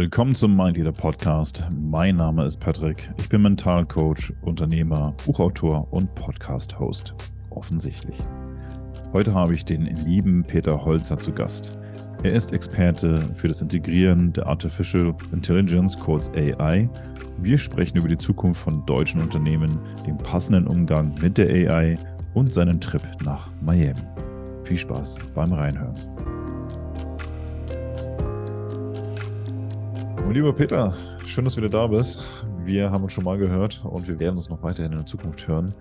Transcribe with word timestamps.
Willkommen 0.00 0.34
zum 0.34 0.56
Mindleader 0.56 0.92
Podcast. 0.92 1.62
Mein 1.78 2.16
Name 2.16 2.46
ist 2.46 2.58
Patrick. 2.58 3.10
Ich 3.18 3.28
bin 3.28 3.42
Mentalcoach, 3.42 4.32
Unternehmer, 4.40 5.14
Buchautor 5.26 5.92
und 5.92 6.14
Podcast-Host. 6.14 7.12
Offensichtlich. 7.50 8.16
Heute 9.12 9.34
habe 9.34 9.52
ich 9.52 9.66
den 9.66 9.82
lieben 10.06 10.42
Peter 10.42 10.82
Holzer 10.82 11.18
zu 11.18 11.32
Gast. 11.32 11.78
Er 12.22 12.32
ist 12.32 12.54
Experte 12.54 13.20
für 13.34 13.48
das 13.48 13.60
Integrieren 13.60 14.32
der 14.32 14.46
Artificial 14.46 15.14
Intelligence, 15.32 15.98
kurz 15.98 16.30
AI. 16.30 16.88
Wir 17.42 17.58
sprechen 17.58 17.98
über 17.98 18.08
die 18.08 18.16
Zukunft 18.16 18.62
von 18.62 18.86
deutschen 18.86 19.20
Unternehmen, 19.20 19.78
den 20.06 20.16
passenden 20.16 20.66
Umgang 20.66 21.14
mit 21.20 21.36
der 21.36 21.50
AI 21.50 21.98
und 22.32 22.54
seinen 22.54 22.80
Trip 22.80 23.02
nach 23.22 23.50
Miami. 23.60 24.00
Viel 24.64 24.78
Spaß 24.78 25.18
beim 25.34 25.52
Reinhören. 25.52 25.94
Lieber 30.34 30.52
Peter, 30.52 30.94
schön, 31.26 31.44
dass 31.44 31.54
du 31.54 31.62
wieder 31.62 31.70
da 31.70 31.88
bist. 31.88 32.22
Wir 32.64 32.90
haben 32.92 33.02
uns 33.02 33.12
schon 33.12 33.24
mal 33.24 33.36
gehört 33.36 33.84
und 33.84 34.06
wir 34.06 34.20
werden 34.20 34.36
uns 34.36 34.48
noch 34.48 34.62
weiterhin 34.62 34.92
in 34.92 34.98
der 34.98 35.06
Zukunft 35.06 35.48
hören. 35.48 35.74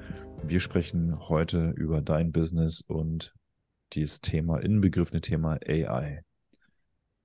Wir 0.43 0.59
sprechen 0.59 1.29
heute 1.29 1.69
über 1.77 2.01
dein 2.01 2.31
Business 2.31 2.81
und 2.81 3.35
dieses 3.93 4.21
Thema, 4.21 4.57
inbegriffene 4.57 5.21
Thema 5.21 5.59
AI. 5.67 6.23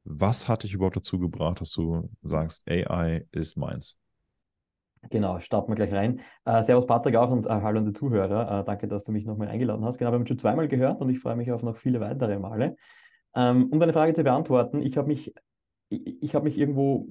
Was 0.05 0.49
hat 0.49 0.65
dich 0.65 0.75
überhaupt 0.75 0.97
dazu 0.97 1.19
gebracht, 1.19 1.63
dass 1.63 1.73
du 1.73 2.11
sagst, 2.23 2.69
AI 2.69 3.27
ist 3.33 3.57
meins? 3.57 3.99
Genau, 5.09 5.41
starten 5.41 5.71
wir 5.71 5.77
gleich 5.77 5.93
rein. 5.93 6.21
Äh, 6.45 6.63
servus 6.63 6.87
Patrick 6.87 7.17
auch 7.17 7.31
und 7.31 7.47
äh, 7.47 7.51
hallo 7.51 7.79
an 7.79 7.87
die 7.87 7.95
Zuhörer. 7.95 8.61
Äh, 8.61 8.65
danke, 8.65 8.87
dass 8.87 9.05
du 9.05 9.13
mich 9.13 9.25
nochmal 9.25 9.49
eingeladen 9.49 9.83
hast. 9.85 9.97
Genau, 9.97 10.13
wir 10.13 10.19
haben 10.19 10.27
schon 10.27 10.39
zweimal 10.39 10.69
gehört 10.69 11.01
und 11.01 11.09
ich 11.09 11.21
freue 11.21 11.37
mich 11.37 11.51
auf 11.53 11.63
noch 11.63 11.79
viele 11.79 12.01
weitere 12.01 12.39
Male. 12.39 12.77
Ähm, 13.35 13.69
um 13.71 13.81
deine 13.81 13.95
Frage 13.95 14.13
zu 14.13 14.23
beantworten, 14.23 14.83
ich 14.83 14.99
habe 14.99 15.09
mich, 15.09 15.33
ich, 16.21 16.35
habe 16.35 16.45
mich 16.45 16.59
irgendwo 16.59 17.09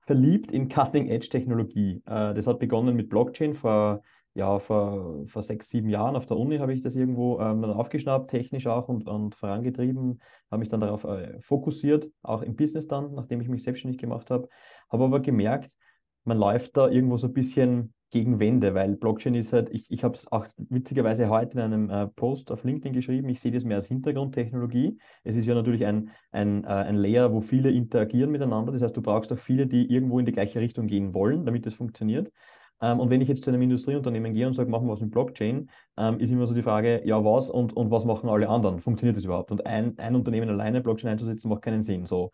verliebt 0.00 0.52
in 0.52 0.68
Cutting-Edge-Technologie. 0.68 2.02
Äh, 2.06 2.34
das 2.34 2.46
hat 2.46 2.58
begonnen 2.58 2.96
mit 2.96 3.08
Blockchain 3.08 3.54
vor, 3.54 4.02
ja, 4.34 4.58
vor, 4.58 5.26
vor 5.26 5.42
sechs, 5.42 5.68
sieben 5.68 5.88
Jahren. 5.88 6.16
Auf 6.16 6.26
der 6.26 6.36
Uni 6.36 6.58
habe 6.58 6.72
ich 6.72 6.82
das 6.82 6.96
irgendwo 6.96 7.40
ähm, 7.40 7.62
dann 7.62 7.70
aufgeschnappt, 7.70 8.30
technisch 8.30 8.66
auch 8.66 8.88
und, 8.88 9.08
und 9.08 9.34
vorangetrieben, 9.34 10.20
habe 10.50 10.60
mich 10.60 10.68
dann 10.68 10.80
darauf 10.80 11.04
äh, 11.04 11.40
fokussiert, 11.40 12.10
auch 12.22 12.42
im 12.42 12.56
Business 12.56 12.88
dann, 12.88 13.14
nachdem 13.14 13.40
ich 13.40 13.48
mich 13.48 13.62
selbstständig 13.62 14.00
gemacht 14.00 14.30
habe. 14.30 14.48
Habe 14.90 15.04
aber 15.04 15.20
gemerkt, 15.20 15.72
man 16.24 16.38
läuft 16.38 16.76
da 16.76 16.88
irgendwo 16.88 17.16
so 17.16 17.28
ein 17.28 17.34
bisschen 17.34 17.94
gegen 18.14 18.38
Wände, 18.38 18.74
weil 18.74 18.94
Blockchain 18.94 19.34
ist 19.34 19.52
halt, 19.52 19.70
ich, 19.70 19.90
ich 19.90 20.04
habe 20.04 20.14
es 20.14 20.30
auch 20.30 20.46
witzigerweise 20.70 21.28
heute 21.28 21.54
in 21.54 21.58
einem 21.58 21.90
äh, 21.90 22.06
Post 22.06 22.52
auf 22.52 22.62
LinkedIn 22.62 22.92
geschrieben, 22.92 23.28
ich 23.28 23.40
sehe 23.40 23.50
das 23.50 23.64
mehr 23.64 23.76
als 23.76 23.88
Hintergrundtechnologie. 23.88 24.96
Es 25.24 25.34
ist 25.34 25.46
ja 25.46 25.54
natürlich 25.54 25.84
ein, 25.84 26.10
ein, 26.30 26.62
äh, 26.62 26.68
ein 26.68 26.94
Layer, 26.94 27.32
wo 27.32 27.40
viele 27.40 27.72
interagieren 27.72 28.30
miteinander. 28.30 28.70
Das 28.70 28.82
heißt, 28.82 28.96
du 28.96 29.02
brauchst 29.02 29.32
auch 29.32 29.38
viele, 29.38 29.66
die 29.66 29.92
irgendwo 29.92 30.20
in 30.20 30.26
die 30.26 30.30
gleiche 30.30 30.60
Richtung 30.60 30.86
gehen 30.86 31.12
wollen, 31.12 31.44
damit 31.44 31.66
es 31.66 31.74
funktioniert. 31.74 32.30
Ähm, 32.80 33.00
und 33.00 33.10
wenn 33.10 33.20
ich 33.20 33.26
jetzt 33.26 33.42
zu 33.42 33.50
einem 33.50 33.62
Industrieunternehmen 33.62 34.32
gehe 34.32 34.46
und 34.46 34.54
sage, 34.54 34.70
machen 34.70 34.86
wir 34.86 34.92
was 34.92 35.00
mit 35.00 35.10
Blockchain, 35.10 35.68
ähm, 35.96 36.20
ist 36.20 36.30
immer 36.30 36.46
so 36.46 36.54
die 36.54 36.62
Frage, 36.62 37.02
ja, 37.04 37.24
was 37.24 37.50
und, 37.50 37.76
und 37.76 37.90
was 37.90 38.04
machen 38.04 38.30
alle 38.30 38.48
anderen? 38.48 38.78
Funktioniert 38.78 39.16
das 39.16 39.24
überhaupt? 39.24 39.50
Und 39.50 39.66
ein, 39.66 39.98
ein 39.98 40.14
Unternehmen 40.14 40.48
alleine 40.50 40.82
Blockchain 40.82 41.10
einzusetzen, 41.10 41.48
macht 41.48 41.62
keinen 41.62 41.82
Sinn. 41.82 42.06
So, 42.06 42.30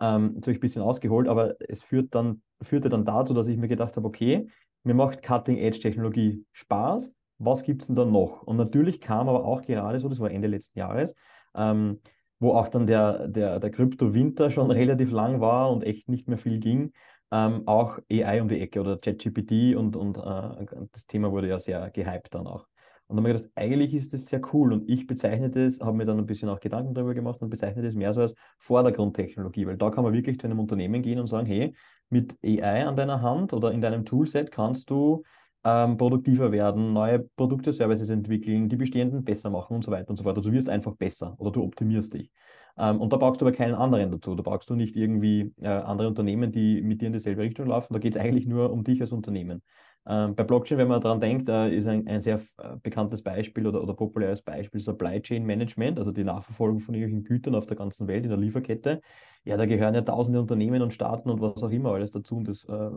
ähm, 0.00 0.32
jetzt 0.36 0.46
habe 0.46 0.52
ich 0.52 0.58
ein 0.58 0.60
bisschen 0.60 0.82
ausgeholt, 0.82 1.28
aber 1.28 1.56
es 1.68 1.82
führt 1.82 2.14
dann, 2.14 2.40
führte 2.62 2.88
dann 2.88 3.04
dazu, 3.04 3.34
dass 3.34 3.48
ich 3.48 3.58
mir 3.58 3.68
gedacht 3.68 3.94
habe, 3.96 4.08
okay, 4.08 4.48
mir 4.84 4.94
macht 4.94 5.22
Cutting-Edge-Technologie 5.22 6.44
Spaß, 6.52 7.12
was 7.38 7.62
gibt 7.62 7.82
es 7.82 7.86
denn 7.86 7.96
da 7.96 8.04
noch? 8.04 8.42
Und 8.42 8.56
natürlich 8.56 9.00
kam 9.00 9.28
aber 9.28 9.44
auch 9.44 9.62
gerade 9.62 10.00
so, 10.00 10.08
das 10.08 10.20
war 10.20 10.30
Ende 10.30 10.48
letzten 10.48 10.78
Jahres, 10.78 11.14
ähm, 11.54 12.00
wo 12.40 12.52
auch 12.52 12.68
dann 12.68 12.86
der, 12.86 13.28
der, 13.28 13.60
der 13.60 13.70
Krypto-Winter 13.70 14.50
schon 14.50 14.70
relativ 14.70 15.10
lang 15.10 15.40
war 15.40 15.70
und 15.70 15.84
echt 15.84 16.08
nicht 16.08 16.28
mehr 16.28 16.38
viel 16.38 16.58
ging, 16.58 16.92
ähm, 17.30 17.62
auch 17.66 17.98
AI 18.10 18.40
um 18.40 18.48
die 18.48 18.60
Ecke 18.60 18.80
oder 18.80 18.98
ChatGPT 18.98 19.76
und, 19.76 19.96
und 19.96 20.18
äh, 20.18 20.66
das 20.92 21.06
Thema 21.06 21.30
wurde 21.30 21.48
ja 21.48 21.58
sehr 21.58 21.90
gehypt 21.90 22.34
dann 22.34 22.46
auch. 22.46 22.66
Und 23.06 23.16
dann 23.16 23.24
habe 23.24 23.36
ich 23.36 23.42
gedacht, 23.42 23.52
eigentlich 23.54 23.94
ist 23.94 24.12
das 24.12 24.26
sehr 24.26 24.40
cool 24.52 24.72
und 24.72 24.88
ich 24.88 25.06
bezeichne 25.06 25.48
das, 25.48 25.80
habe 25.80 25.96
mir 25.96 26.04
dann 26.04 26.18
ein 26.18 26.26
bisschen 26.26 26.50
auch 26.50 26.60
Gedanken 26.60 26.92
darüber 26.92 27.14
gemacht 27.14 27.40
und 27.40 27.48
bezeichne 27.48 27.82
das 27.82 27.94
mehr 27.94 28.12
so 28.12 28.20
als 28.20 28.34
Vordergrundtechnologie, 28.58 29.66
weil 29.66 29.78
da 29.78 29.90
kann 29.90 30.04
man 30.04 30.12
wirklich 30.12 30.38
zu 30.38 30.46
einem 30.46 30.60
Unternehmen 30.60 31.00
gehen 31.00 31.18
und 31.18 31.26
sagen, 31.26 31.46
hey, 31.46 31.74
mit 32.10 32.36
AI 32.44 32.86
an 32.86 32.96
deiner 32.96 33.22
Hand 33.22 33.52
oder 33.52 33.72
in 33.72 33.80
deinem 33.80 34.04
Toolset 34.04 34.50
kannst 34.50 34.90
du 34.90 35.22
ähm, 35.64 35.96
produktiver 35.96 36.52
werden, 36.52 36.92
neue 36.92 37.18
Produkte, 37.20 37.72
Services 37.72 38.10
entwickeln, 38.10 38.68
die 38.68 38.76
bestehenden 38.76 39.24
besser 39.24 39.50
machen 39.50 39.74
und 39.76 39.84
so 39.84 39.90
weiter 39.90 40.10
und 40.10 40.16
so 40.16 40.24
fort. 40.24 40.36
Also 40.36 40.50
du 40.50 40.56
wirst 40.56 40.68
einfach 40.68 40.94
besser 40.94 41.34
oder 41.38 41.50
du 41.50 41.62
optimierst 41.62 42.14
dich. 42.14 42.30
Ähm, 42.78 43.00
und 43.00 43.12
da 43.12 43.16
brauchst 43.16 43.40
du 43.40 43.46
aber 43.46 43.54
keinen 43.54 43.74
anderen 43.74 44.10
dazu. 44.10 44.34
Da 44.34 44.42
brauchst 44.42 44.70
du 44.70 44.74
nicht 44.76 44.96
irgendwie 44.96 45.52
äh, 45.60 45.68
andere 45.68 46.08
Unternehmen, 46.08 46.52
die 46.52 46.80
mit 46.82 47.00
dir 47.00 47.06
in 47.06 47.12
dieselbe 47.12 47.42
Richtung 47.42 47.66
laufen. 47.66 47.92
Da 47.92 47.98
geht 47.98 48.14
es 48.16 48.20
eigentlich 48.20 48.46
nur 48.46 48.70
um 48.72 48.84
dich 48.84 49.00
als 49.00 49.12
Unternehmen. 49.12 49.62
Ähm, 50.10 50.34
bei 50.34 50.42
Blockchain, 50.42 50.78
wenn 50.78 50.88
man 50.88 51.02
daran 51.02 51.20
denkt, 51.20 51.50
äh, 51.50 51.68
ist 51.68 51.86
ein, 51.86 52.08
ein 52.08 52.22
sehr 52.22 52.40
äh, 52.56 52.76
bekanntes 52.82 53.22
Beispiel 53.22 53.66
oder, 53.66 53.82
oder 53.82 53.92
populäres 53.92 54.40
Beispiel 54.40 54.80
Supply 54.80 55.20
Chain 55.20 55.44
Management, 55.44 55.98
also 55.98 56.12
die 56.12 56.24
Nachverfolgung 56.24 56.80
von 56.80 56.94
irgendwelchen 56.94 57.24
Gütern 57.24 57.54
auf 57.54 57.66
der 57.66 57.76
ganzen 57.76 58.08
Welt 58.08 58.24
in 58.24 58.30
der 58.30 58.38
Lieferkette. 58.38 59.02
Ja, 59.44 59.58
da 59.58 59.66
gehören 59.66 59.94
ja 59.94 60.00
tausende 60.00 60.40
Unternehmen 60.40 60.80
und 60.80 60.94
Staaten 60.94 61.28
und 61.28 61.42
was 61.42 61.62
auch 61.62 61.70
immer 61.70 61.92
alles 61.92 62.10
dazu, 62.10 62.38
um 62.38 62.44
das, 62.44 62.64
äh, 62.64 62.90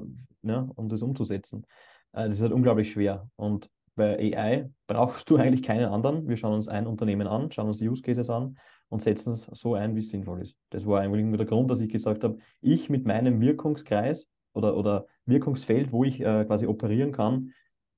ja, 0.43 0.69
um 0.75 0.87
das 0.87 1.01
umzusetzen. 1.01 1.65
Äh, 2.13 2.27
das 2.27 2.37
ist 2.37 2.41
halt 2.43 2.53
unglaublich 2.53 2.91
schwer. 2.91 3.29
Und 3.35 3.69
bei 3.95 4.17
AI 4.37 4.69
brauchst 4.87 5.29
du 5.29 5.35
eigentlich 5.37 5.63
keinen 5.63 5.89
anderen. 5.89 6.29
Wir 6.29 6.37
schauen 6.37 6.53
uns 6.53 6.69
ein 6.69 6.87
Unternehmen 6.87 7.27
an, 7.27 7.51
schauen 7.51 7.67
uns 7.67 7.79
die 7.79 7.89
Use 7.89 8.01
Cases 8.01 8.29
an 8.29 8.57
und 8.87 9.01
setzen 9.01 9.33
es 9.33 9.49
so 9.51 9.75
ein, 9.75 9.95
wie 9.95 9.99
es 9.99 10.09
sinnvoll 10.09 10.43
ist. 10.43 10.55
Das 10.69 10.85
war 10.85 11.01
eigentlich 11.01 11.29
der 11.35 11.45
Grund, 11.45 11.69
dass 11.69 11.81
ich 11.81 11.89
gesagt 11.89 12.23
habe, 12.23 12.37
ich 12.61 12.89
mit 12.89 13.05
meinem 13.05 13.41
Wirkungskreis 13.41 14.29
oder, 14.53 14.75
oder 14.77 15.07
Wirkungsfeld, 15.25 15.91
wo 15.91 16.03
ich 16.03 16.19
äh, 16.21 16.45
quasi 16.45 16.67
operieren 16.67 17.11
kann, 17.11 17.51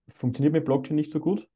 funktioniert 0.09 0.53
mit 0.53 0.65
Blockchain 0.65 0.95
nicht 0.95 1.11
so 1.11 1.19
gut. 1.19 1.47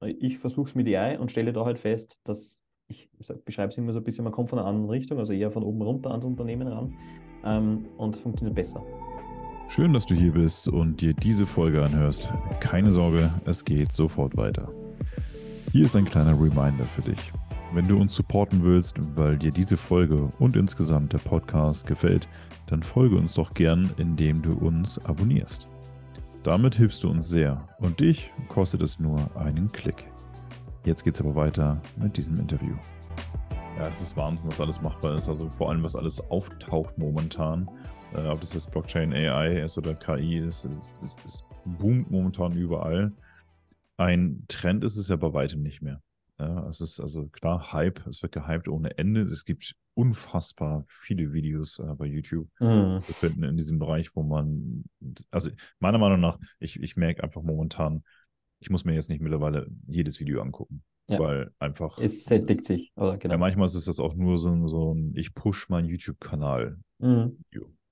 Ich 0.00 0.38
versuche 0.38 0.68
es 0.68 0.74
mit 0.74 0.86
AI 0.88 1.18
und 1.18 1.30
stelle 1.30 1.52
da 1.52 1.64
halt 1.64 1.78
fest, 1.78 2.20
dass 2.24 2.62
ich, 2.88 3.08
ich 3.18 3.44
beschreibe 3.44 3.68
es 3.68 3.78
immer 3.78 3.92
so 3.92 3.98
ein 3.98 4.04
bisschen, 4.04 4.24
man 4.24 4.32
kommt 4.32 4.50
von 4.50 4.58
einer 4.58 4.68
anderen 4.68 4.90
Richtung, 4.90 5.18
also 5.18 5.32
eher 5.32 5.50
von 5.50 5.62
oben 5.62 5.82
runter 5.82 6.10
ans 6.10 6.24
Unternehmen 6.24 6.68
ran 6.68 6.94
ähm, 7.44 7.86
und 7.96 8.14
es 8.14 8.20
funktioniert 8.20 8.54
besser. 8.54 8.84
Schön, 9.68 9.92
dass 9.92 10.06
du 10.06 10.14
hier 10.14 10.32
bist 10.32 10.68
und 10.68 11.00
dir 11.00 11.12
diese 11.12 11.44
Folge 11.44 11.82
anhörst. 11.84 12.32
Keine 12.60 12.90
Sorge, 12.90 13.32
es 13.46 13.64
geht 13.64 13.92
sofort 13.92 14.36
weiter. 14.36 14.70
Hier 15.72 15.86
ist 15.86 15.96
ein 15.96 16.04
kleiner 16.04 16.32
Reminder 16.32 16.84
für 16.84 17.02
dich. 17.02 17.32
Wenn 17.72 17.88
du 17.88 17.98
uns 17.98 18.14
supporten 18.14 18.62
willst, 18.64 18.96
weil 19.16 19.36
dir 19.36 19.50
diese 19.50 19.76
Folge 19.76 20.32
und 20.38 20.56
insgesamt 20.56 21.12
der 21.12 21.18
Podcast 21.18 21.86
gefällt, 21.86 22.28
dann 22.68 22.82
folge 22.82 23.16
uns 23.16 23.34
doch 23.34 23.52
gern, 23.54 23.90
indem 23.96 24.40
du 24.40 24.54
uns 24.54 25.04
abonnierst. 25.04 25.68
Damit 26.42 26.76
hilfst 26.76 27.02
du 27.02 27.10
uns 27.10 27.28
sehr 27.28 27.68
und 27.80 27.98
dich 28.00 28.30
kostet 28.48 28.82
es 28.82 29.00
nur 29.00 29.18
einen 29.36 29.70
Klick. 29.72 30.08
Jetzt 30.84 31.02
geht's 31.02 31.20
aber 31.20 31.34
weiter 31.34 31.80
mit 31.96 32.16
diesem 32.16 32.38
Interview. 32.38 32.74
Ja, 33.76 33.88
es 33.88 34.00
ist 34.00 34.16
Wahnsinn, 34.16 34.46
was 34.46 34.60
alles 34.60 34.80
machbar 34.80 35.16
ist. 35.16 35.28
Also 35.28 35.50
vor 35.50 35.68
allem, 35.68 35.82
was 35.82 35.96
alles 35.96 36.20
auftaucht 36.30 36.96
momentan. 36.96 37.68
Äh, 38.14 38.28
ob 38.28 38.40
das 38.40 38.54
jetzt 38.54 38.70
Blockchain 38.70 39.12
AI 39.12 39.62
ist 39.64 39.76
oder 39.76 39.94
KI 39.94 40.38
ist, 40.38 40.66
es, 41.02 41.44
boomt 41.64 42.10
momentan 42.10 42.52
überall. 42.52 43.12
Ein 43.98 44.44
Trend 44.48 44.84
ist 44.84 44.96
es 44.96 45.08
ja 45.08 45.16
bei 45.16 45.32
weitem 45.34 45.62
nicht 45.62 45.82
mehr. 45.82 46.00
Ja, 46.38 46.68
es 46.68 46.80
ist 46.80 47.00
also 47.00 47.28
klar, 47.28 47.72
Hype, 47.72 48.06
es 48.06 48.22
wird 48.22 48.32
gehypt 48.32 48.68
ohne 48.68 48.98
Ende. 48.98 49.22
Es 49.22 49.44
gibt 49.44 49.74
unfassbar 49.94 50.84
viele 50.86 51.32
Videos 51.32 51.78
äh, 51.78 51.94
bei 51.96 52.04
YouTube 52.04 52.48
mhm. 52.60 53.00
zu 53.02 53.12
finden 53.14 53.42
in 53.44 53.56
diesem 53.56 53.78
Bereich, 53.78 54.14
wo 54.14 54.22
man, 54.22 54.84
also 55.30 55.50
meiner 55.78 55.98
Meinung 55.98 56.20
nach, 56.20 56.38
ich, 56.58 56.80
ich 56.82 56.96
merke 56.96 57.22
einfach 57.24 57.42
momentan, 57.42 58.04
ich 58.58 58.68
muss 58.68 58.84
mir 58.84 58.94
jetzt 58.94 59.08
nicht 59.08 59.22
mittlerweile 59.22 59.66
jedes 59.86 60.20
Video 60.20 60.42
angucken. 60.42 60.82
Ja. 61.08 61.20
Weil 61.20 61.52
einfach. 61.60 61.98
Es 61.98 62.24
sättigt 62.24 62.64
sich, 62.64 62.92
oder 62.96 63.16
genau. 63.16 63.34
Ja, 63.34 63.38
manchmal 63.38 63.66
ist 63.66 63.86
das 63.86 64.00
auch 64.00 64.14
nur 64.14 64.38
so 64.38 64.50
ein, 64.50 64.66
so 64.66 64.92
ein 64.92 65.12
ich 65.14 65.34
push 65.34 65.68
meinen 65.68 65.88
YouTube-Kanal. 65.88 66.78
Mhm. 66.98 67.38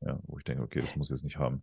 Ja, 0.00 0.18
wo 0.24 0.36
ich 0.36 0.44
denke, 0.44 0.62
okay, 0.64 0.80
das 0.80 0.96
muss 0.96 1.08
ich 1.08 1.16
jetzt 1.16 1.22
nicht 1.22 1.38
haben. 1.38 1.62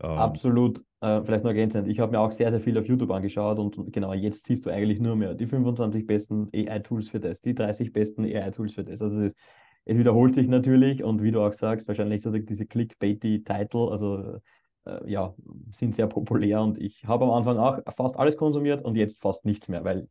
Ähm, 0.00 0.10
Absolut. 0.10 0.84
Äh, 1.00 1.22
vielleicht 1.22 1.44
noch 1.44 1.50
ergänzend. 1.50 1.88
Ich 1.88 2.00
habe 2.00 2.12
mir 2.12 2.20
auch 2.20 2.32
sehr, 2.32 2.50
sehr 2.50 2.60
viel 2.60 2.78
auf 2.78 2.86
YouTube 2.86 3.10
angeschaut 3.10 3.58
und 3.58 3.92
genau 3.92 4.12
jetzt 4.12 4.46
siehst 4.46 4.66
du 4.66 4.70
eigentlich 4.70 5.00
nur 5.00 5.16
mehr 5.16 5.34
die 5.34 5.46
25 5.46 6.06
besten 6.06 6.48
AI-Tools 6.54 7.08
für 7.08 7.20
das, 7.20 7.40
die 7.40 7.54
30 7.54 7.92
besten 7.92 8.24
AI-Tools 8.24 8.74
für 8.74 8.82
das. 8.82 9.02
Also 9.02 9.20
es, 9.20 9.32
ist, 9.32 9.36
es, 9.84 9.98
wiederholt 9.98 10.34
sich 10.34 10.48
natürlich 10.48 11.02
und 11.02 11.22
wie 11.22 11.30
du 11.30 11.40
auch 11.40 11.52
sagst, 11.52 11.88
wahrscheinlich 11.88 12.22
so 12.22 12.30
diese 12.30 12.66
Clickbaity-Title, 12.66 13.90
also 13.90 14.40
äh, 14.84 15.10
ja, 15.10 15.34
sind 15.72 15.94
sehr 15.94 16.06
populär 16.06 16.60
und 16.62 16.80
ich 16.80 17.04
habe 17.04 17.24
am 17.24 17.30
Anfang 17.30 17.58
auch 17.58 17.80
fast 17.94 18.18
alles 18.18 18.36
konsumiert 18.36 18.82
und 18.82 18.96
jetzt 18.96 19.20
fast 19.20 19.44
nichts 19.44 19.68
mehr, 19.68 19.84
weil 19.84 20.08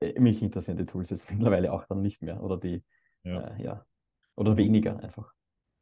äh, 0.00 0.18
mich 0.20 0.42
interessieren 0.42 0.76
die 0.76 0.86
Tools 0.86 1.10
jetzt 1.10 1.30
mittlerweile 1.30 1.72
auch 1.72 1.84
dann 1.86 2.02
nicht 2.02 2.22
mehr 2.22 2.42
oder 2.42 2.58
die, 2.58 2.82
ja, 3.24 3.40
äh, 3.40 3.62
ja 3.62 3.86
oder 4.36 4.56
weniger 4.56 4.98
einfach. 5.00 5.32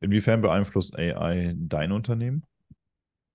Inwiefern 0.00 0.40
beeinflusst 0.40 0.98
AI 0.98 1.54
dein 1.56 1.92
Unternehmen? 1.92 2.44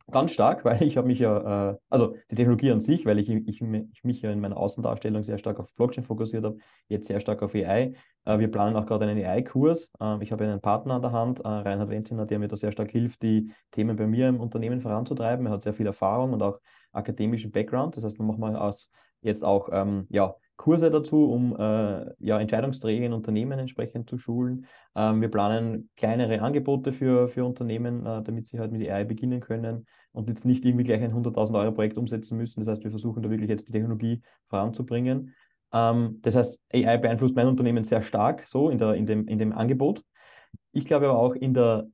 Ganz 0.10 0.32
stark, 0.32 0.64
weil 0.66 0.82
ich 0.84 0.96
habe 0.98 1.08
mich 1.08 1.20
ja, 1.20 1.72
äh, 1.72 1.78
also 1.90 2.16
die 2.32 2.36
Technologie 2.36 2.72
an 2.72 2.80
sich, 2.80 3.06
weil 3.06 3.20
ich, 3.20 3.30
ich, 3.30 3.62
ich, 3.62 4.04
mich 4.04 4.22
ja 4.22 4.32
in 4.32 4.40
meiner 4.40 4.58
Außendarstellung 4.58 5.24
sehr 5.24 5.38
stark 5.38 5.60
auf 5.60 5.74
Blockchain 5.76 6.06
fokussiert 6.06 6.46
habe, 6.46 6.58
jetzt 6.88 7.08
sehr 7.08 7.20
stark 7.20 7.44
auf 7.44 7.54
AI. 7.54 7.94
Äh, 8.24 8.40
wir 8.40 8.50
planen 8.50 8.76
auch 8.78 8.86
gerade 8.86 9.06
einen 9.06 9.24
AI-Kurs. 9.24 9.92
Äh, 10.00 10.24
ich 10.24 10.32
habe 10.32 10.46
einen 10.46 10.62
Partner 10.62 10.96
an 10.96 11.02
der 11.02 11.12
Hand, 11.12 11.42
äh, 11.42 11.48
Reinhard 11.48 11.90
Wenziner, 11.90 12.26
der 12.26 12.40
mir 12.40 12.48
da 12.48 12.56
sehr 12.56 12.72
stark 12.72 12.92
hilft, 12.92 13.22
die 13.22 13.52
Themen 13.72 13.98
bei 13.98 14.08
mir 14.08 14.30
im 14.30 14.40
Unternehmen 14.40 14.82
voranzutreiben. 14.82 15.46
Er 15.46 15.52
hat 15.52 15.62
sehr 15.64 15.74
viel 15.74 15.88
Erfahrung 15.88 16.32
und 16.34 16.42
auch 16.42 16.60
akademischen 16.94 17.52
Background. 17.52 17.98
Das 17.98 18.06
heißt, 18.06 18.18
man 18.18 18.28
macht 18.28 18.40
mal 18.40 18.56
aus 18.56 18.90
jetzt 19.22 19.44
auch 19.44 19.70
ähm, 19.74 20.08
ja, 20.10 20.36
Kurse 20.58 20.90
dazu, 20.90 21.32
um 21.32 21.56
äh, 21.56 22.06
ja, 22.20 22.40
Entscheidungsträger 22.40 23.06
in 23.06 23.14
Unternehmen 23.14 23.60
entsprechend 23.60 24.10
zu 24.10 24.18
schulen. 24.18 24.66
Ähm, 24.96 25.22
wir 25.22 25.30
planen 25.30 25.90
kleinere 25.96 26.42
Angebote 26.42 26.92
für, 26.92 27.30
für 27.30 27.46
Unternehmen, 27.46 28.06
äh, 28.06 28.24
damit 28.24 28.48
sie 28.48 28.60
halt 28.60 28.72
mit 28.72 28.88
AI 28.90 29.06
beginnen 29.06 29.40
können 29.40 29.86
und 30.12 30.30
jetzt 30.30 30.46
nicht 30.46 30.66
irgendwie 30.66 30.84
gleich 30.84 31.02
ein 31.04 31.14
100.000 31.14 31.58
Euro 31.58 31.72
Projekt 31.72 31.98
umsetzen 31.98 32.38
müssen. 32.38 32.60
Das 32.60 32.68
heißt, 32.68 32.84
wir 32.84 32.90
versuchen 32.90 33.22
da 33.22 33.30
wirklich 33.30 33.50
jetzt 33.50 33.68
die 33.70 33.72
Technologie 33.72 34.22
voranzubringen. 34.48 35.36
Ähm, 35.72 36.20
das 36.24 36.36
heißt, 36.36 36.60
AI 36.74 36.98
beeinflusst 36.98 37.36
mein 37.36 37.48
Unternehmen 37.48 37.84
sehr 37.84 38.02
stark 38.02 38.48
so 38.48 38.70
in, 38.70 38.80
der, 38.80 38.96
in, 38.96 39.06
dem, 39.06 39.28
in 39.28 39.38
dem 39.38 39.54
Angebot. 39.54 40.04
Ich 40.72 40.86
glaube 40.86 41.08
aber 41.08 41.20
auch 41.20 41.36
in 41.36 41.54
der, 41.54 41.88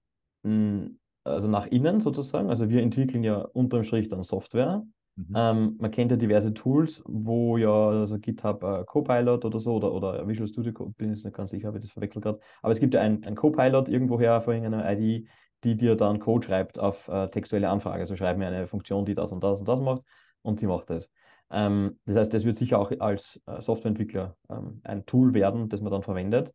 hm, 0.44 1.00
also 1.26 1.50
nach 1.50 1.68
innen 1.68 2.00
sozusagen. 2.00 2.50
Also 2.50 2.70
wir 2.70 2.82
entwickeln 2.82 3.24
ja 3.24 3.38
unterm 3.38 3.84
Strich 3.84 4.08
dann 4.08 4.24
Software 4.24 4.84
Mhm. 5.16 5.34
Ähm, 5.36 5.76
man 5.80 5.92
kennt 5.92 6.12
ja 6.12 6.18
diverse 6.18 6.54
Tools, 6.54 7.04
wo 7.06 7.58
ja, 7.58 7.70
also 7.70 8.18
GitHub 8.18 8.64
äh, 8.64 8.84
Copilot 8.86 9.46
oder 9.46 9.60
so 9.60 9.76
oder, 9.76 9.94
oder 9.94 10.28
Visual 10.28 10.48
Studio 10.48 10.72
bin 10.98 11.14
ich 11.14 11.24
nicht 11.24 11.36
ganz 11.36 11.52
sicher, 11.52 11.68
habe 11.68 11.78
ich 11.78 11.84
das 11.84 11.92
verwechselt 11.92 12.24
gerade. 12.24 12.40
Aber 12.62 12.72
es 12.72 12.80
gibt 12.80 12.94
ja 12.94 13.02
ein, 13.02 13.24
ein 13.24 13.36
Copilot 13.36 13.90
irgendwoher 13.90 14.42
vor 14.42 14.54
irgendeiner 14.54 14.92
ID, 14.92 15.28
die 15.64 15.78
dir 15.78 15.96
dann 15.96 16.20
Code 16.20 16.46
schreibt 16.46 16.80
auf 16.80 17.08
äh, 17.08 17.28
textuelle 17.30 17.70
Anfrage. 17.70 18.02
Also 18.02 18.16
schreib 18.16 18.38
mir 18.38 18.48
eine 18.48 18.68
Funktion, 18.68 19.06
die 19.06 19.16
das 19.16 19.32
und 19.32 19.44
das 19.44 19.60
und 19.60 19.68
das 19.68 19.80
macht 19.80 20.02
und 20.42 20.60
sie 20.60 20.68
macht 20.68 20.90
das. 20.90 21.10
Ähm, 21.52 22.00
das 22.06 22.16
heißt, 22.16 22.34
das 22.34 22.44
wird 22.44 22.56
sicher 22.56 22.80
auch 22.80 22.92
als 23.00 23.40
äh, 23.46 23.62
Softwareentwickler 23.62 24.36
ähm, 24.50 24.82
ein 24.84 25.06
Tool 25.06 25.34
werden, 25.36 25.70
das 25.70 25.82
man 25.82 25.92
dann 25.92 26.02
verwendet. 26.04 26.54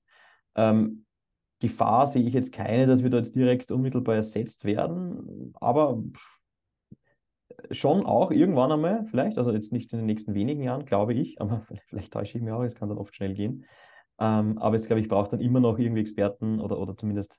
Ähm, 0.57 1.05
Gefahr 1.61 2.07
sehe 2.07 2.23
ich 2.23 2.35
jetzt 2.35 2.53
keine, 2.53 2.87
dass 2.87 3.03
wir 3.03 3.11
da 3.11 3.19
jetzt 3.19 3.35
direkt 3.35 3.73
unmittelbar 3.73 4.17
ersetzt 4.17 4.65
werden, 4.65 5.53
aber 5.61 6.01
schon 7.71 8.07
auch 8.07 8.31
irgendwann 8.31 8.73
einmal, 8.73 9.05
vielleicht, 9.07 9.39
also 9.39 9.53
jetzt 9.53 9.73
nicht 9.73 9.93
in 9.93 9.99
den 9.99 10.07
nächsten 10.07 10.35
wenigen 10.35 10.63
Jahren, 10.63 10.85
glaube 10.85 11.15
ich, 11.15 11.41
aber 11.41 11.67
vielleicht 11.87 12.13
täusche 12.13 12.39
ich 12.39 12.45
mich 12.45 12.53
auch, 12.53 12.63
es 12.63 12.75
kann 12.75 12.89
dann 12.89 12.99
oft 12.99 13.15
schnell 13.15 13.35
gehen. 13.35 13.65
Ähm, 14.21 14.59
aber 14.59 14.77
jetzt 14.77 14.87
glaube 14.87 15.01
ich, 15.01 15.09
braucht 15.09 15.33
dann 15.33 15.41
immer 15.41 15.61
noch 15.61 15.79
irgendwie 15.79 16.01
Experten 16.01 16.61
oder, 16.61 16.79
oder 16.79 16.97
zumindest 16.97 17.39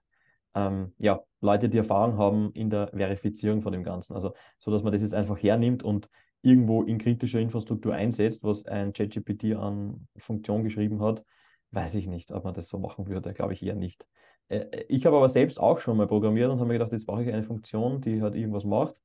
ähm, 0.55 0.93
ja, 0.97 1.21
Leute, 1.41 1.69
die 1.69 1.77
Erfahrung 1.77 2.17
haben 2.17 2.51
in 2.53 2.69
der 2.69 2.87
Verifizierung 2.87 3.61
von 3.61 3.71
dem 3.71 3.83
Ganzen. 3.83 4.13
Also 4.13 4.33
so, 4.57 4.71
dass 4.71 4.83
man 4.83 4.91
das 4.91 5.01
jetzt 5.01 5.13
einfach 5.13 5.37
hernimmt 5.37 5.83
und 5.83 6.09
irgendwo 6.41 6.83
in 6.83 6.97
kritischer 6.97 7.39
Infrastruktur 7.39 7.93
einsetzt, 7.93 8.43
was 8.43 8.65
ein 8.65 8.93
ChatGPT 8.93 9.55
an 9.55 10.07
Funktion 10.17 10.63
geschrieben 10.63 11.01
hat, 11.01 11.23
weiß 11.71 11.95
ich 11.95 12.07
nicht, 12.07 12.31
ob 12.31 12.45
man 12.45 12.53
das 12.53 12.67
so 12.67 12.79
machen 12.79 13.07
würde, 13.07 13.33
glaube 13.33 13.53
ich 13.53 13.61
eher 13.63 13.75
nicht. 13.75 14.05
Äh, 14.47 14.85
ich 14.87 15.05
habe 15.05 15.17
aber 15.17 15.29
selbst 15.29 15.59
auch 15.59 15.79
schon 15.79 15.97
mal 15.97 16.07
programmiert 16.07 16.49
und 16.49 16.59
habe 16.59 16.67
mir 16.67 16.73
gedacht, 16.73 16.91
jetzt 16.91 17.05
brauche 17.05 17.23
ich 17.23 17.29
eine 17.31 17.43
Funktion, 17.43 18.01
die 18.01 18.21
halt 18.21 18.35
irgendwas 18.35 18.63
macht. 18.63 18.99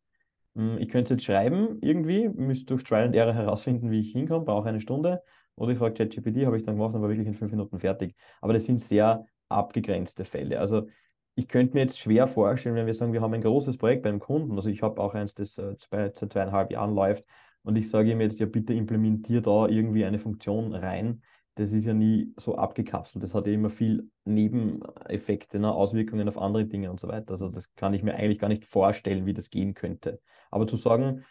Hm, 0.54 0.78
ich 0.78 0.88
könnte 0.88 1.04
es 1.04 1.10
jetzt 1.10 1.24
schreiben 1.24 1.78
irgendwie, 1.80 2.28
müsste 2.28 2.66
durch 2.66 2.84
Trial 2.84 3.04
and 3.04 3.16
Error 3.16 3.34
herausfinden, 3.34 3.90
wie 3.90 4.00
ich 4.00 4.12
hinkomme, 4.12 4.44
brauche 4.44 4.68
eine 4.68 4.80
Stunde. 4.80 5.22
Oder 5.56 5.72
ich 5.72 5.78
frage 5.78 5.94
ChatGPT, 5.94 6.46
habe 6.46 6.56
ich 6.56 6.64
dann 6.64 6.76
gemacht 6.76 6.94
und 6.94 7.02
war 7.02 7.08
wirklich 7.08 7.28
in 7.28 7.34
fünf 7.34 7.52
Minuten 7.52 7.78
fertig. 7.78 8.14
Aber 8.40 8.52
das 8.52 8.64
sind 8.64 8.80
sehr 8.80 9.26
abgegrenzte 9.48 10.24
Fälle. 10.24 10.58
Also 10.58 10.88
ich 11.36 11.48
könnte 11.48 11.74
mir 11.74 11.80
jetzt 11.80 11.98
schwer 11.98 12.28
vorstellen, 12.28 12.76
wenn 12.76 12.86
wir 12.86 12.94
sagen, 12.94 13.12
wir 13.12 13.20
haben 13.20 13.34
ein 13.34 13.42
großes 13.42 13.76
Projekt 13.78 14.02
bei 14.02 14.08
einem 14.08 14.20
Kunden, 14.20 14.54
also 14.54 14.68
ich 14.68 14.82
habe 14.82 15.00
auch 15.00 15.14
eins, 15.14 15.34
das 15.34 15.58
äh, 15.58 15.74
seit 15.90 16.16
zweieinhalb 16.16 16.70
Jahren 16.70 16.94
läuft, 16.94 17.24
und 17.62 17.76
ich 17.76 17.88
sage 17.88 18.12
ihm 18.12 18.20
jetzt, 18.20 18.38
ja 18.40 18.46
bitte 18.46 18.74
implementier 18.74 19.40
da 19.40 19.66
irgendwie 19.66 20.04
eine 20.04 20.18
Funktion 20.18 20.74
rein, 20.74 21.22
das 21.56 21.72
ist 21.72 21.84
ja 21.84 21.94
nie 21.94 22.32
so 22.36 22.56
abgekapselt. 22.56 23.22
Das 23.22 23.34
hat 23.34 23.46
ja 23.46 23.52
immer 23.52 23.70
viel 23.70 24.10
Nebeneffekte, 24.24 25.58
ne? 25.58 25.72
Auswirkungen 25.72 26.28
auf 26.28 26.38
andere 26.38 26.64
Dinge 26.64 26.90
und 26.90 26.98
so 26.98 27.08
weiter. 27.08 27.32
Also 27.32 27.48
das 27.48 27.74
kann 27.74 27.94
ich 27.94 28.02
mir 28.02 28.14
eigentlich 28.14 28.38
gar 28.38 28.48
nicht 28.48 28.64
vorstellen, 28.64 29.26
wie 29.26 29.34
das 29.34 29.50
gehen 29.50 29.74
könnte. 29.74 30.20
Aber 30.50 30.66
zu 30.66 30.76
sagen, 30.76 31.24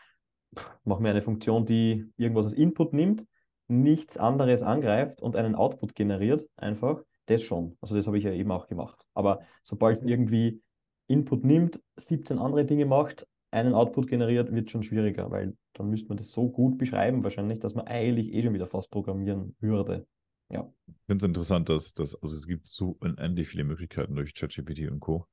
mach 0.84 1.00
mir 1.00 1.10
eine 1.10 1.22
Funktion, 1.22 1.66
die 1.66 2.12
irgendwas 2.18 2.46
als 2.46 2.54
Input 2.54 2.94
nimmt, 2.94 3.26
nichts 3.68 4.18
anderes 4.18 4.64
angreift 4.64 5.22
und 5.22 5.36
einen 5.36 5.56
Output 5.56 5.96
generiert, 5.96 6.48
einfach, 6.56 7.04
das 7.26 7.42
schon. 7.42 7.78
Also 7.82 7.96
das 7.96 8.08
habe 8.08 8.18
ich 8.18 8.24
ja 8.24 8.32
eben 8.32 8.52
auch 8.52 8.68
gemacht. 8.68 9.06
Aber 9.14 9.42
sobald 9.64 10.04
irgendwie 10.04 10.62
Input 11.08 11.44
nimmt, 11.44 11.82
17 11.96 12.40
andere 12.40 12.66
Dinge 12.66 12.86
macht, 12.86 13.28
einen 13.52 13.74
Output 13.74 14.08
generiert, 14.08 14.54
wird 14.54 14.70
schon 14.70 14.84
schwieriger, 14.84 15.30
weil 15.32 15.56
dann 15.74 15.90
müsste 15.90 16.10
man 16.10 16.18
das 16.18 16.32
so 16.32 16.50
gut 16.50 16.78
beschreiben 16.78 17.24
wahrscheinlich, 17.24 17.60
dass 17.60 17.76
man 17.76 17.88
eigentlich 17.88 18.34
eh 18.34 18.44
schon 18.44 18.54
wieder 18.54 18.68
fast 18.68 18.92
programmieren 18.92 19.56
würde. 19.60 20.08
Ja. 20.50 20.72
Ich 20.88 20.96
finde 21.08 21.26
es 21.26 21.28
interessant, 21.28 21.70
dass, 21.70 21.94
dass 21.94 22.16
also 22.22 22.36
es 22.36 22.48
gibt 22.48 22.66
so 22.66 22.96
unendlich 23.00 23.48
viele 23.48 23.64
Möglichkeiten 23.64 24.16
durch 24.16 24.34
ChatGPT 24.34 24.90
und 24.92 25.00
Co. 25.00 25.28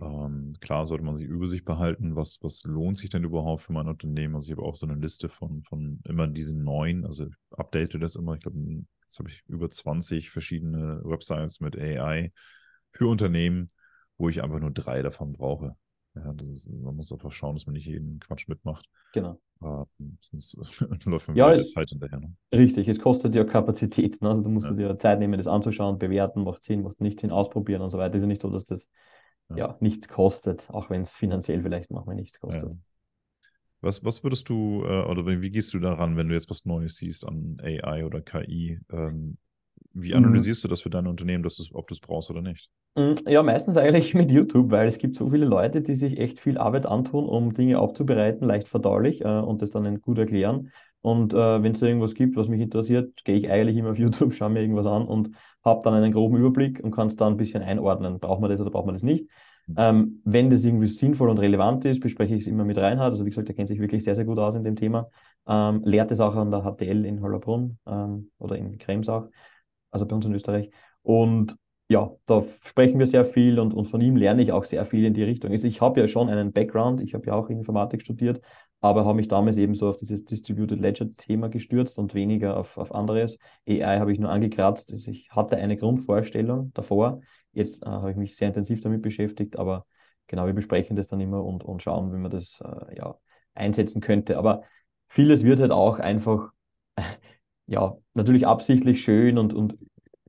Ähm, 0.00 0.56
klar 0.60 0.86
sollte 0.86 1.04
man 1.04 1.14
sich 1.14 1.26
über 1.26 1.46
sich 1.46 1.64
behalten, 1.64 2.16
was, 2.16 2.38
was 2.42 2.64
lohnt 2.64 2.98
sich 2.98 3.10
denn 3.10 3.22
überhaupt 3.22 3.62
für 3.62 3.72
mein 3.72 3.86
Unternehmen? 3.86 4.34
Also 4.34 4.50
ich 4.50 4.56
habe 4.56 4.66
auch 4.66 4.74
so 4.74 4.86
eine 4.86 5.00
Liste 5.00 5.28
von, 5.28 5.62
von 5.62 6.00
immer 6.04 6.26
diesen 6.26 6.64
neuen, 6.64 7.06
also 7.06 7.28
update 7.50 7.94
das 8.02 8.16
immer. 8.16 8.34
Ich 8.34 8.40
glaube, 8.40 8.58
jetzt 9.02 9.18
habe 9.18 9.28
ich 9.28 9.42
über 9.46 9.70
20 9.70 10.30
verschiedene 10.30 11.00
Websites 11.04 11.60
mit 11.60 11.78
AI 11.78 12.32
für 12.90 13.06
Unternehmen, 13.06 13.70
wo 14.18 14.28
ich 14.28 14.42
einfach 14.42 14.58
nur 14.58 14.72
drei 14.72 15.02
davon 15.02 15.32
brauche. 15.32 15.76
Ja, 16.14 16.32
ist, 16.50 16.70
man 16.72 16.94
muss 16.94 17.12
einfach 17.12 17.32
schauen, 17.32 17.56
dass 17.56 17.66
man 17.66 17.72
nicht 17.72 17.86
jeden 17.86 18.20
Quatsch 18.20 18.48
mitmacht. 18.48 18.88
Genau. 19.12 19.38
Uh, 19.60 19.84
sonst 20.20 20.56
läuft 21.06 21.28
man 21.28 21.36
ja, 21.36 21.52
wieder 21.52 21.66
Zeit 21.66 21.90
hinterher. 21.90 22.20
Ne? 22.20 22.34
Richtig, 22.52 22.86
es 22.88 23.00
kostet 23.00 23.34
ja 23.34 23.44
Kapazität. 23.44 24.20
Ne? 24.22 24.28
Also 24.28 24.42
du 24.42 24.50
musst 24.50 24.68
ja. 24.68 24.74
dir 24.74 24.98
Zeit 24.98 25.18
nehmen, 25.18 25.36
das 25.36 25.46
anzuschauen, 25.46 25.98
bewerten, 25.98 26.44
macht 26.44 26.62
Sinn, 26.62 26.82
macht 26.82 27.00
nicht 27.00 27.20
Sinn, 27.20 27.30
ausprobieren 27.30 27.82
und 27.82 27.90
so 27.90 27.98
weiter. 27.98 28.14
Es 28.14 28.16
ist 28.16 28.22
ja 28.22 28.28
nicht 28.28 28.42
so, 28.42 28.50
dass 28.50 28.64
das 28.64 28.88
ja, 29.50 29.56
ja 29.56 29.76
nichts 29.80 30.08
kostet, 30.08 30.70
auch 30.70 30.90
wenn 30.90 31.02
es 31.02 31.14
finanziell 31.14 31.62
vielleicht 31.62 31.90
manchmal 31.90 32.14
nichts 32.14 32.38
kostet. 32.38 32.70
Ja. 32.70 32.76
Was, 33.80 34.04
was 34.04 34.22
würdest 34.22 34.48
du, 34.48 34.82
äh, 34.84 35.04
oder 35.04 35.26
wie 35.26 35.50
gehst 35.50 35.74
du 35.74 35.78
daran, 35.78 36.16
wenn 36.16 36.28
du 36.28 36.34
jetzt 36.34 36.48
was 36.48 36.64
Neues 36.64 36.96
siehst 36.96 37.26
an 37.26 37.58
AI 37.62 38.04
oder 38.04 38.22
KI? 38.22 38.80
Ähm, 38.90 39.36
wie 39.94 40.10
mhm. 40.10 40.24
analysierst 40.24 40.62
mhm. 40.62 40.68
du 40.68 40.70
das 40.70 40.80
für 40.82 40.90
dein 40.90 41.06
Unternehmen, 41.06 41.42
dass 41.42 41.60
ob 41.72 41.86
du 41.88 41.94
es 41.94 42.00
brauchst 42.00 42.30
oder 42.30 42.42
nicht? 42.42 42.70
Mm, 42.96 43.14
ja, 43.26 43.42
meistens 43.42 43.76
eigentlich 43.76 44.14
mit 44.14 44.30
YouTube, 44.30 44.70
weil 44.70 44.88
es 44.88 44.98
gibt 44.98 45.16
so 45.16 45.30
viele 45.30 45.46
Leute, 45.46 45.82
die 45.82 45.94
sich 45.94 46.18
echt 46.18 46.40
viel 46.40 46.58
Arbeit 46.58 46.86
antun, 46.86 47.26
um 47.26 47.52
Dinge 47.52 47.78
aufzubereiten, 47.78 48.46
leicht 48.46 48.68
verdaulich 48.68 49.20
äh, 49.22 49.38
und 49.38 49.62
das 49.62 49.70
dann 49.70 50.00
gut 50.00 50.18
erklären. 50.18 50.70
Und 51.00 51.34
äh, 51.34 51.62
wenn 51.62 51.72
es 51.72 51.80
da 51.80 51.86
irgendwas 51.86 52.14
gibt, 52.14 52.36
was 52.36 52.48
mich 52.48 52.60
interessiert, 52.60 53.24
gehe 53.24 53.36
ich 53.36 53.50
eigentlich 53.50 53.76
immer 53.76 53.90
auf 53.90 53.98
YouTube, 53.98 54.32
schaue 54.34 54.50
mir 54.50 54.60
irgendwas 54.60 54.86
an 54.86 55.06
und 55.06 55.30
habe 55.64 55.80
dann 55.84 55.94
einen 55.94 56.12
groben 56.12 56.36
Überblick 56.36 56.82
und 56.82 56.90
kann 56.90 57.06
es 57.06 57.16
dann 57.16 57.34
ein 57.34 57.36
bisschen 57.36 57.62
einordnen. 57.62 58.18
Braucht 58.18 58.40
man 58.40 58.50
das 58.50 58.60
oder 58.60 58.70
braucht 58.70 58.86
man 58.86 58.94
das 58.94 59.02
nicht? 59.02 59.28
Mhm. 59.66 59.74
Ähm, 59.78 60.20
wenn 60.24 60.50
das 60.50 60.64
irgendwie 60.64 60.86
sinnvoll 60.86 61.30
und 61.30 61.38
relevant 61.38 61.84
ist, 61.84 62.00
bespreche 62.00 62.34
ich 62.34 62.42
es 62.42 62.46
immer 62.46 62.64
mit 62.64 62.78
Reinhard. 62.78 63.12
Also 63.12 63.24
wie 63.24 63.30
gesagt, 63.30 63.48
er 63.48 63.54
kennt 63.54 63.68
sich 63.68 63.80
wirklich 63.80 64.02
sehr, 64.02 64.14
sehr 64.14 64.24
gut 64.24 64.38
aus 64.38 64.54
in 64.54 64.64
dem 64.64 64.76
Thema. 64.76 65.08
Ähm, 65.46 65.82
lehrt 65.84 66.10
es 66.10 66.20
auch 66.20 66.36
an 66.36 66.50
der 66.50 66.62
HTL 66.62 67.04
in 67.04 67.20
Hollerbrunn 67.20 67.78
ähm, 67.86 68.30
oder 68.38 68.56
in 68.56 68.78
Kremsach 68.78 69.28
also 69.94 70.06
bei 70.06 70.16
uns 70.16 70.26
in 70.26 70.34
Österreich. 70.34 70.70
Und 71.02 71.56
ja, 71.88 72.10
da 72.26 72.44
sprechen 72.64 72.98
wir 72.98 73.06
sehr 73.06 73.24
viel 73.24 73.58
und, 73.58 73.74
und 73.74 73.86
von 73.86 74.00
ihm 74.00 74.16
lerne 74.16 74.42
ich 74.42 74.52
auch 74.52 74.64
sehr 74.64 74.86
viel 74.86 75.04
in 75.04 75.14
die 75.14 75.22
Richtung. 75.22 75.50
Also 75.50 75.68
ich 75.68 75.80
habe 75.80 76.00
ja 76.00 76.08
schon 76.08 76.28
einen 76.28 76.52
Background, 76.52 77.00
ich 77.00 77.14
habe 77.14 77.26
ja 77.26 77.34
auch 77.34 77.50
Informatik 77.50 78.00
studiert, 78.02 78.40
aber 78.80 79.04
habe 79.04 79.14
mich 79.14 79.28
damals 79.28 79.58
eben 79.58 79.74
so 79.74 79.88
auf 79.88 79.96
dieses 79.96 80.24
Distributed 80.24 80.80
Ledger-Thema 80.80 81.48
gestürzt 81.48 81.98
und 81.98 82.14
weniger 82.14 82.56
auf, 82.56 82.78
auf 82.78 82.94
anderes. 82.94 83.38
AI 83.68 83.98
habe 83.98 84.12
ich 84.12 84.18
nur 84.18 84.30
angekratzt. 84.30 84.92
Also 84.92 85.10
ich 85.10 85.30
hatte 85.30 85.56
eine 85.56 85.76
Grundvorstellung 85.76 86.72
davor. 86.74 87.20
Jetzt 87.52 87.82
äh, 87.82 87.86
habe 87.86 88.10
ich 88.10 88.16
mich 88.16 88.36
sehr 88.36 88.48
intensiv 88.48 88.80
damit 88.80 89.02
beschäftigt, 89.02 89.58
aber 89.58 89.86
genau, 90.26 90.46
wir 90.46 90.54
besprechen 90.54 90.96
das 90.96 91.08
dann 91.08 91.20
immer 91.20 91.44
und, 91.44 91.64
und 91.64 91.82
schauen, 91.82 92.12
wie 92.12 92.18
man 92.18 92.30
das 92.30 92.60
äh, 92.64 92.96
ja, 92.96 93.16
einsetzen 93.54 94.00
könnte. 94.00 94.38
Aber 94.38 94.62
vieles 95.08 95.44
wird 95.44 95.60
halt 95.60 95.70
auch 95.70 95.98
einfach 95.98 96.50
ja, 97.66 97.96
natürlich 98.14 98.46
absichtlich 98.46 99.02
schön 99.02 99.38
und, 99.38 99.54
und 99.54 99.78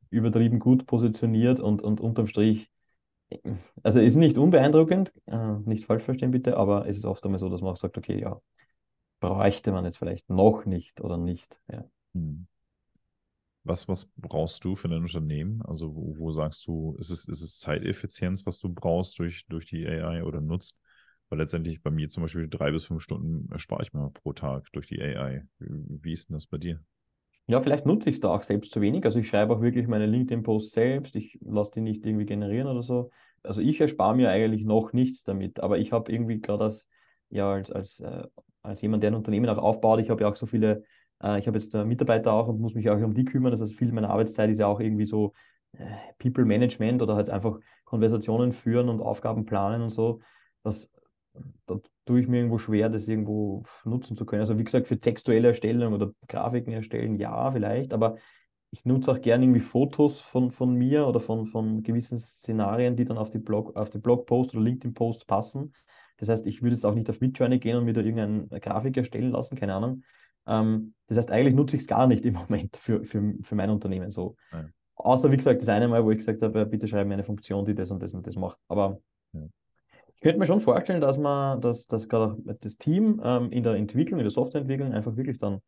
übertrieben 0.10 0.60
gut 0.60 0.86
positioniert 0.86 1.60
und, 1.60 1.82
und 1.82 2.00
unterm 2.00 2.28
Strich, 2.28 2.70
also 3.84 4.00
ist 4.00 4.16
nicht 4.16 4.38
unbeeindruckend, 4.38 5.14
äh, 5.26 5.54
nicht 5.66 5.86
falsch 5.86 6.04
verstehen 6.04 6.32
bitte, 6.32 6.58
aber 6.58 6.88
es 6.88 6.98
ist 6.98 7.06
oft 7.06 7.24
einmal 7.26 7.40
so, 7.40 7.50
dass 7.50 7.62
man 7.62 7.72
auch 7.74 7.78
sagt, 7.78 7.98
okay, 7.98 8.20
ja, 8.20 8.40
bräuchte 9.20 9.72
man 9.72 9.86
jetzt 9.86 9.98
vielleicht 9.98 10.30
noch 10.30 10.66
nicht 10.66 11.02
oder 11.02 11.18
nicht. 11.18 11.60
Ja. 11.72 11.84
Hm. 12.14 12.48
Was, 13.64 13.88
was 13.88 14.06
brauchst 14.18 14.64
du 14.64 14.76
für 14.76 14.88
dein 14.90 15.02
Unternehmen? 15.02 15.64
Also 15.64 15.96
wo, 15.96 16.16
wo 16.20 16.32
sagst 16.32 16.68
du, 16.68 16.96
ist 17.00 17.10
es, 17.10 17.26
ist 17.28 17.42
es 17.42 17.58
Zeiteffizienz, 17.58 18.46
was 18.46 18.60
du 18.60 18.70
brauchst 18.70 19.18
durch, 19.18 19.46
durch 19.48 19.66
die 19.66 19.88
AI 19.88 20.24
oder 20.24 20.40
nutzt? 20.40 20.78
Weil 21.30 21.40
letztendlich 21.40 21.82
bei 21.82 21.90
mir 21.90 22.08
zum 22.10 22.22
Beispiel 22.22 22.48
drei 22.48 22.70
bis 22.72 22.86
fünf 22.86 23.02
Stunden 23.02 23.52
erspare 23.52 23.82
ich 23.82 23.92
mir 23.92 24.12
pro 24.12 24.34
Tag 24.34 24.72
durch 24.74 24.88
die 24.88 25.02
AI. 25.02 25.48
Wie 25.58 26.14
ist 26.14 26.30
denn 26.30 26.36
das 26.36 26.46
bei 26.46 26.60
dir? 26.60 26.80
Ja, 27.48 27.62
vielleicht 27.62 27.86
nutze 27.86 28.10
ich 28.10 28.16
es 28.16 28.22
da 28.22 28.30
auch 28.30 28.42
selbst 28.44 28.72
zu 28.72 28.82
wenig. 28.82 29.06
Also 29.06 29.20
ich 29.20 29.28
schreibe 29.28 29.54
auch 29.56 29.62
wirklich 29.62 29.88
meine 29.88 30.08
LinkedIn-Posts 30.08 30.72
selbst. 30.72 31.16
Ich 31.16 31.38
lasse 31.42 31.72
die 31.76 31.82
nicht 31.82 32.06
irgendwie 32.06 32.26
generieren 32.26 32.68
oder 32.68 32.82
so. 32.82 33.12
Also 33.44 33.62
ich 33.62 33.80
erspare 33.80 34.16
mir 34.16 34.30
eigentlich 34.32 34.66
noch 34.66 34.94
nichts 34.94 35.24
damit. 35.24 35.60
Aber 35.60 35.78
ich 35.78 35.92
habe 35.92 36.12
irgendwie 36.12 36.42
gerade 36.42 36.64
als 36.66 36.88
ja, 37.30 37.52
als, 37.52 37.72
als, 37.72 38.00
äh, 38.00 38.24
als 38.62 38.82
jemand, 38.82 39.04
der 39.04 39.12
ein 39.12 39.16
Unternehmen 39.16 39.50
auch 39.50 39.58
aufbaut, 39.58 40.00
ich 40.00 40.10
habe 40.10 40.22
ja 40.24 40.30
auch 40.30 40.36
so 40.36 40.46
viele, 40.46 40.84
äh, 41.22 41.38
ich 41.40 41.48
habe 41.48 41.58
jetzt 41.58 41.74
Mitarbeiter 41.74 42.34
auch 42.34 42.48
und 42.48 42.60
muss 42.60 42.74
mich 42.76 42.90
auch 42.90 42.98
um 43.02 43.14
die 43.14 43.26
kümmern. 43.26 43.52
Das 43.52 43.62
heißt, 43.62 43.76
viel 43.76 43.92
meiner 43.92 44.10
Arbeitszeit 44.10 44.50
ist 44.50 44.60
ja 44.60 44.68
auch 44.68 44.80
irgendwie 44.80 45.06
so 45.06 45.34
People 46.20 46.46
Management 46.46 47.02
oder 47.02 47.16
halt 47.16 47.30
einfach 47.30 47.60
Konversationen 47.84 48.54
führen 48.54 48.90
und 48.90 49.02
Aufgaben 49.02 49.46
planen 49.46 49.82
und 49.82 49.90
so. 49.90 50.22
Das, 50.64 50.90
da 51.66 51.80
tue 52.06 52.20
ich 52.20 52.28
mir 52.28 52.38
irgendwo 52.38 52.58
schwer, 52.58 52.90
das 52.90 53.08
irgendwo 53.08 53.64
nutzen 53.84 54.16
zu 54.16 54.26
können. 54.26 54.42
Also 54.42 54.58
wie 54.58 54.64
gesagt, 54.64 54.88
für 54.88 55.00
textuelle 55.00 55.50
Erstellung 55.50 55.94
oder 55.94 56.12
Grafiken 56.28 56.74
erstellen, 56.74 57.18
ja, 57.18 57.52
vielleicht, 57.52 57.94
aber 57.94 58.18
ich 58.72 58.84
nutze 58.84 59.12
auch 59.12 59.22
gerne 59.22 59.46
irgendwie 59.46 59.62
Fotos 59.62 60.20
von, 60.20 60.52
von 60.52 60.74
mir 60.74 61.08
oder 61.08 61.20
von, 61.20 61.46
von 61.46 61.82
gewissen 61.82 62.18
Szenarien, 62.18 62.96
die 62.96 63.06
dann 63.06 63.18
auf 63.18 63.30
die, 63.30 63.40
Blog, 63.40 63.76
auf 63.76 63.90
die 63.90 64.00
Blogpost 64.00 64.54
oder 64.54 64.64
LinkedIn-Post 64.64 65.28
passen. 65.28 65.74
Das 66.18 66.30
heißt, 66.30 66.46
ich 66.48 66.62
würde 66.62 66.76
jetzt 66.76 66.86
auch 66.86 66.94
nicht 66.94 67.10
auf 67.10 67.22
Midjourney 67.22 67.60
gehen 67.60 67.78
und 67.78 67.86
mir 67.86 67.94
da 67.94 68.02
irgendeine 68.02 68.60
Grafik 68.60 68.98
erstellen 68.98 69.32
lassen, 69.32 69.56
keine 69.56 69.76
Ahnung. 69.76 70.04
Ähm, 70.48 70.94
das 71.08 71.18
heißt, 71.18 71.32
eigentlich 71.32 71.56
nutze 71.56 71.78
ich 71.78 71.84
es 71.84 71.88
gar 71.88 72.08
nicht 72.08 72.26
im 72.26 72.34
Moment 72.50 72.78
für, 72.78 73.04
für, 73.06 73.34
für 73.42 73.56
mein 73.56 73.70
Unternehmen 73.70 74.12
so. 74.12 74.36
Ja. 74.52 74.66
Außer, 74.96 75.32
wie 75.32 75.38
gesagt, 75.38 75.62
das 75.62 75.70
eine 75.70 75.88
Mal, 75.88 76.04
wo 76.04 76.12
ich 76.12 76.18
gesagt 76.18 76.42
habe, 76.42 76.66
bitte 76.66 76.88
schreibe 76.88 77.08
mir 77.08 77.16
eine 77.16 77.24
Funktion, 77.24 77.66
die 77.66 77.76
das 77.76 77.92
und 77.92 78.02
das 78.02 78.14
und 78.14 78.26
das 78.28 78.36
macht. 78.36 78.58
Aber. 78.68 79.00
Ich 80.16 80.22
könnte 80.22 80.40
mir 80.40 80.48
schon 80.48 80.62
vorstellen, 80.62 81.02
dass 81.02 81.18
man, 81.18 81.62
dass, 81.62 81.88
dass 81.88 82.08
gerade 82.08 82.38
das 82.62 82.78
Team 82.78 83.22
ähm, 83.24 83.52
in 83.52 83.64
der 83.64 83.76
Entwicklung, 83.76 84.20
in 84.20 84.26
der 84.26 84.32
Softwareentwicklung 84.32 84.94
einfach 84.94 85.16
wirklich 85.16 85.40
dann 85.40 85.60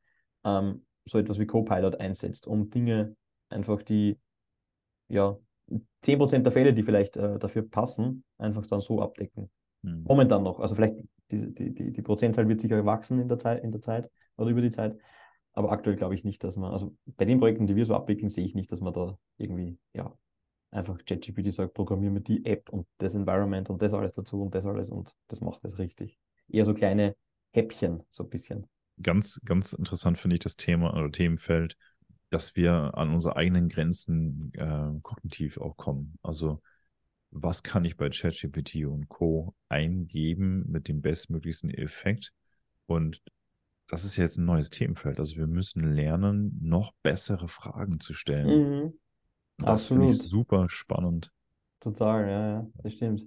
ähm, 0.44 0.86
so 1.06 1.18
etwas 1.18 1.40
wie 1.40 1.46
Copilot 1.46 2.00
einsetzt, 2.00 2.48
um 2.48 2.70
Dinge 2.70 3.16
einfach, 3.50 3.84
die 3.84 4.18
ja 5.10 5.38
10% 6.02 6.46
der 6.46 6.54
Fälle, 6.54 6.74
die 6.74 6.84
vielleicht 6.84 7.18
äh, 7.18 7.38
dafür 7.40 7.68
passen, 7.68 8.24
einfach 8.38 8.66
dann 8.66 8.82
so 8.82 9.02
abdecken. 9.02 9.50
Mhm. 9.82 10.04
Momentan 10.08 10.44
noch. 10.44 10.60
Also 10.60 10.76
vielleicht 10.76 10.96
die, 11.32 11.54
die, 11.54 11.74
die, 11.74 11.92
die 11.92 12.02
Prozentzahl 12.02 12.48
wird 12.48 12.62
sicher 12.62 12.86
wachsen 12.86 13.20
in 13.20 13.28
der 13.28 13.40
Zeit, 13.40 13.64
in 13.64 13.72
der 13.72 13.82
Zeit 13.82 14.10
oder 14.38 14.50
über 14.50 14.62
die 14.62 14.70
Zeit. 14.70 14.98
Aber 15.54 15.72
aktuell 15.72 15.96
glaube 15.96 16.16
ich 16.16 16.24
nicht, 16.24 16.44
dass 16.44 16.56
man, 16.56 16.72
also 16.72 16.96
bei 17.06 17.26
den 17.26 17.40
Projekten, 17.40 17.68
die 17.68 17.76
wir 17.76 17.86
so 17.86 17.96
abwickeln, 17.96 18.30
sehe 18.30 18.46
ich 18.46 18.56
nicht, 18.56 18.72
dass 18.72 18.80
man 18.80 18.94
da 18.94 19.18
irgendwie, 19.38 19.78
ja, 19.94 20.14
einfach 20.78 20.98
ChatGPT 21.06 21.54
sagt, 21.54 21.74
programmieren 21.74 22.14
wir 22.14 22.22
die 22.22 22.46
App 22.46 22.70
und 22.70 22.88
das 23.00 23.16
Environment 23.16 23.70
und 23.70 23.82
das 23.82 23.94
alles 23.94 24.14
dazu 24.14 24.42
und 24.42 24.56
das 24.56 24.66
alles 24.66 24.90
und 24.90 25.14
das 25.28 25.42
macht 25.42 25.64
das 25.64 25.78
richtig. 25.78 26.18
Eher 26.48 26.66
so 26.66 26.74
kleine 26.74 27.16
Häppchen, 27.52 28.04
so 28.10 28.24
ein 28.24 28.30
bisschen. 28.30 28.68
Ganz, 29.02 29.40
ganz 29.46 29.74
interessant 29.74 30.18
finde 30.18 30.36
ich 30.36 30.42
das 30.42 30.56
Thema 30.56 30.94
oder 30.94 31.12
Themenfeld, 31.12 31.78
dass 32.30 32.56
wir 32.56 32.98
an 32.98 33.14
unsere 33.14 33.36
eigenen 33.36 33.70
Grenzen 33.70 34.52
äh, 34.54 35.00
kognitiv 35.02 35.58
auch 35.58 35.78
kommen. 35.78 36.18
Also 36.24 36.62
was 37.32 37.64
kann 37.64 37.86
ich 37.86 37.98
bei 37.98 38.10
ChatGPT 38.10 38.86
und 38.86 39.10
Co. 39.10 39.54
eingeben 39.70 40.66
mit 40.68 40.88
dem 40.88 41.02
bestmöglichsten 41.02 41.70
Effekt? 41.70 42.32
Und 42.86 43.22
das 43.88 44.04
ist 44.04 44.18
jetzt 44.18 44.38
ein 44.38 44.46
neues 44.46 44.70
Themenfeld. 44.70 45.20
Also 45.20 45.38
wir 45.38 45.48
müssen 45.48 45.94
lernen, 45.94 46.58
noch 46.62 46.94
bessere 47.04 47.48
Fragen 47.48 48.00
zu 48.00 48.14
stellen. 48.14 48.48
Mhm. 48.48 48.94
Das 49.58 49.88
finde 49.88 50.08
ich 50.08 50.18
super 50.18 50.70
spannend. 50.70 51.32
Total, 51.80 52.28
ja, 52.28 52.50
ja, 52.50 52.68
das 52.84 52.94
stimmt. 52.94 53.26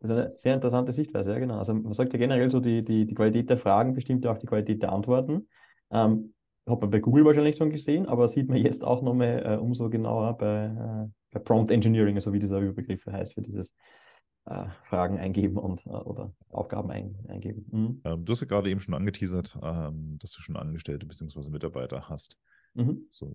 Das 0.00 0.10
ist 0.10 0.16
eine 0.16 0.28
sehr 0.28 0.54
interessante 0.54 0.92
Sichtweise, 0.92 1.32
ja, 1.32 1.38
genau. 1.38 1.58
Also 1.58 1.74
man 1.74 1.92
sagt 1.92 2.12
ja 2.12 2.18
generell 2.18 2.50
so, 2.50 2.60
die, 2.60 2.84
die, 2.84 3.06
die 3.06 3.14
Qualität 3.14 3.48
der 3.48 3.56
Fragen 3.56 3.94
bestimmt 3.94 4.24
ja 4.24 4.32
auch 4.32 4.38
die 4.38 4.46
Qualität 4.46 4.82
der 4.82 4.92
Antworten. 4.92 5.48
Ähm, 5.90 6.34
hat 6.68 6.80
man 6.80 6.90
bei 6.90 6.98
Google 6.98 7.24
wahrscheinlich 7.24 7.56
schon 7.56 7.70
gesehen, 7.70 8.06
aber 8.06 8.28
sieht 8.28 8.48
man 8.48 8.58
jetzt 8.58 8.84
auch 8.84 9.02
nochmal 9.02 9.42
äh, 9.46 9.56
umso 9.56 9.88
genauer 9.88 10.36
bei, 10.36 10.64
äh, 10.66 11.10
bei 11.30 11.40
Prompt 11.40 11.70
Engineering, 11.70 12.16
also 12.16 12.32
wie 12.32 12.38
dieser 12.38 12.58
Überbegriff 12.58 13.06
heißt 13.06 13.34
für 13.34 13.42
dieses 13.42 13.74
äh, 14.46 14.66
Fragen 14.84 15.18
eingeben 15.18 15.58
und 15.58 15.86
äh, 15.86 15.90
oder 15.90 16.32
Aufgaben 16.50 16.90
ein, 16.90 17.16
eingeben. 17.28 17.66
Mhm. 17.70 18.00
Ähm, 18.04 18.24
du 18.24 18.32
hast 18.32 18.40
ja 18.40 18.46
gerade 18.46 18.68
eben 18.68 18.80
schon 18.80 18.94
angeteasert, 18.94 19.56
ähm, 19.62 20.18
dass 20.20 20.32
du 20.32 20.42
schon 20.42 20.56
Angestellte 20.56 21.06
bzw. 21.06 21.50
Mitarbeiter 21.50 22.08
hast. 22.08 22.36
Mhm. 22.74 23.06
So, 23.10 23.34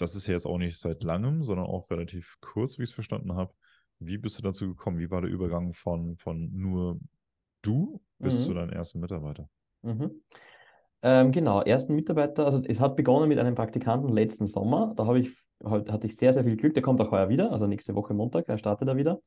das 0.00 0.14
ist 0.14 0.26
ja 0.26 0.34
jetzt 0.34 0.46
auch 0.46 0.58
nicht 0.58 0.78
seit 0.78 1.02
langem, 1.02 1.44
sondern 1.44 1.66
auch 1.66 1.90
relativ 1.90 2.36
kurz, 2.40 2.78
wie 2.78 2.84
ich 2.84 2.90
es 2.90 2.94
verstanden 2.94 3.34
habe. 3.34 3.52
Wie 3.98 4.18
bist 4.18 4.38
du 4.38 4.42
dazu 4.42 4.68
gekommen? 4.68 4.98
Wie 4.98 5.10
war 5.10 5.20
der 5.20 5.30
Übergang 5.30 5.74
von, 5.74 6.16
von 6.16 6.50
nur 6.52 6.98
du 7.62 8.00
bis 8.18 8.40
mhm. 8.40 8.44
zu 8.44 8.54
deinem 8.54 8.70
ersten 8.70 9.00
Mitarbeiter? 9.00 9.48
Mhm. 9.82 10.22
Ähm, 11.02 11.32
genau, 11.32 11.62
ersten 11.62 11.94
Mitarbeiter, 11.94 12.44
also 12.44 12.62
es 12.64 12.80
hat 12.80 12.96
begonnen 12.96 13.28
mit 13.28 13.38
einem 13.38 13.54
Praktikanten 13.54 14.12
letzten 14.12 14.46
Sommer. 14.46 14.94
Da 14.96 15.06
habe 15.06 15.20
ich, 15.20 15.36
halt, 15.64 15.90
hatte 15.90 16.06
ich 16.06 16.16
sehr, 16.16 16.32
sehr 16.32 16.44
viel 16.44 16.56
Glück. 16.56 16.74
Der 16.74 16.82
kommt 16.82 17.00
auch 17.00 17.10
heuer 17.10 17.28
wieder, 17.28 17.52
also 17.52 17.66
nächste 17.66 17.94
Woche 17.94 18.14
Montag, 18.14 18.48
er 18.48 18.58
startet 18.58 18.88
da 18.88 18.96
wieder. 18.96 19.20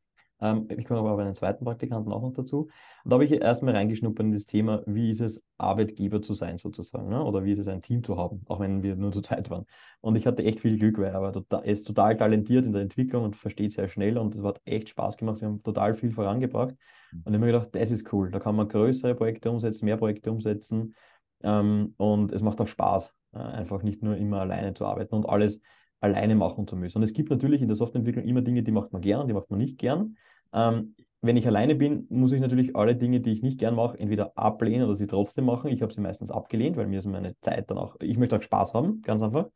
Ähm, 0.44 0.68
ich 0.78 0.86
komme 0.86 1.10
aber 1.10 1.22
einen 1.22 1.36
zweiten 1.36 1.64
Praktikanten 1.64 2.12
auch 2.12 2.22
noch 2.22 2.34
dazu. 2.34 2.64
Und 3.04 3.10
da 3.10 3.14
habe 3.14 3.24
ich 3.24 3.32
erstmal 3.32 3.76
reingeschnuppert 3.76 4.26
in 4.26 4.34
das 4.34 4.46
Thema, 4.46 4.84
wie 4.86 5.10
ist 5.10 5.22
es, 5.22 5.42
Arbeitgeber 5.58 6.22
zu 6.22 6.34
sein 6.34 6.58
sozusagen, 6.58 7.08
ne? 7.08 7.24
oder 7.24 7.46
wie 7.46 7.54
ist 7.54 7.60
es, 7.60 7.68
ein 7.70 7.82
Team 7.82 8.04
zu 8.04 8.18
haben, 8.18 8.42
auch 8.48 8.60
wenn 8.60 8.84
wir 8.84 8.98
nur 8.98 9.14
zu 9.14 9.22
zweit 9.22 9.50
waren. 9.50 9.66
Und 10.02 10.18
ich 10.18 10.28
hatte 10.28 10.44
echt 10.44 10.60
viel 10.60 10.78
Glück, 10.78 10.98
weil 10.98 11.14
er, 11.14 11.22
war 11.22 11.32
total, 11.32 11.64
er 11.64 11.72
ist 11.72 11.88
total 11.88 12.18
talentiert 12.18 12.66
in 12.66 12.74
der 12.74 12.82
Entwicklung 12.82 13.24
und 13.24 13.38
versteht 13.38 13.72
sehr 13.72 13.88
schnell 13.88 14.18
und 14.18 14.36
es 14.36 14.44
hat 14.44 14.60
echt 14.66 14.90
Spaß 14.90 15.16
gemacht. 15.16 15.40
Wir 15.40 15.48
haben 15.48 15.64
total 15.64 15.96
viel 15.96 16.12
vorangebracht. 16.12 16.76
Mhm. 17.12 17.22
Und 17.24 17.28
ich 17.28 17.34
habe 17.36 17.40
mir 17.40 17.52
gedacht, 17.54 17.70
das 17.72 17.92
ist 17.92 18.12
cool. 18.12 18.30
Da 18.30 18.40
kann 18.40 18.58
man 18.58 18.68
größere 18.68 19.16
Projekte 19.16 19.50
umsetzen, 19.50 19.86
mehr 19.86 19.98
Projekte 19.98 20.30
umsetzen. 20.30 20.94
Ähm, 21.42 21.94
und 21.96 22.34
es 22.34 22.42
macht 22.42 22.60
auch 22.60 22.68
Spaß, 22.68 23.14
äh, 23.34 23.38
einfach 23.38 23.82
nicht 23.82 24.04
nur 24.04 24.18
immer 24.18 24.42
alleine 24.42 24.74
zu 24.74 24.86
arbeiten 24.86 25.16
und 25.16 25.26
alles 25.26 25.62
alleine 26.04 26.36
machen 26.36 26.68
zu 26.68 26.76
müssen. 26.76 26.98
Und 26.98 27.04
es 27.04 27.14
gibt 27.14 27.30
natürlich 27.30 27.62
in 27.62 27.70
der 27.70 27.78
Softwareentwicklung 27.78 28.26
immer 28.26 28.42
Dinge, 28.42 28.62
die 28.62 28.72
macht 28.72 28.92
man 28.92 29.02
gern, 29.02 29.28
die 29.28 29.34
macht 29.34 29.50
man 29.50 29.58
nicht 29.60 29.78
gern. 29.78 30.18
Ähm, 30.54 30.96
wenn 31.22 31.38
ich 31.38 31.48
alleine 31.48 31.76
bin, 31.76 32.06
muss 32.10 32.34
ich 32.34 32.42
natürlich 32.42 32.76
alle 32.76 32.96
Dinge, 32.96 33.22
die 33.22 33.32
ich 33.32 33.42
nicht 33.42 33.58
gern 33.58 33.76
mache, 33.76 33.98
entweder 33.98 34.38
ablehnen 34.38 34.86
oder 34.86 34.96
sie 34.96 35.08
trotzdem 35.08 35.46
machen. 35.46 35.72
Ich 35.72 35.82
habe 35.82 35.94
sie 35.94 36.02
meistens 36.02 36.32
abgelehnt, 36.32 36.76
weil 36.76 36.88
mir 36.88 37.00
ist 37.00 37.06
meine 37.06 37.40
Zeit 37.40 37.70
dann 37.72 37.78
auch, 37.78 37.96
ich 38.02 38.18
möchte 38.18 38.36
auch 38.36 38.42
Spaß 38.42 38.74
haben, 38.74 39.02
ganz 39.02 39.24
einfach. 39.24 39.48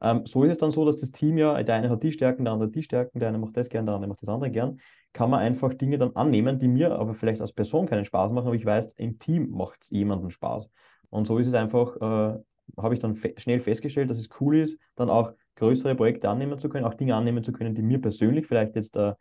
Ähm, 0.00 0.26
so 0.26 0.42
ist 0.42 0.50
es 0.50 0.58
dann 0.58 0.72
so, 0.72 0.84
dass 0.84 0.98
das 0.98 1.12
Team 1.12 1.38
ja, 1.38 1.62
der 1.62 1.76
eine 1.76 1.88
hat 1.90 2.02
die 2.02 2.10
Stärken, 2.10 2.44
der 2.44 2.54
andere 2.54 2.70
die 2.70 2.82
Stärken, 2.82 3.20
der 3.20 3.28
eine 3.28 3.38
macht 3.38 3.56
das 3.56 3.68
gern, 3.68 3.86
der 3.86 3.94
andere 3.94 4.08
macht 4.08 4.22
das 4.22 4.28
andere 4.28 4.50
gern. 4.50 4.80
Kann 5.12 5.30
man 5.30 5.38
einfach 5.38 5.72
Dinge 5.74 5.96
dann 5.96 6.16
annehmen, 6.16 6.58
die 6.58 6.66
mir 6.66 6.98
aber 6.98 7.14
vielleicht 7.14 7.40
als 7.40 7.52
Person 7.52 7.86
keinen 7.86 8.04
Spaß 8.04 8.32
machen, 8.32 8.48
aber 8.48 8.56
ich 8.56 8.66
weiß, 8.66 8.94
im 8.94 9.20
Team 9.20 9.50
macht 9.50 9.82
es 9.82 9.90
jemandem 9.90 10.30
Spaß. 10.30 10.68
Und 11.10 11.26
so 11.28 11.38
ist 11.38 11.46
es 11.46 11.54
einfach, 11.54 11.96
äh, 11.96 12.38
habe 12.76 12.94
ich 12.94 13.00
dann 13.00 13.14
fe 13.14 13.34
schnell 13.36 13.60
festgestellt, 13.60 14.10
dass 14.10 14.18
es 14.18 14.28
cool 14.40 14.56
ist, 14.58 14.76
dann 14.96 15.08
auch 15.08 15.32
größere 15.54 15.94
Projekte 15.94 16.28
annehmen 16.28 16.58
zu 16.58 16.68
können, 16.68 16.84
auch 16.84 16.94
Dinge 16.94 17.14
annehmen 17.14 17.44
zu 17.44 17.52
können, 17.52 17.74
die 17.74 17.82
mir 17.82 18.00
persönlich 18.00 18.46
vielleicht 18.46 18.74
jetzt 18.74 18.96
äh, 18.96 19.12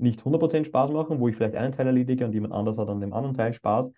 nicht 0.00 0.24
100% 0.24 0.64
Spaß 0.66 0.90
machen, 0.90 1.20
wo 1.20 1.28
ich 1.28 1.36
vielleicht 1.36 1.54
einen 1.54 1.72
Teil 1.72 1.86
erledige 1.86 2.24
und 2.24 2.32
jemand 2.32 2.54
anders 2.54 2.78
hat 2.78 2.88
an 2.88 3.00
dem 3.00 3.12
anderen 3.12 3.36
Teil 3.36 3.52
Spaß. 3.52 3.90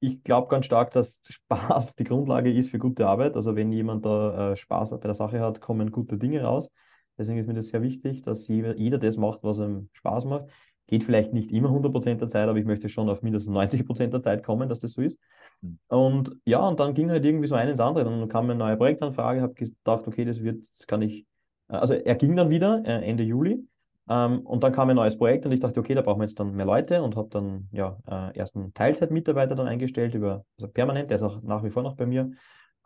Ich 0.00 0.22
glaube 0.24 0.48
ganz 0.48 0.66
stark, 0.66 0.90
dass 0.90 1.22
Spaß 1.28 1.94
die 1.94 2.04
Grundlage 2.04 2.52
ist 2.52 2.70
für 2.70 2.78
gute 2.78 3.06
Arbeit. 3.06 3.36
Also 3.36 3.56
wenn 3.56 3.72
jemand 3.72 4.04
da 4.04 4.52
äh, 4.52 4.56
Spaß 4.56 4.90
bei 4.90 4.98
der 4.98 5.14
Sache 5.14 5.40
hat, 5.40 5.60
kommen 5.60 5.90
gute 5.90 6.18
Dinge 6.18 6.42
raus. 6.42 6.70
Deswegen 7.18 7.38
ist 7.38 7.46
mir 7.46 7.54
das 7.54 7.68
sehr 7.68 7.82
wichtig, 7.82 8.22
dass 8.22 8.48
jeder, 8.48 8.76
jeder 8.76 8.98
das 8.98 9.16
macht, 9.16 9.40
was 9.42 9.58
ihm 9.58 9.88
Spaß 9.92 10.24
macht. 10.24 10.46
Geht 10.86 11.04
vielleicht 11.04 11.32
nicht 11.32 11.52
immer 11.52 11.70
100% 11.70 12.20
der 12.20 12.28
Zeit, 12.28 12.48
aber 12.48 12.58
ich 12.58 12.64
möchte 12.64 12.88
schon 12.88 13.08
auf 13.08 13.22
mindestens 13.22 13.52
90% 13.52 14.12
der 14.12 14.22
Zeit 14.22 14.42
kommen, 14.42 14.68
dass 14.68 14.80
das 14.80 14.92
so 14.92 15.02
ist. 15.02 15.18
Mhm. 15.60 15.78
Und 15.88 16.36
ja, 16.44 16.66
und 16.66 16.80
dann 16.80 16.94
ging 16.94 17.10
halt 17.10 17.24
irgendwie 17.24 17.46
so 17.46 17.54
ein 17.54 17.68
ins 17.68 17.80
andere. 17.80 18.04
Dann 18.04 18.28
kam 18.28 18.44
eine 18.44 18.56
neue 18.56 18.76
Projektanfrage, 18.76 19.40
habe 19.40 19.54
gedacht, 19.54 20.06
okay, 20.06 20.24
das 20.24 20.42
wird, 20.42 20.62
das 20.68 20.86
kann 20.86 21.02
ich. 21.02 21.26
Äh, 21.68 21.76
also 21.76 21.94
er 21.94 22.14
ging 22.16 22.34
dann 22.34 22.50
wieder 22.50 22.82
äh, 22.84 23.08
Ende 23.08 23.22
Juli 23.22 23.64
und 24.14 24.62
dann 24.62 24.72
kam 24.72 24.90
ein 24.90 24.96
neues 24.96 25.16
Projekt 25.16 25.46
und 25.46 25.52
ich 25.52 25.60
dachte, 25.60 25.80
okay, 25.80 25.94
da 25.94 26.02
brauchen 26.02 26.20
wir 26.20 26.26
jetzt 26.26 26.38
dann 26.40 26.54
mehr 26.54 26.66
Leute 26.66 27.02
und 27.02 27.16
habe 27.16 27.28
dann 27.30 27.68
ja 27.72 27.98
äh, 28.06 28.36
erst 28.36 28.56
einen 28.56 28.74
Teilzeitmitarbeiter 28.74 29.54
dann 29.54 29.68
eingestellt, 29.68 30.14
über, 30.14 30.44
also 30.58 30.68
permanent, 30.68 31.10
der 31.10 31.16
ist 31.16 31.22
auch 31.22 31.42
nach 31.42 31.62
wie 31.62 31.70
vor 31.70 31.82
noch 31.82 31.96
bei 31.96 32.06
mir. 32.06 32.32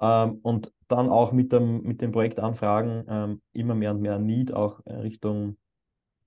Ähm, 0.01 0.41
und 0.43 0.73
dann 0.89 1.09
auch 1.09 1.33
mit, 1.33 1.53
dem, 1.53 1.83
mit 1.83 2.01
den 2.03 2.13
Projektanfragen 2.13 3.05
ähm, 3.09 3.43
immer 3.53 3.75
mehr 3.75 3.93
und 3.93 4.01
mehr 4.01 4.19
Need 4.19 4.53
auch 4.53 4.81
Richtung 4.87 5.57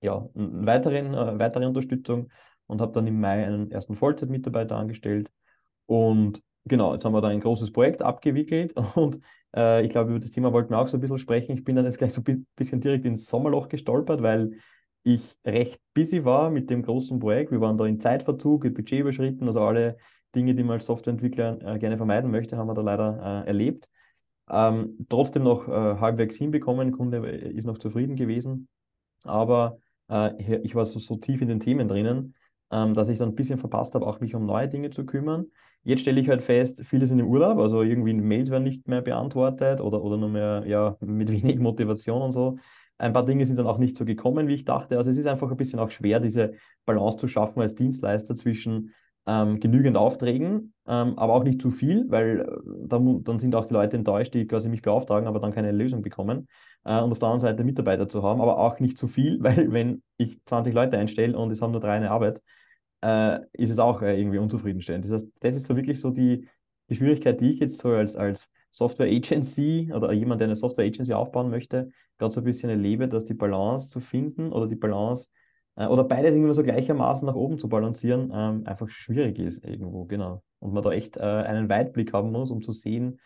ja, 0.02 0.28
weiteren, 0.34 1.14
äh, 1.14 1.38
weitere 1.38 1.66
Unterstützung 1.66 2.30
und 2.66 2.80
habe 2.80 2.92
dann 2.92 3.06
im 3.06 3.20
Mai 3.20 3.44
einen 3.46 3.70
ersten 3.70 3.96
Vollzeitmitarbeiter 3.96 4.76
angestellt. 4.76 5.30
Und 5.86 6.42
genau, 6.64 6.94
jetzt 6.94 7.04
haben 7.04 7.12
wir 7.12 7.20
da 7.20 7.28
ein 7.28 7.40
großes 7.40 7.72
Projekt 7.72 8.02
abgewickelt 8.02 8.74
und 8.96 9.20
äh, 9.54 9.84
ich 9.84 9.90
glaube, 9.90 10.10
über 10.10 10.20
das 10.20 10.30
Thema 10.30 10.52
wollten 10.52 10.70
wir 10.70 10.78
auch 10.78 10.88
so 10.88 10.96
ein 10.96 11.00
bisschen 11.00 11.18
sprechen. 11.18 11.52
Ich 11.52 11.64
bin 11.64 11.76
dann 11.76 11.84
jetzt 11.84 11.98
gleich 11.98 12.12
so 12.12 12.22
ein 12.26 12.46
bisschen 12.56 12.80
direkt 12.80 13.04
ins 13.04 13.26
Sommerloch 13.26 13.68
gestolpert, 13.68 14.22
weil 14.22 14.52
ich 15.02 15.36
recht 15.44 15.80
busy 15.94 16.24
war 16.24 16.50
mit 16.50 16.70
dem 16.70 16.82
großen 16.82 17.18
Projekt. 17.18 17.50
Wir 17.50 17.60
waren 17.60 17.78
da 17.78 17.86
in 17.86 18.00
Zeitverzug, 18.00 18.62
Budget 18.62 19.00
überschritten, 19.00 19.46
also 19.46 19.60
alle 19.62 19.96
Dinge, 20.34 20.54
die 20.54 20.62
man 20.62 20.74
als 20.74 20.86
Softwareentwickler 20.86 21.74
äh, 21.74 21.78
gerne 21.78 21.96
vermeiden 21.96 22.30
möchte, 22.30 22.56
haben 22.56 22.68
wir 22.68 22.74
da 22.74 22.82
leider 22.82 23.44
äh, 23.44 23.48
erlebt. 23.48 23.88
Ähm, 24.48 25.06
trotzdem 25.08 25.44
noch 25.44 25.68
äh, 25.68 25.70
halbwegs 25.70 26.36
hinbekommen, 26.36 26.92
Kunde 26.92 27.18
äh, 27.18 27.52
ist 27.52 27.66
noch 27.66 27.78
zufrieden 27.78 28.16
gewesen, 28.16 28.68
aber 29.24 29.78
äh, 30.08 30.58
ich 30.62 30.74
war 30.74 30.86
so, 30.86 30.98
so, 30.98 31.16
tief 31.16 31.40
in 31.40 31.48
den 31.48 31.60
Themen 31.60 31.88
drinnen, 31.88 32.34
ähm, 32.72 32.94
dass 32.94 33.08
ich 33.08 33.18
dann 33.18 33.30
ein 33.30 33.34
bisschen 33.36 33.58
verpasst 33.58 33.94
habe, 33.94 34.06
auch 34.06 34.20
mich 34.20 34.34
um 34.34 34.46
neue 34.46 34.68
Dinge 34.68 34.90
zu 34.90 35.06
kümmern. 35.06 35.46
Jetzt 35.82 36.00
stelle 36.00 36.20
ich 36.20 36.28
halt 36.28 36.42
fest, 36.42 36.82
viele 36.84 37.06
sind 37.06 37.20
im 37.20 37.28
Urlaub, 37.28 37.58
also 37.58 37.82
irgendwie 37.82 38.12
Mails 38.12 38.50
werden 38.50 38.64
nicht 38.64 38.86
mehr 38.88 39.02
beantwortet 39.02 39.80
oder, 39.80 40.02
oder 40.02 40.16
nur 40.16 40.28
mehr 40.28 40.64
ja, 40.66 40.96
mit 41.00 41.30
wenig 41.30 41.58
Motivation 41.58 42.22
und 42.22 42.32
so 42.32 42.58
ein 43.00 43.12
paar 43.12 43.24
Dinge 43.24 43.46
sind 43.46 43.56
dann 43.56 43.66
auch 43.66 43.78
nicht 43.78 43.96
so 43.96 44.04
gekommen, 44.04 44.46
wie 44.48 44.54
ich 44.54 44.64
dachte. 44.64 44.96
Also 44.96 45.10
es 45.10 45.16
ist 45.16 45.26
einfach 45.26 45.50
ein 45.50 45.56
bisschen 45.56 45.78
auch 45.78 45.90
schwer, 45.90 46.20
diese 46.20 46.52
Balance 46.84 47.18
zu 47.18 47.28
schaffen 47.28 47.60
als 47.60 47.74
Dienstleister 47.74 48.34
zwischen 48.36 48.92
ähm, 49.26 49.60
genügend 49.60 49.96
Aufträgen, 49.96 50.74
ähm, 50.86 51.18
aber 51.18 51.34
auch 51.34 51.44
nicht 51.44 51.60
zu 51.60 51.70
viel, 51.70 52.06
weil 52.10 52.40
äh, 52.40 52.46
dann, 52.86 53.22
dann 53.24 53.38
sind 53.38 53.54
auch 53.54 53.66
die 53.66 53.74
Leute 53.74 53.96
enttäuscht, 53.96 54.34
die 54.34 54.46
quasi 54.46 54.68
mich 54.68 54.82
beauftragen, 54.82 55.28
aber 55.28 55.40
dann 55.40 55.52
keine 55.52 55.72
Lösung 55.72 56.02
bekommen. 56.02 56.48
Äh, 56.84 57.00
und 57.00 57.12
auf 57.12 57.18
der 57.18 57.28
anderen 57.28 57.40
Seite 57.40 57.64
Mitarbeiter 57.64 58.08
zu 58.08 58.22
haben, 58.22 58.40
aber 58.40 58.58
auch 58.58 58.80
nicht 58.80 58.98
zu 58.98 59.08
viel, 59.08 59.38
weil 59.42 59.72
wenn 59.72 60.02
ich 60.16 60.42
20 60.44 60.74
Leute 60.74 60.98
einstelle 60.98 61.36
und 61.36 61.50
es 61.50 61.62
haben 61.62 61.72
nur 61.72 61.80
drei 61.80 61.92
eine 61.92 62.10
Arbeit, 62.10 62.42
äh, 63.02 63.40
ist 63.52 63.70
es 63.70 63.78
auch 63.78 64.02
äh, 64.02 64.18
irgendwie 64.18 64.38
unzufriedenstellend. 64.38 65.04
Das 65.04 65.12
heißt, 65.12 65.28
das 65.40 65.56
ist 65.56 65.66
so 65.66 65.76
wirklich 65.76 66.00
so 66.00 66.10
die, 66.10 66.48
die 66.88 66.96
Schwierigkeit, 66.96 67.40
die 67.40 67.52
ich 67.52 67.60
jetzt 67.60 67.80
so 67.80 67.90
als, 67.90 68.16
als 68.16 68.50
Software 68.70 69.08
Agency 69.08 69.92
oder 69.94 70.12
jemand, 70.12 70.40
der 70.40 70.48
eine 70.48 70.56
Software 70.56 70.86
Agency 70.86 71.12
aufbauen 71.12 71.50
möchte, 71.50 71.90
gerade 72.20 72.32
so 72.32 72.40
ein 72.40 72.44
bisschen 72.44 72.70
erlebe, 72.70 73.08
dass 73.08 73.24
die 73.24 73.34
Balance 73.34 73.90
zu 73.90 73.98
finden 73.98 74.52
oder 74.52 74.68
die 74.68 74.76
Balance 74.76 75.28
äh, 75.76 75.86
oder 75.86 76.04
beides 76.04 76.34
irgendwie 76.36 76.54
so 76.54 76.62
gleichermaßen 76.62 77.26
nach 77.26 77.34
oben 77.34 77.58
zu 77.58 77.68
balancieren, 77.68 78.30
ähm, 78.32 78.62
einfach 78.66 78.88
schwierig 78.88 79.38
ist 79.38 79.64
irgendwo, 79.64 80.04
genau. 80.04 80.42
Und 80.60 80.72
man 80.72 80.82
da 80.82 80.92
echt 80.92 81.16
äh, 81.16 81.20
einen 81.20 81.68
Weitblick 81.68 82.12
haben 82.12 82.30
muss, 82.30 82.50
um 82.50 82.62
zu 82.62 82.72
sehen, 82.72 83.18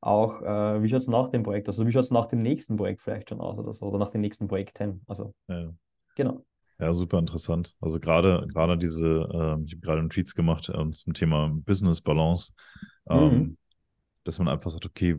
auch, 0.00 0.42
äh, 0.42 0.82
wie 0.82 0.88
schaut 0.88 1.02
es 1.02 1.08
nach 1.08 1.28
dem 1.28 1.42
Projekt 1.42 1.68
aus? 1.68 1.76
Also 1.76 1.86
wie 1.86 1.92
schaut 1.92 2.04
es 2.04 2.10
nach 2.10 2.26
dem 2.26 2.42
nächsten 2.42 2.76
Projekt 2.76 3.02
vielleicht 3.02 3.28
schon 3.30 3.40
aus 3.40 3.58
oder 3.58 3.72
so, 3.72 3.86
oder 3.86 3.98
nach 3.98 4.10
den 4.10 4.20
nächsten 4.20 4.48
Projekten. 4.48 5.02
Also, 5.06 5.32
ja. 5.48 5.72
genau. 6.16 6.44
Ja, 6.78 6.92
super 6.92 7.18
interessant. 7.18 7.76
Also 7.80 8.00
gerade 8.00 8.46
gerade 8.48 8.76
diese, 8.76 9.06
äh, 9.06 9.64
ich 9.64 9.74
habe 9.74 9.80
gerade 9.80 10.00
einen 10.00 10.10
Tweets 10.10 10.34
gemacht 10.34 10.68
äh, 10.68 10.90
zum 10.90 11.14
Thema 11.14 11.50
Business 11.64 12.00
Balance, 12.00 12.52
ähm, 13.08 13.20
mhm. 13.20 13.56
dass 14.24 14.38
man 14.40 14.48
einfach 14.48 14.70
sagt, 14.70 14.86
okay, 14.86 15.16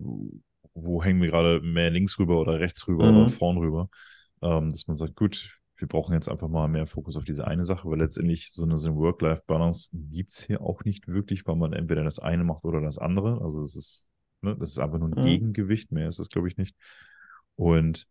wo, 0.73 1.03
hängen 1.03 1.21
wir 1.21 1.29
gerade 1.29 1.61
mehr 1.61 1.89
links 1.89 2.17
rüber 2.19 2.39
oder 2.39 2.59
rechts 2.59 2.87
rüber 2.87 3.11
mhm. 3.11 3.17
oder 3.17 3.29
vorn 3.29 3.57
rüber, 3.57 3.89
ähm, 4.41 4.69
dass 4.71 4.87
man 4.87 4.95
sagt, 4.95 5.15
gut, 5.15 5.59
wir 5.77 5.87
brauchen 5.87 6.13
jetzt 6.13 6.29
einfach 6.29 6.47
mal 6.47 6.67
mehr 6.67 6.85
Fokus 6.85 7.17
auf 7.17 7.23
diese 7.23 7.45
eine 7.45 7.65
Sache, 7.65 7.89
weil 7.89 7.99
letztendlich 7.99 8.51
so 8.51 8.63
eine, 8.63 8.77
so 8.77 8.89
eine 8.89 8.97
Work-Life-Balance 8.97 9.89
gibt 10.11 10.31
es 10.31 10.43
hier 10.43 10.61
auch 10.61 10.83
nicht 10.83 11.07
wirklich, 11.07 11.45
weil 11.45 11.55
man 11.55 11.73
entweder 11.73 12.03
das 12.03 12.19
eine 12.19 12.43
macht 12.43 12.63
oder 12.63 12.79
das 12.81 12.97
andere. 12.97 13.41
Also 13.41 13.61
es 13.61 13.75
ist, 13.75 14.09
ne, 14.41 14.55
das 14.57 14.71
ist 14.71 14.79
einfach 14.79 14.99
nur 14.99 15.09
ein 15.09 15.21
mhm. 15.21 15.25
Gegengewicht, 15.25 15.91
mehr 15.91 16.07
ist 16.07 16.19
das, 16.19 16.29
glaube 16.29 16.47
ich, 16.47 16.57
nicht. 16.57 16.75
Und 17.55 18.07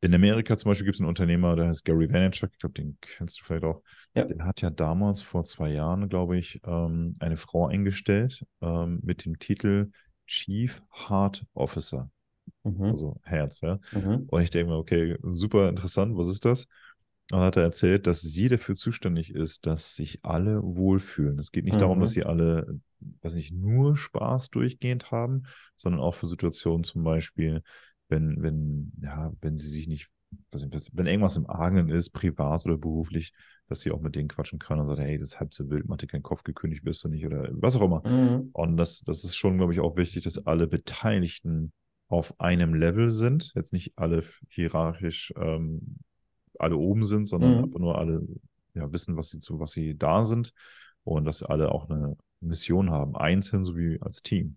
in 0.00 0.14
Amerika 0.14 0.56
zum 0.56 0.70
Beispiel 0.70 0.84
gibt 0.84 0.96
es 0.96 1.00
einen 1.00 1.08
Unternehmer, 1.08 1.54
der 1.56 1.68
heißt 1.68 1.84
Gary 1.84 2.12
Vaynerchuk, 2.12 2.50
ich 2.52 2.58
glaube, 2.58 2.74
den 2.74 2.98
kennst 3.00 3.40
du 3.40 3.44
vielleicht 3.44 3.64
auch. 3.64 3.82
Ja. 4.14 4.24
Der 4.24 4.44
hat 4.44 4.60
ja 4.60 4.70
damals 4.70 5.22
vor 5.22 5.44
zwei 5.44 5.70
Jahren, 5.70 6.08
glaube 6.08 6.36
ich, 6.36 6.60
ähm, 6.66 7.14
eine 7.20 7.36
Frau 7.36 7.66
eingestellt 7.66 8.44
ähm, 8.60 9.00
mit 9.02 9.24
dem 9.24 9.38
Titel 9.38 9.90
Chief 10.32 10.82
Heart 10.90 11.44
Officer. 11.52 12.10
Mhm. 12.64 12.84
Also 12.84 13.20
Herz, 13.22 13.60
ja. 13.60 13.78
Mhm. 13.92 14.24
Und 14.28 14.42
ich 14.42 14.50
denke 14.50 14.72
mir, 14.72 14.78
okay, 14.78 15.18
super 15.22 15.68
interessant, 15.68 16.16
was 16.16 16.28
ist 16.28 16.46
das? 16.46 16.64
Und 17.30 17.38
dann 17.38 17.42
hat 17.42 17.56
er 17.56 17.64
erzählt, 17.64 18.06
dass 18.06 18.22
sie 18.22 18.48
dafür 18.48 18.74
zuständig 18.74 19.34
ist, 19.34 19.66
dass 19.66 19.94
sich 19.94 20.24
alle 20.24 20.62
wohlfühlen. 20.62 21.38
Es 21.38 21.52
geht 21.52 21.64
nicht 21.64 21.74
mhm. 21.74 21.80
darum, 21.80 22.00
dass 22.00 22.12
sie 22.12 22.24
alle, 22.24 22.80
was 23.20 23.34
nicht 23.34 23.52
nur 23.52 23.96
Spaß 23.96 24.48
durchgehend 24.50 25.10
haben, 25.10 25.44
sondern 25.76 26.00
auch 26.00 26.14
für 26.14 26.28
Situationen 26.28 26.84
zum 26.84 27.04
Beispiel, 27.04 27.62
wenn, 28.08 28.42
wenn, 28.42 28.92
ja, 29.02 29.32
wenn 29.42 29.58
sie 29.58 29.68
sich 29.68 29.86
nicht, 29.86 30.08
wenn 30.50 31.06
irgendwas 31.06 31.36
im 31.36 31.48
Argen 31.48 31.88
ist, 31.88 32.10
privat 32.10 32.66
oder 32.66 32.76
beruflich, 32.76 33.32
dass 33.68 33.80
sie 33.80 33.90
auch 33.90 34.00
mit 34.00 34.14
denen 34.14 34.28
quatschen 34.28 34.58
kann 34.58 34.78
und 34.78 34.86
sagt, 34.86 35.00
hey, 35.00 35.18
das 35.18 35.30
ist 35.30 35.40
halb 35.40 35.54
so 35.54 35.68
wild, 35.70 35.88
mach 35.88 35.96
dir 35.96 36.06
keinen 36.06 36.22
Kopf, 36.22 36.42
gekündigt 36.42 36.84
bist 36.84 37.02
du 37.04 37.08
nicht 37.08 37.24
oder 37.26 37.48
was 37.52 37.76
auch 37.76 37.82
immer. 37.82 38.02
Mhm. 38.06 38.50
Und 38.52 38.76
das, 38.76 39.00
das 39.00 39.24
ist 39.24 39.36
schon, 39.36 39.58
glaube 39.58 39.72
ich, 39.72 39.80
auch 39.80 39.96
wichtig, 39.96 40.24
dass 40.24 40.46
alle 40.46 40.66
Beteiligten 40.66 41.72
auf 42.08 42.38
einem 42.40 42.74
Level 42.74 43.10
sind, 43.10 43.52
jetzt 43.54 43.72
nicht 43.72 43.92
alle 43.96 44.22
hierarchisch 44.48 45.32
ähm, 45.36 45.98
alle 46.58 46.76
oben 46.76 47.04
sind, 47.04 47.26
sondern 47.26 47.62
mhm. 47.62 47.74
nur 47.78 47.98
alle 47.98 48.22
ja, 48.74 48.92
wissen, 48.92 49.16
was 49.16 49.30
sie 49.30 49.38
zu, 49.38 49.58
was 49.58 49.72
sie 49.72 49.96
da 49.96 50.24
sind 50.24 50.52
und 51.04 51.24
dass 51.24 51.42
alle 51.42 51.72
auch 51.72 51.88
eine 51.88 52.16
Mission 52.40 52.90
haben, 52.90 53.16
einzeln 53.16 53.64
sowie 53.64 53.98
als 54.00 54.22
Team. 54.22 54.56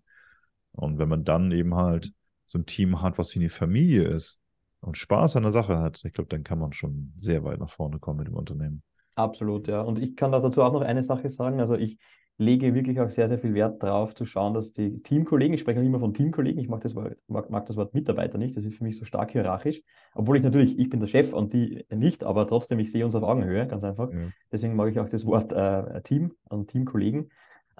Und 0.72 0.98
wenn 0.98 1.08
man 1.08 1.24
dann 1.24 1.50
eben 1.52 1.74
halt 1.74 2.12
so 2.46 2.58
ein 2.58 2.66
Team 2.66 3.00
hat, 3.00 3.18
was 3.18 3.34
wie 3.34 3.40
eine 3.40 3.48
Familie 3.48 4.04
ist 4.08 4.40
und 4.86 4.96
Spaß 4.96 5.36
an 5.36 5.42
der 5.42 5.52
Sache 5.52 5.78
hat, 5.78 6.02
ich 6.04 6.12
glaube, 6.12 6.28
dann 6.28 6.44
kann 6.44 6.58
man 6.58 6.72
schon 6.72 7.12
sehr 7.16 7.44
weit 7.44 7.60
nach 7.60 7.70
vorne 7.70 7.98
kommen 7.98 8.18
mit 8.18 8.28
dem 8.28 8.34
Unternehmen. 8.34 8.82
Absolut, 9.14 9.66
ja. 9.68 9.80
Und 9.80 9.98
ich 9.98 10.14
kann 10.14 10.32
dazu 10.32 10.62
auch 10.62 10.72
noch 10.72 10.82
eine 10.82 11.02
Sache 11.02 11.28
sagen. 11.28 11.60
Also 11.60 11.74
ich 11.74 11.98
lege 12.38 12.74
wirklich 12.74 13.00
auch 13.00 13.10
sehr, 13.10 13.28
sehr 13.28 13.38
viel 13.38 13.54
Wert 13.54 13.82
darauf, 13.82 14.14
zu 14.14 14.26
schauen, 14.26 14.52
dass 14.52 14.72
die 14.72 15.02
Teamkollegen, 15.02 15.54
ich 15.54 15.60
spreche 15.60 15.80
auch 15.80 15.84
immer 15.84 16.00
von 16.00 16.12
Teamkollegen, 16.12 16.60
ich 16.60 16.68
mag 16.68 16.82
das, 16.82 16.94
Wort, 16.94 17.16
mag, 17.28 17.48
mag 17.48 17.64
das 17.64 17.76
Wort 17.76 17.94
Mitarbeiter 17.94 18.36
nicht, 18.36 18.56
das 18.56 18.64
ist 18.64 18.76
für 18.76 18.84
mich 18.84 18.98
so 18.98 19.06
stark 19.06 19.30
hierarchisch, 19.30 19.80
obwohl 20.14 20.36
ich 20.36 20.42
natürlich, 20.42 20.78
ich 20.78 20.90
bin 20.90 21.00
der 21.00 21.06
Chef 21.06 21.32
und 21.32 21.54
die 21.54 21.86
nicht, 21.88 22.24
aber 22.24 22.46
trotzdem, 22.46 22.78
ich 22.78 22.92
sehe 22.92 23.06
uns 23.06 23.14
auf 23.14 23.22
Augenhöhe, 23.22 23.66
ganz 23.66 23.84
einfach. 23.84 24.12
Ja. 24.12 24.28
Deswegen 24.52 24.76
mag 24.76 24.90
ich 24.90 25.00
auch 25.00 25.08
das 25.08 25.24
Wort 25.24 25.52
äh, 25.54 26.02
Team 26.02 26.34
und 26.50 26.68
Teamkollegen. 26.68 27.30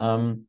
Ähm, 0.01 0.47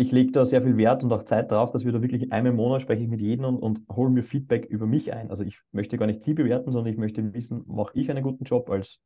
ich 0.00 0.12
lege 0.12 0.32
da 0.32 0.46
sehr 0.46 0.62
viel 0.62 0.78
Wert 0.78 1.04
und 1.04 1.12
auch 1.12 1.24
Zeit 1.24 1.50
darauf, 1.50 1.72
dass 1.72 1.84
wir 1.84 1.92
da 1.92 2.00
wirklich 2.00 2.32
einmal 2.32 2.52
im 2.52 2.56
Monat 2.56 2.80
spreche 2.80 3.02
ich 3.02 3.08
mit 3.08 3.20
jedem 3.20 3.44
und, 3.44 3.58
und 3.58 3.82
hole 3.94 4.08
mir 4.08 4.22
Feedback 4.22 4.64
über 4.64 4.86
mich 4.86 5.12
ein. 5.12 5.30
Also 5.30 5.44
ich 5.44 5.60
möchte 5.72 5.98
gar 5.98 6.06
nicht 6.06 6.24
sie 6.24 6.32
bewerten, 6.32 6.72
sondern 6.72 6.90
ich 6.90 6.98
möchte 6.98 7.34
wissen, 7.34 7.64
mache 7.66 7.92
ich 8.00 8.10
einen 8.10 8.22
guten 8.22 8.44
Job 8.44 8.70
als 8.70 8.98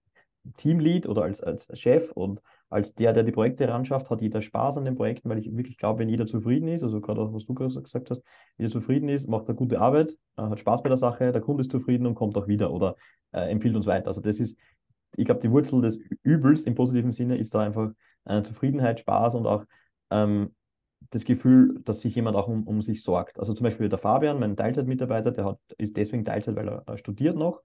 Teamlead 0.57 1.09
oder 1.09 1.23
als, 1.25 1.43
als 1.43 1.67
Chef 1.77 2.13
und 2.13 2.41
als 2.71 2.95
der, 2.95 3.13
der 3.13 3.25
die 3.25 3.33
Projekte 3.33 3.67
heranschafft, 3.67 4.09
hat 4.09 4.23
jeder 4.23 4.41
Spaß 4.41 4.79
an 4.79 4.85
den 4.85 4.95
Projekten, 4.95 5.29
weil 5.29 5.39
ich 5.39 5.51
wirklich 5.57 5.79
glaube, 5.79 5.99
wenn 5.99 6.09
jeder 6.09 6.27
zufrieden 6.27 6.69
ist, 6.69 6.85
also 6.85 7.01
gerade 7.01 7.23
auch, 7.23 7.33
was 7.33 7.47
du 7.47 7.55
gesagt 7.55 8.11
hast, 8.11 8.23
jeder 8.57 8.71
zufrieden 8.71 9.09
ist, 9.09 9.29
macht 9.29 9.49
er 9.49 9.55
gute 9.55 9.81
Arbeit, 9.81 10.17
hat 10.37 10.61
Spaß 10.61 10.85
bei 10.85 10.91
der 10.91 10.99
Sache, 10.99 11.33
der 11.33 11.41
Kunde 11.41 11.63
ist 11.63 11.73
zufrieden 11.73 12.07
und 12.07 12.15
kommt 12.15 12.37
auch 12.37 12.47
wieder 12.47 12.73
oder 12.73 12.95
äh, 13.33 13.51
empfiehlt 13.51 13.75
uns 13.75 13.87
weiter. 13.87 14.09
Also 14.09 14.21
das 14.21 14.39
ist, 14.39 14.57
ich 15.17 15.25
glaube, 15.25 15.41
die 15.41 15.51
Wurzel 15.51 15.81
des 15.81 15.99
Übels 16.23 16.67
im 16.67 16.77
positiven 16.77 17.11
Sinne 17.11 17.37
ist 17.37 17.53
da 17.53 17.63
einfach 17.63 17.91
äh, 18.27 18.43
Zufriedenheit, 18.43 19.01
Spaß 19.01 19.35
und 19.35 19.47
auch 19.47 19.65
ähm, 20.11 20.55
das 21.11 21.25
Gefühl, 21.25 21.81
dass 21.85 22.01
sich 22.01 22.15
jemand 22.15 22.37
auch 22.37 22.49
um, 22.49 22.65
um 22.65 22.83
sich 22.83 23.03
sorgt. 23.03 23.39
Also 23.39 23.53
zum 23.55 23.65
Beispiel 23.65 23.89
der 23.89 23.99
Fabian, 23.99 24.39
mein 24.39 24.57
Teilzeitmitarbeiter, 24.57 25.31
der 25.31 25.45
hat, 25.45 25.59
ist 25.79 25.97
deswegen 25.97 26.25
Teilzeit, 26.25 26.57
weil 26.57 26.69
er, 26.69 26.83
er 26.87 26.99
studiert 26.99 27.37
noch 27.37 27.63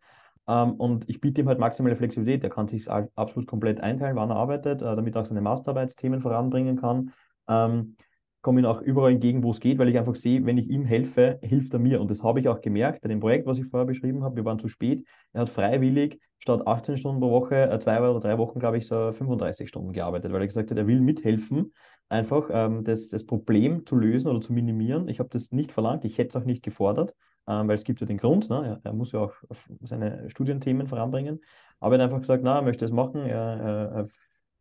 ähm, 0.47 0.73
und 0.73 1.07
ich 1.09 1.21
biete 1.21 1.41
ihm 1.41 1.47
halt 1.47 1.59
maximale 1.59 1.95
Flexibilität. 1.95 2.43
Er 2.43 2.49
kann 2.49 2.67
sich 2.67 2.89
absolut 2.89 3.47
komplett 3.47 3.79
einteilen, 3.81 4.15
wann 4.15 4.31
er 4.31 4.37
arbeitet, 4.37 4.81
äh, 4.81 4.95
damit 4.95 5.15
er 5.15 5.21
auch 5.21 5.25
seine 5.25 5.41
Masterarbeitsthemen 5.41 6.21
voranbringen 6.21 6.77
kann. 6.77 7.13
Ähm, 7.47 7.95
komme 8.41 8.61
ihm 8.61 8.65
auch 8.65 8.81
überall 8.81 9.11
entgegen, 9.11 9.43
wo 9.43 9.51
es 9.51 9.59
geht, 9.59 9.77
weil 9.77 9.89
ich 9.89 9.97
einfach 9.97 10.15
sehe, 10.15 10.45
wenn 10.45 10.57
ich 10.57 10.69
ihm 10.69 10.85
helfe, 10.85 11.39
hilft 11.41 11.73
er 11.73 11.79
mir. 11.79 11.99
Und 12.01 12.09
das 12.09 12.23
habe 12.23 12.39
ich 12.39 12.47
auch 12.47 12.61
gemerkt 12.61 13.01
bei 13.01 13.09
dem 13.09 13.19
Projekt, 13.19 13.45
was 13.45 13.59
ich 13.59 13.65
vorher 13.65 13.85
beschrieben 13.85 14.23
habe. 14.23 14.37
Wir 14.37 14.45
waren 14.45 14.59
zu 14.59 14.69
spät. 14.69 15.05
Er 15.33 15.41
hat 15.41 15.49
freiwillig 15.49 16.19
statt 16.39 16.65
18 16.65 16.97
Stunden 16.97 17.19
pro 17.19 17.31
Woche, 17.31 17.69
äh, 17.69 17.79
zwei 17.79 17.99
oder 17.99 18.19
drei 18.19 18.37
Wochen, 18.37 18.59
glaube 18.59 18.77
ich, 18.77 18.87
so 18.87 19.11
35 19.11 19.67
Stunden 19.67 19.91
gearbeitet, 19.91 20.31
weil 20.31 20.41
er 20.41 20.47
gesagt 20.47 20.71
hat, 20.71 20.77
er 20.77 20.87
will 20.87 21.01
mithelfen, 21.01 21.73
einfach 22.09 22.49
ähm, 22.51 22.83
das, 22.83 23.09
das 23.09 23.25
Problem 23.25 23.85
zu 23.85 23.95
lösen 23.95 24.27
oder 24.27 24.41
zu 24.41 24.51
minimieren. 24.53 25.07
Ich 25.07 25.19
habe 25.19 25.29
das 25.29 25.51
nicht 25.51 25.71
verlangt, 25.71 26.03
ich 26.05 26.17
hätte 26.17 26.29
es 26.29 26.35
auch 26.35 26.45
nicht 26.45 26.63
gefordert 26.63 27.15
ähm, 27.49 27.67
weil 27.67 27.75
es 27.75 27.83
gibt 27.83 27.99
ja 27.99 28.05
den 28.05 28.17
Grund, 28.17 28.49
ne? 28.49 28.79
er, 28.83 28.91
er, 28.91 28.93
muss 28.93 29.11
ja 29.11 29.21
auch 29.21 29.33
seine 29.81 30.29
Studienthemen 30.29 30.87
voranbringen, 30.87 31.41
aber 31.79 31.95
er 31.95 32.03
hat 32.03 32.09
einfach 32.09 32.21
gesagt, 32.21 32.43
na, 32.43 32.57
er 32.57 32.61
möchte 32.61 32.85
es 32.85 32.91
machen, 32.91 33.25
er, 33.25 33.91
er, 33.95 34.07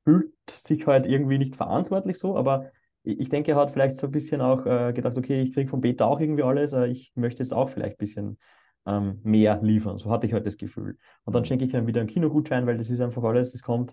fühlt 0.04 0.32
sich 0.50 0.86
halt 0.86 1.04
irgendwie 1.04 1.36
nicht 1.36 1.54
verantwortlich 1.54 2.18
so, 2.18 2.34
aber 2.34 2.70
ich 3.02 3.28
denke, 3.28 3.52
er 3.52 3.56
hat 3.58 3.70
vielleicht 3.70 3.98
so 3.98 4.06
ein 4.06 4.10
bisschen 4.10 4.40
auch 4.40 4.64
äh, 4.64 4.94
gedacht, 4.94 5.18
okay, 5.18 5.42
ich 5.42 5.52
kriege 5.52 5.68
von 5.68 5.82
Beta 5.82 6.06
auch 6.06 6.18
irgendwie 6.18 6.44
alles, 6.44 6.72
äh, 6.72 6.86
ich 6.86 7.12
möchte 7.14 7.42
jetzt 7.42 7.52
auch 7.52 7.68
vielleicht 7.68 7.96
ein 7.96 7.98
bisschen 7.98 8.38
ähm, 8.86 9.20
mehr 9.22 9.60
liefern. 9.62 9.98
So 9.98 10.10
hatte 10.10 10.26
ich 10.26 10.32
halt 10.32 10.46
das 10.46 10.56
Gefühl. 10.56 10.96
Und 11.24 11.34
dann 11.34 11.42
mhm. 11.42 11.46
schenke 11.46 11.66
ich 11.66 11.74
ihm 11.74 11.86
wieder 11.86 12.00
einen 12.00 12.08
Kinogutschein, 12.08 12.66
weil 12.66 12.78
das 12.78 12.88
ist 12.88 13.00
einfach 13.00 13.22
alles, 13.22 13.52
das 13.52 13.62
kommt. 13.62 13.92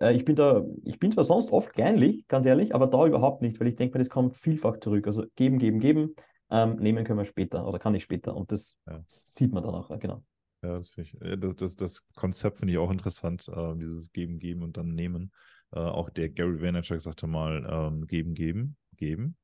Äh, 0.00 0.14
ich 0.14 0.24
bin 0.24 0.36
da, 0.36 0.64
ich 0.84 0.98
bin 0.98 1.12
zwar 1.12 1.24
sonst 1.24 1.50
oft 1.50 1.72
kleinlich, 1.72 2.26
ganz 2.28 2.46
ehrlich, 2.46 2.74
aber 2.74 2.86
da 2.86 3.06
überhaupt 3.06 3.42
nicht, 3.42 3.58
weil 3.60 3.68
ich 3.68 3.76
denke 3.76 3.96
mir, 3.96 4.02
das 4.02 4.10
kommt 4.10 4.36
vielfach 4.36 4.78
zurück. 4.78 5.06
Also 5.06 5.24
geben, 5.34 5.58
geben, 5.58 5.80
geben. 5.80 6.14
Ähm, 6.48 6.76
nehmen 6.76 7.04
können 7.04 7.18
wir 7.18 7.24
später 7.24 7.66
oder 7.66 7.80
kann 7.80 7.94
ich 7.96 8.04
später 8.04 8.36
und 8.36 8.52
das 8.52 8.76
ja. 8.86 9.02
sieht 9.06 9.52
man 9.52 9.64
dann 9.64 9.74
auch, 9.74 9.98
genau. 9.98 10.22
Ja, 10.62 10.76
das, 10.76 10.96
ich, 10.96 11.16
das, 11.38 11.56
das, 11.56 11.76
das 11.76 12.06
Konzept 12.14 12.58
finde 12.58 12.72
ich 12.72 12.78
auch 12.78 12.90
interessant, 12.90 13.48
äh, 13.48 13.74
dieses 13.76 14.12
Geben, 14.12 14.38
Geben 14.38 14.62
und 14.62 14.76
dann 14.76 14.94
Nehmen. 14.94 15.32
Äh, 15.72 15.80
auch 15.80 16.08
der 16.08 16.28
Gary 16.28 16.62
Vaynerchuk 16.62 17.00
sagte 17.00 17.26
mal, 17.26 17.66
ähm, 17.68 18.06
Geben, 18.06 18.34
Geben, 18.34 18.76
Geben, 18.96 19.36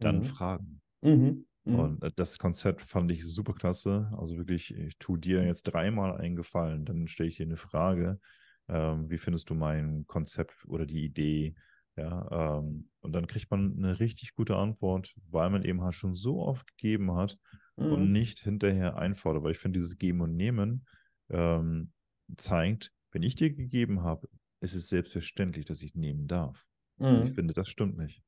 dann 0.00 0.18
mhm. 0.18 0.22
Fragen. 0.22 0.80
Mhm. 1.00 1.46
Mhm. 1.64 1.78
Und 1.78 2.02
äh, 2.02 2.10
das 2.14 2.38
Konzept 2.38 2.82
fand 2.82 3.10
ich 3.10 3.26
super 3.26 3.54
klasse. 3.54 4.10
Also 4.16 4.36
wirklich, 4.36 4.74
ich 4.74 4.98
tue 4.98 5.18
dir 5.18 5.44
jetzt 5.44 5.64
dreimal 5.64 6.18
einen 6.18 6.36
Gefallen, 6.36 6.84
dann 6.84 7.08
stelle 7.08 7.30
ich 7.30 7.36
dir 7.36 7.46
eine 7.46 7.56
Frage. 7.56 8.20
Ähm, 8.68 9.10
wie 9.10 9.18
findest 9.18 9.50
du 9.50 9.54
mein 9.54 10.06
Konzept 10.06 10.64
oder 10.66 10.86
die 10.86 11.04
Idee? 11.04 11.54
Ja, 11.96 12.58
ähm, 12.58 12.88
und 13.00 13.12
dann 13.12 13.26
kriegt 13.26 13.50
man 13.50 13.76
eine 13.76 14.00
richtig 14.00 14.34
gute 14.34 14.56
Antwort, 14.56 15.14
weil 15.30 15.50
man 15.50 15.62
eben 15.62 15.82
halt 15.82 15.94
schon 15.94 16.14
so 16.14 16.40
oft 16.40 16.66
gegeben 16.76 17.14
hat 17.14 17.38
mhm. 17.76 17.92
und 17.92 18.12
nicht 18.12 18.40
hinterher 18.40 18.96
einfordert. 18.96 19.44
Weil 19.44 19.52
ich 19.52 19.58
finde, 19.58 19.78
dieses 19.78 19.98
Geben 19.98 20.20
und 20.20 20.34
Nehmen 20.34 20.86
ähm, 21.30 21.92
zeigt, 22.36 22.92
wenn 23.12 23.22
ich 23.22 23.36
dir 23.36 23.52
gegeben 23.52 24.02
habe, 24.02 24.28
ist 24.60 24.74
es 24.74 24.88
selbstverständlich, 24.88 25.66
dass 25.66 25.82
ich 25.82 25.94
nehmen 25.94 26.26
darf. 26.26 26.64
Mhm. 26.98 27.26
Ich 27.26 27.34
finde, 27.34 27.54
das 27.54 27.68
stimmt 27.68 27.96
nicht. 27.96 28.22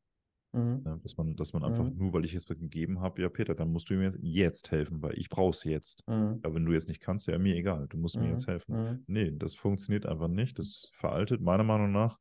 Mhm. 0.57 0.83
Ja, 0.85 0.97
dass 1.03 1.17
man, 1.17 1.37
dass 1.37 1.53
man 1.53 1.65
einfach 1.65 1.85
mhm. 1.85 1.99
nur, 1.99 2.13
weil 2.15 2.25
ich 2.25 2.35
es 2.35 2.47
gegeben 2.47 3.01
habe, 3.01 3.21
ja, 3.21 3.29
Peter, 3.29 3.55
dann 3.55 3.71
musst 3.71 3.91
du 3.91 3.95
mir 3.95 4.11
jetzt 4.23 4.71
helfen, 4.71 5.03
weil 5.03 5.19
ich 5.19 5.29
brauche 5.29 5.51
es 5.51 5.65
jetzt. 5.65 6.03
Mhm. 6.09 6.41
Aber 6.43 6.55
wenn 6.55 6.65
du 6.65 6.73
jetzt 6.73 6.89
nicht 6.89 7.01
kannst, 7.01 7.27
ja, 7.27 7.39
mir 7.39 7.55
egal, 7.55 7.87
du 7.89 7.99
musst 7.99 8.19
mir 8.19 8.29
jetzt 8.29 8.47
helfen. 8.47 9.05
Nee, 9.07 9.33
das 9.37 9.55
funktioniert 9.55 10.07
einfach 10.07 10.29
nicht. 10.29 10.59
Das 10.59 10.91
veraltet 10.95 11.41
meiner 11.43 11.65
Meinung 11.65 11.93
nach. 11.93 12.19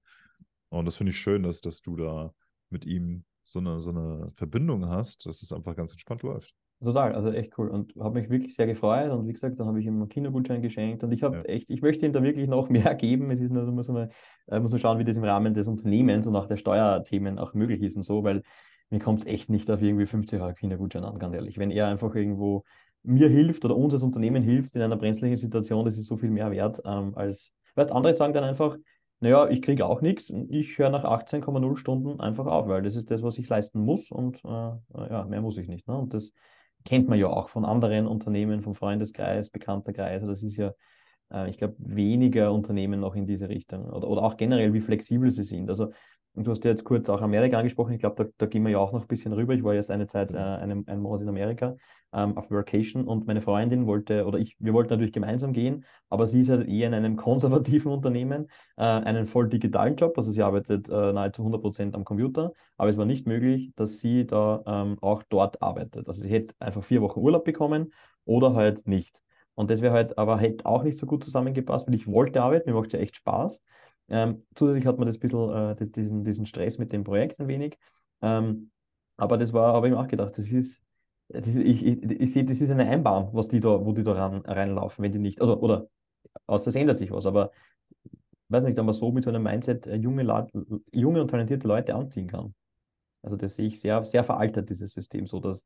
Und 0.69 0.85
das 0.85 0.97
finde 0.97 1.11
ich 1.11 1.19
schön, 1.19 1.43
dass, 1.43 1.61
dass 1.61 1.81
du 1.81 1.95
da 1.95 2.33
mit 2.69 2.85
ihm 2.85 3.23
so 3.43 3.59
eine, 3.59 3.79
so 3.79 3.91
eine 3.91 4.31
Verbindung 4.35 4.87
hast, 4.87 5.25
dass 5.25 5.41
es 5.41 5.53
einfach 5.53 5.75
ganz 5.75 5.91
entspannt 5.91 6.23
läuft. 6.23 6.53
Total, 6.83 7.15
also 7.15 7.31
echt 7.31 7.57
cool 7.57 7.69
und 7.69 7.95
habe 7.97 8.19
mich 8.19 8.29
wirklich 8.29 8.53
sehr 8.53 8.67
gefreut 8.67 9.09
und 9.09 9.27
wie 9.27 9.33
gesagt, 9.33 9.59
dann 9.59 9.67
habe 9.67 9.79
ich 9.79 9.85
ihm 9.85 9.95
einen 9.95 10.09
Kindergutschein 10.09 10.61
geschenkt 10.61 11.03
und 11.03 11.11
ich 11.13 11.23
habe 11.23 11.38
ja. 11.38 11.43
echt, 11.43 11.69
ich 11.69 11.81
möchte 11.81 12.05
ihm 12.05 12.11
da 12.11 12.21
wirklich 12.21 12.47
noch 12.47 12.69
mehr 12.69 12.93
geben. 12.95 13.31
Es 13.31 13.39
ist 13.39 13.51
nur, 13.51 13.63
muss 13.71 13.88
man, 13.88 14.09
äh, 14.47 14.59
muss 14.59 14.71
man 14.71 14.79
schauen, 14.79 14.99
wie 14.99 15.05
das 15.05 15.15
im 15.15 15.23
Rahmen 15.23 15.53
des 15.53 15.67
Unternehmens 15.67 16.27
und 16.27 16.35
auch 16.35 16.47
der 16.47 16.57
Steuerthemen 16.57 17.39
auch 17.39 17.53
möglich 17.53 17.81
ist 17.81 17.95
und 17.95 18.03
so, 18.03 18.23
weil 18.23 18.41
mir 18.89 18.99
kommt 18.99 19.21
es 19.21 19.25
echt 19.25 19.49
nicht 19.49 19.71
auf 19.71 19.81
irgendwie 19.81 20.05
50 20.05 20.41
Euro 20.41 20.53
Kindergutschein 20.53 21.05
an, 21.05 21.17
ganz 21.17 21.33
ehrlich. 21.33 21.57
Wenn 21.57 21.71
er 21.71 21.88
einfach 21.88 22.13
irgendwo 22.13 22.63
mir 23.03 23.29
hilft 23.29 23.63
oder 23.63 23.77
uns 23.77 23.93
als 23.93 24.03
Unternehmen 24.03 24.43
hilft 24.43 24.75
in 24.75 24.81
einer 24.81 24.97
brenzlichen 24.97 25.38
Situation, 25.38 25.85
das 25.85 25.97
ist 25.97 26.07
so 26.07 26.17
viel 26.17 26.29
mehr 26.29 26.51
wert 26.51 26.81
ähm, 26.85 27.15
als, 27.15 27.53
weißt, 27.75 27.91
andere 27.91 28.13
sagen 28.13 28.33
dann 28.33 28.43
einfach, 28.43 28.77
naja, 29.21 29.47
ich 29.47 29.61
kriege 29.61 29.85
auch 29.85 30.01
nichts, 30.01 30.31
ich 30.49 30.77
höre 30.77 30.89
nach 30.89 31.05
18,0 31.05 31.77
Stunden 31.77 32.19
einfach 32.19 32.45
auf, 32.45 32.67
weil 32.67 32.81
das 32.81 32.95
ist 32.95 33.09
das, 33.09 33.23
was 33.23 33.38
ich 33.38 33.47
leisten 33.47 33.79
muss 33.79 34.11
und 34.11 34.43
äh, 34.43 34.71
ja, 35.09 35.25
mehr 35.29 35.41
muss 35.41 35.57
ich 35.57 35.67
nicht. 35.67 35.88
Ne? 35.88 35.97
Und 35.97 36.13
das 36.13 36.33
kennt 36.85 37.09
man 37.09 37.19
ja 37.19 37.27
auch 37.27 37.49
von 37.49 37.65
anderen 37.65 38.07
Unternehmen, 38.07 38.61
vom 38.61 38.75
Freundeskreis, 38.75 39.49
bekannter 39.49 39.93
Kreis. 39.93 40.23
Das 40.25 40.43
ist 40.43 40.55
ja, 40.57 40.73
äh, 41.31 41.49
ich 41.49 41.57
glaube, 41.57 41.75
weniger 41.79 42.53
Unternehmen 42.53 42.99
noch 42.99 43.15
in 43.15 43.27
diese 43.27 43.49
Richtung 43.49 43.89
oder, 43.89 44.07
oder 44.07 44.23
auch 44.23 44.37
generell, 44.37 44.73
wie 44.73 44.81
flexibel 44.81 45.31
sie 45.31 45.43
sind. 45.43 45.69
Also 45.69 45.91
Du 46.37 46.51
hast 46.51 46.65
ja 46.65 46.71
jetzt 46.71 46.83
kurz 46.83 47.09
auch 47.09 47.21
Amerika 47.21 47.57
angesprochen. 47.57 47.93
Ich 47.93 47.99
glaube, 47.99 48.25
da, 48.25 48.29
da, 48.37 48.45
gehen 48.45 48.63
wir 48.63 48.71
ja 48.71 48.77
auch 48.79 48.91
noch 48.91 49.01
ein 49.01 49.07
bisschen 49.07 49.31
rüber. 49.31 49.53
Ich 49.53 49.63
war 49.63 49.73
jetzt 49.73 49.89
eine 49.89 50.05
Zeit, 50.05 50.33
äh, 50.33 50.37
einen, 50.37 50.85
einen 50.87 51.01
Monat 51.01 51.21
in 51.21 51.29
Amerika 51.29 51.77
ähm, 52.11 52.37
auf 52.37 52.51
Vacation 52.51 53.05
und 53.05 53.25
meine 53.25 53.41
Freundin 53.41 53.87
wollte, 53.87 54.25
oder 54.25 54.37
ich, 54.37 54.57
wir 54.59 54.73
wollten 54.73 54.89
natürlich 54.89 55.13
gemeinsam 55.13 55.53
gehen, 55.53 55.85
aber 56.09 56.27
sie 56.27 56.41
ist 56.41 56.49
halt 56.49 56.67
eher 56.67 56.87
in 56.87 56.93
einem 56.93 57.15
konservativen 57.17 57.89
Unternehmen, 57.91 58.49
äh, 58.75 58.83
einen 58.83 59.27
voll 59.27 59.47
digitalen 59.47 59.95
Job. 59.95 60.17
Also 60.17 60.31
sie 60.31 60.41
arbeitet 60.41 60.89
äh, 60.89 61.13
nahezu 61.13 61.41
100 61.41 61.61
Prozent 61.61 61.95
am 61.95 62.03
Computer, 62.03 62.51
aber 62.77 62.89
es 62.89 62.97
war 62.97 63.05
nicht 63.05 63.27
möglich, 63.27 63.71
dass 63.77 63.99
sie 63.99 64.25
da 64.27 64.61
ähm, 64.65 64.97
auch 65.01 65.23
dort 65.29 65.61
arbeitet. 65.61 66.07
Also 66.07 66.21
sie 66.21 66.29
hätte 66.29 66.53
einfach 66.59 66.83
vier 66.83 67.01
Wochen 67.01 67.19
Urlaub 67.19 67.45
bekommen 67.45 67.93
oder 68.25 68.55
halt 68.55 68.87
nicht. 68.87 69.21
Und 69.53 69.69
das 69.69 69.81
wäre 69.81 69.93
halt, 69.93 70.17
aber 70.17 70.37
hätte 70.37 70.65
auch 70.65 70.83
nicht 70.83 70.97
so 70.97 71.05
gut 71.05 71.23
zusammengepasst, 71.23 71.87
weil 71.87 71.95
ich 71.95 72.07
wollte 72.07 72.41
arbeiten, 72.41 72.69
mir 72.69 72.75
macht 72.75 72.87
es 72.87 72.93
ja 72.93 72.99
echt 72.99 73.15
Spaß. 73.15 73.61
Ähm, 74.09 74.45
zusätzlich 74.53 74.85
hat 74.85 74.97
man 74.97 75.07
das 75.07 75.17
bisschen, 75.17 75.49
äh, 75.49 75.75
diesen, 75.79 76.23
diesen 76.23 76.45
Stress 76.45 76.77
mit 76.77 76.91
dem 76.91 77.03
Projekt 77.03 77.39
ein 77.39 77.47
wenig. 77.47 77.77
Ähm, 78.21 78.71
aber 79.17 79.37
das 79.37 79.53
war, 79.53 79.73
habe 79.73 79.87
ich 79.87 79.93
mir 79.93 79.99
auch 79.99 80.07
gedacht, 80.07 80.37
das 80.37 80.51
ist, 80.51 80.83
das 81.29 81.47
ist 81.47 81.57
ich, 81.57 81.85
ich, 81.85 82.03
ich 82.03 82.33
sehe, 82.33 82.45
das 82.45 82.61
ist 82.61 82.69
eine 82.69 82.87
Einbahn, 82.87 83.29
was 83.31 83.47
die 83.47 83.59
da, 83.59 83.83
wo 83.83 83.93
die 83.93 84.03
da 84.03 84.13
ran, 84.13 84.41
reinlaufen, 84.45 85.03
wenn 85.03 85.11
die 85.11 85.19
nicht, 85.19 85.41
also, 85.41 85.57
oder 85.59 85.87
außer 86.47 86.69
es 86.69 86.75
ändert 86.75 86.97
sich 86.97 87.11
was, 87.11 87.25
aber 87.25 87.51
weiß 88.49 88.63
nicht, 88.65 88.77
ob 88.77 88.85
man 88.85 88.93
so 88.93 89.11
mit 89.11 89.23
so 89.23 89.29
einem 89.29 89.43
Mindset 89.43 89.87
äh, 89.87 89.95
junge, 89.95 90.47
junge 90.91 91.21
und 91.21 91.29
talentierte 91.29 91.67
Leute 91.67 91.95
anziehen 91.95 92.27
kann. 92.27 92.53
Also 93.23 93.37
das 93.37 93.55
sehe 93.55 93.67
ich 93.67 93.79
sehr, 93.79 94.05
sehr 94.05 94.23
veraltet, 94.23 94.69
dieses 94.69 94.93
System, 94.93 95.25
so 95.25 95.39
dass 95.39 95.63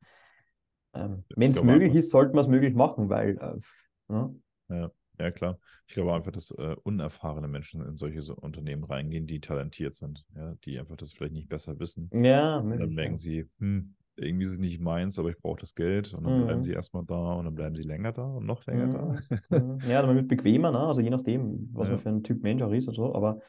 ähm, 0.94 1.24
wenn 1.36 1.50
es 1.50 1.62
möglich 1.62 1.94
ist, 1.94 2.10
sollte 2.10 2.34
man 2.34 2.40
es 2.40 2.48
möglich 2.48 2.74
machen, 2.74 3.08
weil 3.08 3.36
äh, 3.38 4.12
ja. 4.12 4.30
ja. 4.68 4.90
Ja, 5.20 5.30
klar. 5.30 5.58
Ich 5.86 5.94
glaube 5.94 6.14
einfach, 6.14 6.32
dass 6.32 6.50
äh, 6.52 6.76
unerfahrene 6.82 7.46
Menschen 7.46 7.84
in 7.84 7.96
solche 7.96 8.22
so 8.22 8.34
Unternehmen 8.34 8.84
reingehen, 8.84 9.26
die 9.26 9.40
talentiert 9.40 9.94
sind, 9.94 10.24
ja, 10.34 10.54
die 10.64 10.78
einfach 10.78 10.96
das 10.96 11.12
vielleicht 11.12 11.34
nicht 11.34 11.48
besser 11.48 11.78
wissen. 11.78 12.10
Ja, 12.12 12.62
möglich, 12.62 12.86
dann 12.86 12.94
merken 12.94 13.18
sie, 13.18 13.46
hm, 13.58 13.94
irgendwie 14.16 14.44
ist 14.44 14.52
es 14.52 14.58
nicht 14.58 14.80
meins, 14.80 15.18
aber 15.18 15.30
ich 15.30 15.38
brauche 15.38 15.60
das 15.60 15.74
Geld 15.74 16.14
und 16.14 16.24
dann 16.24 16.40
mhm. 16.40 16.44
bleiben 16.46 16.64
sie 16.64 16.72
erstmal 16.72 17.04
da 17.04 17.34
und 17.34 17.44
dann 17.44 17.54
bleiben 17.54 17.76
sie 17.76 17.82
länger 17.82 18.12
da 18.12 18.24
und 18.24 18.46
noch 18.46 18.64
länger 18.66 18.86
mhm. 18.86 18.92
da. 18.92 19.58
Mhm. 19.58 19.78
ja, 19.88 20.00
dann 20.02 20.14
wird 20.14 20.28
bequemer, 20.28 20.70
ne? 20.70 20.78
also 20.78 21.00
je 21.00 21.10
nachdem, 21.10 21.68
was 21.72 21.88
ja. 21.88 21.94
man 21.94 22.02
für 22.02 22.08
ein 22.08 22.22
Typ 22.22 22.42
Mensch 22.42 22.62
auch 22.62 22.72
ist 22.72 22.88
und 22.88 22.94
so, 22.94 23.14
aber 23.14 23.40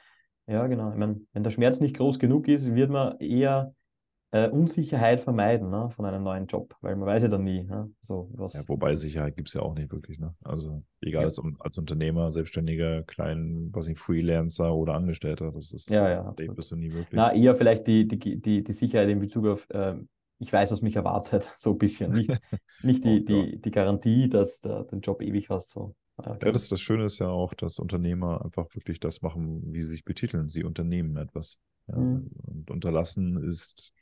ja, 0.47 0.67
genau. 0.67 0.91
Ich 0.91 0.97
meine, 0.97 1.21
wenn 1.33 1.43
der 1.43 1.51
Schmerz 1.51 1.79
nicht 1.79 1.95
groß 1.95 2.19
genug 2.19 2.47
ist, 2.47 2.65
wird 2.73 2.89
man 2.89 3.17
eher 3.19 3.73
äh, 4.31 4.47
Unsicherheit 4.47 5.21
vermeiden 5.21 5.69
ne, 5.69 5.89
von 5.95 6.05
einem 6.05 6.23
neuen 6.23 6.47
Job, 6.47 6.75
weil 6.81 6.95
man 6.95 7.07
weiß 7.07 7.23
ja 7.23 7.27
dann 7.27 7.43
nie. 7.43 7.63
Ne, 7.63 7.91
so 8.01 8.29
was. 8.33 8.53
Ja, 8.53 8.61
wobei 8.67 8.95
Sicherheit 8.95 9.35
gibt 9.35 9.49
es 9.49 9.53
ja 9.53 9.61
auch 9.61 9.75
nicht 9.75 9.91
wirklich. 9.91 10.19
Ne? 10.19 10.33
Also 10.43 10.83
egal 11.01 11.23
ja. 11.23 11.27
als, 11.27 11.41
als, 11.59 11.77
Unternehmer, 11.77 12.31
Selbstständiger, 12.31 13.03
klein, 13.03 13.69
was 13.73 13.87
nicht, 13.87 13.99
Freelancer 13.99 14.73
oder 14.73 14.93
Angestellter, 14.93 15.51
das 15.51 15.73
ist 15.73 15.89
ja, 15.89 16.09
ja, 16.09 16.31
dem 16.31 16.55
bist 16.55 16.71
du 16.71 16.77
nie 16.77 16.91
wirklich. 16.93 17.13
Na, 17.13 17.33
eher 17.33 17.55
vielleicht 17.55 17.87
die, 17.87 18.07
die, 18.07 18.41
die, 18.41 18.63
die 18.63 18.73
Sicherheit 18.73 19.09
in 19.09 19.19
Bezug 19.19 19.47
auf, 19.47 19.69
äh, 19.69 19.95
ich 20.39 20.51
weiß, 20.51 20.71
was 20.71 20.81
mich 20.81 20.95
erwartet, 20.95 21.53
so 21.57 21.71
ein 21.71 21.77
bisschen. 21.77 22.11
Nicht, 22.13 22.31
nicht 22.83 23.03
die, 23.03 23.25
die, 23.25 23.61
die 23.61 23.71
Garantie, 23.71 24.29
dass 24.29 24.61
du 24.61 24.87
den 24.91 25.01
Job 25.01 25.21
ewig 25.21 25.49
hast. 25.49 25.71
So. 25.71 25.93
Ja, 26.23 26.37
ja, 26.41 26.51
das, 26.51 26.69
das 26.69 26.79
Schöne 26.79 27.03
ist 27.03 27.19
ja 27.19 27.27
auch, 27.27 27.53
dass 27.53 27.79
Unternehmer 27.79 28.43
einfach 28.43 28.67
wirklich 28.73 28.99
das 28.99 29.21
machen, 29.21 29.61
wie 29.73 29.81
sie 29.81 29.91
sich 29.91 30.05
betiteln. 30.05 30.47
Sie 30.47 30.63
unternehmen 30.63 31.17
etwas. 31.17 31.59
Ja, 31.87 31.97
mhm. 31.97 32.29
Und 32.45 32.71
unterlassen 32.71 33.43
ist 33.43 33.93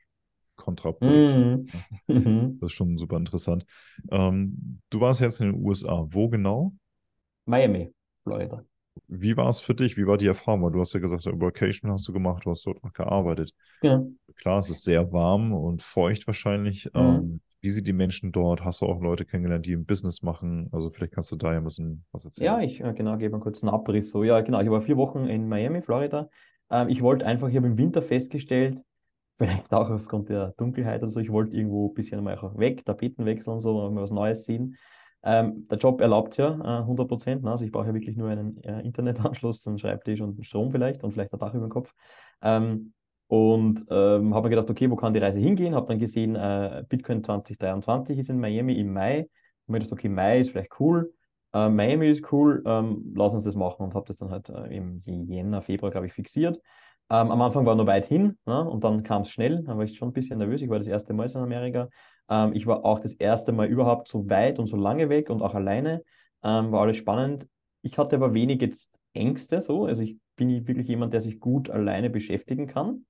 kontraproduktiv. 0.59 1.73
Mhm. 2.07 2.15
mhm. 2.15 2.57
Das 2.59 2.71
ist 2.71 2.75
schon 2.75 2.97
super 2.97 3.17
interessant. 3.17 3.65
Ähm, 4.11 4.79
du 4.89 5.01
warst 5.01 5.21
jetzt 5.21 5.41
in 5.41 5.53
den 5.53 5.65
USA. 5.65 6.05
Wo 6.09 6.29
genau? 6.29 6.73
Miami, 7.45 7.93
Florida. 8.23 8.63
Wie 9.07 9.35
war 9.37 9.49
es 9.49 9.59
für 9.59 9.73
dich? 9.73 9.97
Wie 9.97 10.05
war 10.05 10.17
die 10.17 10.27
Erfahrung? 10.27 10.71
Du 10.71 10.79
hast 10.79 10.93
ja 10.93 10.99
gesagt, 10.99 11.25
Vacation 11.25 11.91
hast 11.91 12.07
du 12.07 12.13
gemacht, 12.13 12.45
du 12.45 12.51
hast 12.51 12.65
dort 12.65 12.83
noch 12.83 12.93
gearbeitet. 12.93 13.53
Ja. 13.81 14.03
Klar, 14.35 14.59
es 14.59 14.69
ist 14.69 14.83
sehr 14.83 15.11
warm 15.11 15.53
und 15.53 15.81
feucht 15.81 16.27
wahrscheinlich. 16.27 16.85
Mhm. 16.93 16.99
Ähm, 16.99 17.41
wie 17.61 17.69
sind 17.69 17.87
die 17.87 17.93
Menschen 17.93 18.31
dort? 18.31 18.63
Hast 18.63 18.81
du 18.81 18.85
auch 18.85 19.01
Leute 19.01 19.25
kennengelernt, 19.25 19.65
die 19.65 19.73
ein 19.73 19.85
Business 19.85 20.21
machen? 20.21 20.69
Also 20.71 20.89
vielleicht 20.91 21.13
kannst 21.13 21.31
du 21.31 21.35
da 21.35 21.51
ja 21.51 21.57
ein 21.57 21.63
bisschen 21.63 22.05
was 22.11 22.25
erzählen. 22.25 22.45
Ja, 22.45 22.61
ich 22.61 22.81
äh, 22.81 22.93
genau, 22.93 23.17
gebe 23.17 23.31
mal 23.31 23.41
kurz 23.41 23.63
einen 23.63 23.73
Abriss. 23.73 24.11
So, 24.11 24.23
ja, 24.23 24.39
genau, 24.41 24.61
ich 24.61 24.69
war 24.69 24.81
vier 24.81 24.97
Wochen 24.97 25.25
in 25.25 25.47
Miami, 25.49 25.81
Florida. 25.81 26.29
Ähm, 26.69 26.89
ich 26.89 27.01
wollte 27.01 27.25
einfach, 27.25 27.49
ich 27.49 27.57
habe 27.57 27.67
im 27.67 27.77
Winter 27.77 28.01
festgestellt, 28.01 28.81
vielleicht 29.39 29.73
auch 29.73 29.89
aufgrund 29.89 30.29
der 30.29 30.53
Dunkelheit 30.57 31.01
oder 31.01 31.11
so. 31.11 31.19
Ich 31.19 31.31
wollte 31.31 31.55
irgendwo 31.55 31.87
ein 31.87 31.93
bisschen 31.93 32.23
mal 32.23 32.37
weg, 32.57 32.85
Tapeten 32.85 33.25
wechseln 33.25 33.53
und 33.53 33.61
so, 33.61 33.89
mal 33.89 34.03
was 34.03 34.11
Neues 34.11 34.45
sehen. 34.45 34.77
Ähm, 35.23 35.67
der 35.69 35.77
Job 35.77 36.01
erlaubt 36.01 36.37
ja 36.37 36.51
äh, 36.59 36.81
100 36.81 37.07
Prozent. 37.07 37.43
Ne? 37.43 37.51
Also 37.51 37.65
ich 37.65 37.71
brauche 37.71 37.87
ja 37.87 37.93
wirklich 37.93 38.15
nur 38.15 38.29
einen 38.29 38.61
äh, 38.63 38.81
Internetanschluss, 38.81 39.65
einen 39.67 39.79
Schreibtisch 39.79 40.21
und 40.21 40.35
einen 40.35 40.43
Strom 40.43 40.71
vielleicht 40.71 41.03
und 41.03 41.11
vielleicht 41.11 41.33
ein 41.33 41.39
Dach 41.39 41.53
über 41.53 41.67
dem 41.67 41.71
Kopf. 41.71 41.93
Ähm, 42.41 42.93
und 43.27 43.85
ähm, 43.89 44.33
habe 44.33 44.47
mir 44.47 44.55
gedacht, 44.55 44.69
okay, 44.69 44.89
wo 44.89 44.95
kann 44.95 45.13
die 45.13 45.19
Reise 45.19 45.39
hingehen? 45.39 45.75
Habe 45.75 45.87
dann 45.87 45.99
gesehen, 45.99 46.35
äh, 46.35 46.83
Bitcoin 46.87 47.23
2023 47.23 48.17
ist 48.17 48.29
in 48.29 48.39
Miami 48.39 48.73
im 48.79 48.91
Mai. 48.91 49.19
Habe 49.19 49.29
mir 49.67 49.79
gedacht, 49.79 49.93
okay, 49.93 50.09
Mai 50.09 50.39
ist 50.39 50.51
vielleicht 50.51 50.79
cool. 50.79 51.13
Äh, 51.53 51.69
Miami 51.69 52.07
ist 52.09 52.31
cool, 52.31 52.63
ähm, 52.65 53.13
lass 53.15 53.33
uns 53.33 53.43
das 53.43 53.55
machen 53.55 53.83
und 53.83 53.95
habe 53.95 54.05
das 54.07 54.17
dann 54.17 54.31
halt 54.31 54.49
äh, 54.49 54.75
im 54.75 55.01
Jänner, 55.05 55.61
Februar, 55.61 55.91
glaube 55.91 56.07
ich, 56.07 56.13
fixiert. 56.13 56.59
Ähm, 57.11 57.31
am 57.31 57.41
Anfang 57.41 57.65
war 57.65 57.75
nur 57.75 57.87
weit 57.87 58.05
hin 58.05 58.37
ne? 58.45 58.67
und 58.69 58.83
dann 58.83 59.03
kam 59.03 59.23
es 59.23 59.31
schnell. 59.31 59.63
Da 59.63 59.75
war 59.75 59.83
ich 59.83 59.97
schon 59.97 60.09
ein 60.09 60.13
bisschen 60.13 60.37
nervös. 60.37 60.61
Ich 60.61 60.69
war 60.69 60.77
das 60.77 60.87
erste 60.87 61.13
Mal 61.13 61.29
in 61.29 61.37
Amerika. 61.37 61.89
Ähm, 62.29 62.53
ich 62.53 62.67
war 62.67 62.85
auch 62.85 62.99
das 62.99 63.13
erste 63.13 63.51
Mal 63.51 63.67
überhaupt 63.67 64.07
so 64.07 64.29
weit 64.29 64.59
und 64.59 64.67
so 64.67 64.77
lange 64.77 65.09
weg 65.09 65.29
und 65.29 65.41
auch 65.41 65.55
alleine. 65.55 66.03
Ähm, 66.43 66.71
war 66.71 66.81
alles 66.81 66.97
spannend. 66.97 67.47
Ich 67.81 67.97
hatte 67.97 68.15
aber 68.15 68.33
wenig 68.33 68.61
jetzt 68.61 68.91
Ängste 69.13 69.61
so. 69.61 69.85
Also 69.85 70.01
ich 70.03 70.17
bin 70.35 70.67
wirklich 70.67 70.87
jemand, 70.87 71.13
der 71.13 71.21
sich 71.21 71.39
gut 71.39 71.69
alleine 71.69 72.09
beschäftigen 72.09 72.67
kann. 72.67 73.05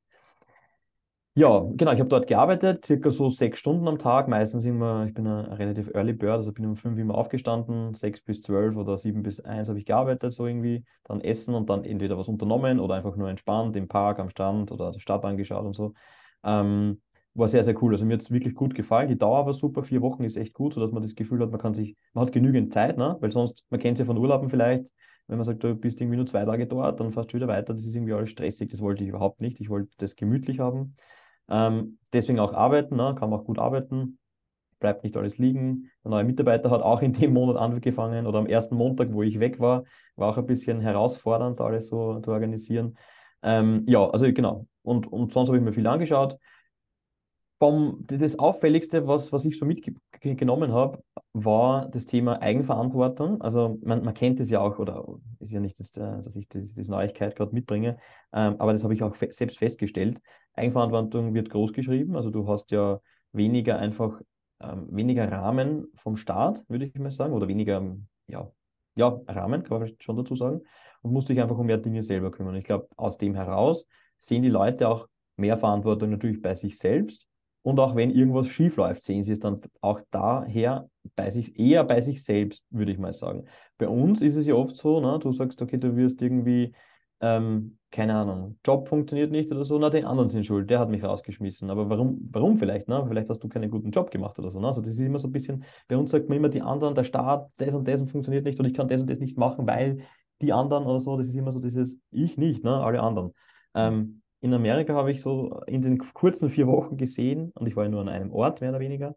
Ja, 1.39 1.65
genau, 1.75 1.93
ich 1.93 1.99
habe 1.99 2.09
dort 2.09 2.27
gearbeitet, 2.27 2.85
circa 2.85 3.11
so 3.11 3.29
sechs 3.29 3.59
Stunden 3.59 3.87
am 3.87 3.97
Tag. 3.97 4.27
Meistens 4.27 4.65
immer, 4.65 5.05
ich 5.07 5.13
bin 5.13 5.25
ein 5.25 5.45
relativ 5.45 5.89
early 5.95 6.11
bird, 6.11 6.33
also 6.35 6.51
bin 6.51 6.65
um 6.65 6.75
fünf 6.75 6.99
immer 6.99 7.15
aufgestanden, 7.15 7.93
sechs 7.93 8.19
bis 8.19 8.41
zwölf 8.41 8.75
oder 8.75 8.97
sieben 8.97 9.23
bis 9.23 9.39
eins 9.39 9.69
habe 9.69 9.79
ich 9.79 9.85
gearbeitet, 9.85 10.33
so 10.33 10.45
irgendwie. 10.45 10.83
Dann 11.05 11.21
essen 11.21 11.55
und 11.55 11.69
dann 11.69 11.85
entweder 11.85 12.17
was 12.17 12.27
unternommen 12.27 12.81
oder 12.81 12.95
einfach 12.95 13.15
nur 13.15 13.29
entspannt 13.29 13.77
im 13.77 13.87
Park, 13.87 14.19
am 14.19 14.27
Strand 14.27 14.69
oder 14.73 14.91
der 14.91 14.99
Stadt 14.99 15.23
angeschaut 15.23 15.63
und 15.65 15.73
so. 15.77 15.93
Ähm, 16.43 17.01
war 17.35 17.47
sehr, 17.47 17.63
sehr 17.63 17.81
cool. 17.81 17.93
Also 17.93 18.03
mir 18.03 18.15
hat 18.15 18.21
es 18.21 18.31
wirklich 18.31 18.53
gut 18.53 18.75
gefallen. 18.75 19.07
Die 19.07 19.17
Dauer 19.17 19.45
war 19.45 19.53
super, 19.53 19.83
vier 19.83 20.01
Wochen 20.01 20.25
ist 20.25 20.35
echt 20.35 20.53
gut, 20.53 20.73
sodass 20.73 20.91
man 20.91 21.03
das 21.03 21.15
Gefühl 21.15 21.39
hat, 21.39 21.51
man 21.51 21.59
kann 21.61 21.73
sich, 21.73 21.95
man 22.11 22.25
hat 22.25 22.33
genügend 22.33 22.73
Zeit, 22.73 22.97
ne? 22.97 23.15
weil 23.21 23.31
sonst, 23.31 23.63
man 23.69 23.79
kennt 23.79 23.95
es 23.95 23.99
ja 23.99 24.05
von 24.05 24.17
Urlauben 24.17 24.49
vielleicht, 24.49 24.91
wenn 25.27 25.37
man 25.37 25.45
sagt, 25.45 25.63
du 25.63 25.73
bist 25.73 26.01
irgendwie 26.01 26.17
nur 26.17 26.25
zwei 26.25 26.43
Tage 26.43 26.67
dort, 26.67 26.99
dann 26.99 27.13
fährst 27.13 27.31
du 27.31 27.35
wieder 27.37 27.47
weiter, 27.47 27.73
das 27.73 27.85
ist 27.85 27.95
irgendwie 27.95 28.13
alles 28.13 28.31
stressig, 28.31 28.69
das 28.71 28.81
wollte 28.81 29.03
ich 29.03 29.09
überhaupt 29.09 29.39
nicht. 29.41 29.61
Ich 29.61 29.69
wollte 29.69 29.89
das 29.99 30.15
gemütlich 30.17 30.59
haben. 30.59 30.95
Ähm, 31.49 31.97
deswegen 32.13 32.39
auch 32.39 32.53
arbeiten, 32.53 32.95
ne? 32.95 33.15
kann 33.17 33.29
man 33.29 33.39
auch 33.39 33.45
gut 33.45 33.59
arbeiten, 33.59 34.19
bleibt 34.79 35.03
nicht 35.03 35.17
alles 35.17 35.37
liegen. 35.37 35.89
Der 36.03 36.11
neue 36.11 36.23
Mitarbeiter 36.23 36.69
hat 36.69 36.81
auch 36.81 37.01
in 37.01 37.13
dem 37.13 37.33
Monat 37.33 37.57
angefangen 37.57 38.27
oder 38.27 38.39
am 38.39 38.47
ersten 38.47 38.75
Montag, 38.75 39.13
wo 39.13 39.23
ich 39.23 39.39
weg 39.39 39.59
war, 39.59 39.83
war 40.15 40.29
auch 40.29 40.37
ein 40.37 40.45
bisschen 40.45 40.81
herausfordernd, 40.81 41.59
alles 41.61 41.87
so 41.87 42.19
zu 42.19 42.31
organisieren. 42.31 42.97
Ähm, 43.41 43.83
ja, 43.87 44.09
also 44.09 44.31
genau. 44.31 44.67
Und, 44.83 45.11
und 45.11 45.31
sonst 45.31 45.49
habe 45.49 45.57
ich 45.57 45.63
mir 45.63 45.73
viel 45.73 45.87
angeschaut 45.87 46.37
das 47.59 48.39
Auffälligste, 48.39 49.07
was, 49.07 49.31
was 49.31 49.45
ich 49.45 49.57
so 49.57 49.65
mitgenommen 50.23 50.71
habe, 50.71 51.03
war 51.33 51.87
das 51.89 52.05
Thema 52.05 52.41
Eigenverantwortung. 52.41 53.41
Also 53.41 53.77
man, 53.83 54.03
man 54.03 54.13
kennt 54.13 54.39
es 54.39 54.49
ja 54.49 54.59
auch, 54.59 54.79
oder 54.79 55.05
ist 55.39 55.51
ja 55.51 55.59
nicht, 55.59 55.79
das, 55.79 55.95
äh, 55.97 56.21
dass 56.21 56.35
ich 56.35 56.47
das, 56.49 56.73
das 56.75 56.87
Neuigkeit 56.87 57.35
gerade 57.35 57.53
mitbringe, 57.53 57.97
ähm, 58.33 58.55
aber 58.59 58.73
das 58.73 58.83
habe 58.83 58.93
ich 58.93 59.03
auch 59.03 59.15
fe 59.15 59.31
selbst 59.31 59.57
festgestellt. 59.57 60.19
Eigenverantwortung 60.53 61.33
wird 61.33 61.49
groß 61.49 61.73
geschrieben, 61.73 62.15
also 62.15 62.29
du 62.29 62.47
hast 62.47 62.71
ja 62.71 62.99
weniger 63.31 63.79
einfach, 63.79 64.19
ähm, 64.59 64.87
weniger 64.91 65.31
Rahmen 65.31 65.87
vom 65.95 66.17
Staat, 66.17 66.63
würde 66.67 66.85
ich 66.85 66.95
mal 66.95 67.11
sagen, 67.11 67.33
oder 67.33 67.47
weniger, 67.47 67.95
ja, 68.27 68.51
ja, 68.95 69.19
Rahmen, 69.27 69.63
kann 69.63 69.79
man 69.79 69.93
schon 69.99 70.17
dazu 70.17 70.35
sagen, 70.35 70.61
und 71.01 71.13
musst 71.13 71.29
dich 71.29 71.39
einfach 71.39 71.57
um 71.57 71.67
mehr 71.67 71.77
Dinge 71.77 72.03
selber 72.03 72.31
kümmern. 72.31 72.55
Ich 72.55 72.65
glaube, 72.65 72.87
aus 72.97 73.17
dem 73.17 73.35
heraus 73.35 73.85
sehen 74.17 74.43
die 74.43 74.49
Leute 74.49 74.89
auch 74.89 75.07
mehr 75.37 75.57
Verantwortung 75.57 76.09
natürlich 76.09 76.41
bei 76.41 76.53
sich 76.53 76.77
selbst. 76.77 77.28
Und 77.61 77.79
auch 77.79 77.95
wenn 77.95 78.11
irgendwas 78.11 78.47
schief 78.47 78.77
läuft, 78.77 79.03
sehen 79.03 79.23
sie 79.23 79.33
es 79.33 79.39
dann 79.39 79.59
auch 79.81 80.01
daher 80.11 80.89
bei 81.15 81.29
sich, 81.29 81.59
eher 81.59 81.83
bei 81.83 82.01
sich 82.01 82.23
selbst, 82.23 82.63
würde 82.69 82.91
ich 82.91 82.97
mal 82.97 83.13
sagen. 83.13 83.45
Bei 83.77 83.87
uns 83.87 84.21
ist 84.21 84.35
es 84.35 84.47
ja 84.47 84.55
oft 84.55 84.75
so, 84.77 84.99
ne, 85.01 85.19
du 85.19 85.31
sagst, 85.31 85.61
okay, 85.61 85.77
du 85.77 85.95
wirst 85.95 86.21
irgendwie 86.21 86.73
ähm, 87.21 87.77
keine 87.91 88.15
Ahnung, 88.15 88.59
Job 88.63 88.87
funktioniert 88.87 89.31
nicht 89.31 89.51
oder 89.51 89.65
so, 89.65 89.77
na, 89.79 89.89
den 89.89 90.05
anderen 90.05 90.29
sind 90.29 90.45
schuld, 90.45 90.69
der 90.69 90.79
hat 90.79 90.89
mich 90.89 91.03
rausgeschmissen. 91.03 91.69
Aber 91.69 91.89
warum, 91.89 92.19
warum 92.31 92.57
vielleicht? 92.57 92.87
Ne? 92.87 93.03
Vielleicht 93.07 93.29
hast 93.29 93.43
du 93.43 93.49
keinen 93.49 93.71
guten 93.71 93.91
Job 93.91 94.11
gemacht 94.11 94.37
oder 94.37 94.51
so. 94.51 94.59
Ne? 94.59 94.67
Also 94.67 94.81
das 94.81 94.91
ist 94.91 94.99
immer 94.99 95.19
so 95.19 95.27
ein 95.27 95.31
bisschen, 95.31 95.63
bei 95.87 95.97
uns 95.97 96.11
sagt 96.11 96.29
man 96.29 96.37
immer, 96.37 96.49
die 96.49 96.61
anderen, 96.61 96.93
der 96.93 97.03
Staat, 97.03 97.49
das 97.57 97.73
und 97.73 97.87
das 97.87 97.99
funktioniert 98.09 98.45
nicht 98.45 98.59
und 98.59 98.65
ich 98.65 98.73
kann 98.73 98.87
das 98.87 99.01
und 99.01 99.09
das 99.09 99.19
nicht 99.19 99.37
machen, 99.37 99.65
weil 99.65 100.03
die 100.41 100.53
anderen 100.53 100.85
oder 100.85 101.01
so, 101.01 101.17
das 101.17 101.27
ist 101.27 101.35
immer 101.35 101.51
so 101.51 101.59
dieses 101.59 101.99
Ich 102.11 102.37
nicht, 102.37 102.63
ne? 102.63 102.75
alle 102.75 103.01
anderen. 103.01 103.33
Ähm, 103.73 104.21
in 104.41 104.53
Amerika 104.53 104.93
habe 104.93 105.11
ich 105.11 105.21
so 105.21 105.61
in 105.67 105.81
den 105.81 105.97
kurzen 105.99 106.49
vier 106.49 106.67
Wochen 106.67 106.97
gesehen, 106.97 107.51
und 107.55 107.67
ich 107.67 107.75
war 107.75 107.83
ja 107.83 107.89
nur 107.89 108.01
an 108.01 108.09
einem 108.09 108.31
Ort, 108.31 108.61
mehr 108.61 108.69
oder 108.71 108.79
weniger, 108.79 109.15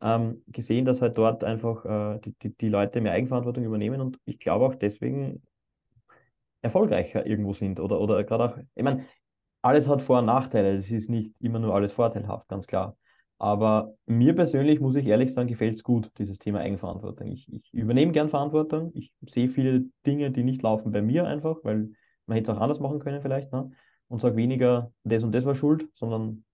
ähm, 0.00 0.42
gesehen, 0.48 0.84
dass 0.84 1.02
halt 1.02 1.18
dort 1.18 1.44
einfach 1.44 1.84
äh, 1.84 2.20
die, 2.20 2.34
die, 2.42 2.56
die 2.56 2.68
Leute 2.68 3.00
mehr 3.00 3.12
Eigenverantwortung 3.12 3.64
übernehmen 3.64 4.00
und 4.00 4.18
ich 4.24 4.38
glaube 4.38 4.64
auch 4.66 4.74
deswegen 4.74 5.42
erfolgreicher 6.62 7.26
irgendwo 7.26 7.52
sind 7.52 7.80
oder, 7.80 8.00
oder 8.00 8.22
gerade 8.24 8.44
auch, 8.44 8.58
ich 8.74 8.82
meine, 8.82 9.04
alles 9.62 9.88
hat 9.88 10.02
Vor- 10.02 10.20
und 10.20 10.26
Nachteile, 10.26 10.72
es 10.72 10.90
ist 10.90 11.10
nicht 11.10 11.34
immer 11.40 11.58
nur 11.58 11.74
alles 11.74 11.92
vorteilhaft, 11.92 12.48
ganz 12.48 12.66
klar. 12.66 12.96
Aber 13.38 13.94
mir 14.06 14.34
persönlich, 14.34 14.80
muss 14.80 14.96
ich 14.96 15.06
ehrlich 15.06 15.32
sagen, 15.32 15.48
gefällt 15.48 15.76
es 15.76 15.82
gut, 15.82 16.10
dieses 16.18 16.38
Thema 16.38 16.60
Eigenverantwortung. 16.60 17.28
Ich, 17.28 17.50
ich 17.50 17.72
übernehme 17.72 18.12
gern 18.12 18.28
Verantwortung. 18.28 18.90
Ich 18.94 19.12
sehe 19.26 19.48
viele 19.48 19.86
Dinge, 20.06 20.30
die 20.30 20.44
nicht 20.44 20.60
laufen 20.60 20.92
bei 20.92 21.00
mir 21.00 21.26
einfach, 21.26 21.56
weil 21.62 21.90
man 22.26 22.36
hätte 22.36 22.52
es 22.52 22.58
auch 22.58 22.60
anders 22.60 22.80
machen 22.80 22.98
können 22.98 23.22
vielleicht. 23.22 23.50
Ne? 23.50 23.70
Und 24.10 24.20
sage 24.20 24.36
weniger, 24.36 24.92
das 25.04 25.22
und 25.22 25.32
das 25.32 25.44
war 25.44 25.54
schuld, 25.54 25.88
sondern 25.94 26.44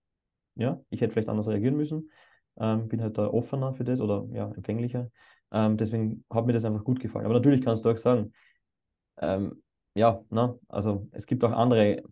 ja, 0.55 0.79
ich 0.89 1.01
hätte 1.01 1.13
vielleicht 1.13 1.29
anders 1.29 1.47
reagieren 1.47 1.75
müssen. 1.75 2.11
Ähm, 2.59 2.87
bin 2.87 3.01
halt 3.01 3.17
da 3.17 3.27
offener 3.27 3.73
für 3.73 3.83
das 3.83 3.99
oder 3.99 4.27
ja, 4.31 4.51
empfänglicher. 4.51 5.09
Ähm, 5.51 5.75
deswegen 5.75 6.23
hat 6.29 6.45
mir 6.45 6.53
das 6.53 6.65
einfach 6.65 6.83
gut 6.83 6.99
gefallen. 6.99 7.25
Aber 7.25 7.33
natürlich 7.33 7.63
kannst 7.63 7.83
du 7.83 7.89
auch 7.89 7.97
sagen, 7.97 8.31
ähm, 9.17 9.63
ja, 9.95 10.23
ne? 10.29 10.59
also 10.67 11.07
es 11.11 11.25
gibt 11.25 11.43
auch 11.43 11.51
andere, 11.51 12.03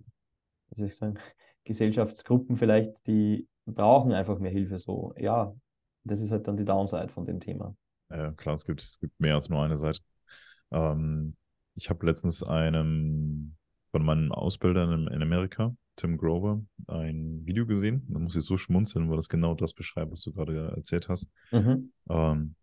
wie 0.70 0.76
soll 0.76 0.88
ich 0.88 0.96
sagen, 0.96 1.20
Gesellschaftsgruppen 1.64 2.58
vielleicht, 2.58 3.06
die 3.06 3.48
brauchen 3.66 4.14
einfach 4.14 4.40
mehr 4.40 4.52
Hilfe. 4.52 4.80
So, 4.80 5.14
ja, 5.18 5.54
das 6.04 6.22
ist 6.22 6.32
halt 6.32 6.48
dann 6.48 6.58
die 6.58 6.66
Downside 6.66 7.10
von 7.10 7.26
dem 7.26 7.40
Thema. 7.40 7.76
Ja, 8.10 8.32
klar, 8.32 8.56
es 8.56 8.66
gibt, 8.66 8.82
es 8.82 9.00
gibt 9.00 9.20
mehr 9.20 9.36
als 9.36 9.50
nur 9.50 9.62
eine 9.64 9.78
Seite. 9.78 10.00
Ähm, 10.72 11.36
ich 11.76 11.90
habe 11.90 12.06
letztens 12.06 12.42
einem 12.42 13.56
von 13.96 14.04
meinem 14.04 14.34
Ausbilder 14.34 14.92
in, 14.92 15.08
in, 15.08 15.22
Amerika, 15.22 15.74
Tim 15.96 16.18
Grover, 16.18 16.62
ein 16.88 17.46
Video 17.46 17.66
gesehen. 17.66 18.06
Da 18.10 18.20
muss 18.20 18.36
ich 18.36 18.44
so 18.44 18.58
schmunzeln, 18.58 19.10
weil 19.10 19.16
das 19.16 19.30
genau 19.30 19.56
das 19.56 19.74
beschreibt, 19.74 20.12
was 20.12 20.20
du 20.20 20.34
gerade 20.34 20.74
erzählt 20.76 21.08
hast. 21.08 21.32
Mhm. 21.54 21.94
Ähm, 22.10 22.56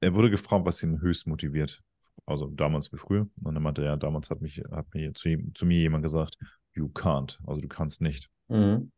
er 0.00 0.14
wurde 0.14 0.28
gefragt, 0.28 0.66
was 0.66 0.82
ihn 0.82 1.00
höchst 1.00 1.28
motiviert 1.28 1.80
also 2.24 2.48
damals 2.48 2.92
wie 2.92 2.96
früher. 2.96 3.28
Und 3.40 3.54
dann 3.54 3.62
meinte 3.62 3.84
er, 3.84 3.96
damals 3.96 4.28
hat 4.30 4.40
mich, 4.40 4.60
hat 4.72 4.92
mir 4.94 5.14
zu, 5.14 5.38
zu 5.54 5.64
mir 5.64 5.78
jemand 5.78 6.02
gesagt, 6.02 6.36
you 6.74 6.86
can't, 6.88 7.38
also 7.46 7.60
du 7.60 7.68
kannst 7.68 8.00
nicht. 8.00 8.28
Mhm. 8.48 8.90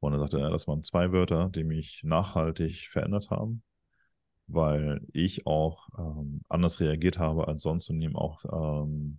Und 0.00 0.12
dann 0.12 0.20
sagte 0.20 0.38
er, 0.38 0.50
das 0.50 0.68
waren 0.68 0.82
zwei 0.82 1.12
Wörter, 1.12 1.48
die 1.48 1.64
mich 1.64 2.02
nachhaltig 2.04 2.88
verändert 2.90 3.30
haben, 3.30 3.62
weil 4.48 5.00
ich 5.14 5.46
auch 5.46 5.88
ähm, 5.98 6.42
anders 6.50 6.80
reagiert 6.80 7.18
habe 7.18 7.48
als 7.48 7.62
sonst 7.62 7.88
und 7.88 8.02
ihm 8.02 8.16
auch 8.16 8.44
ähm, 8.84 9.18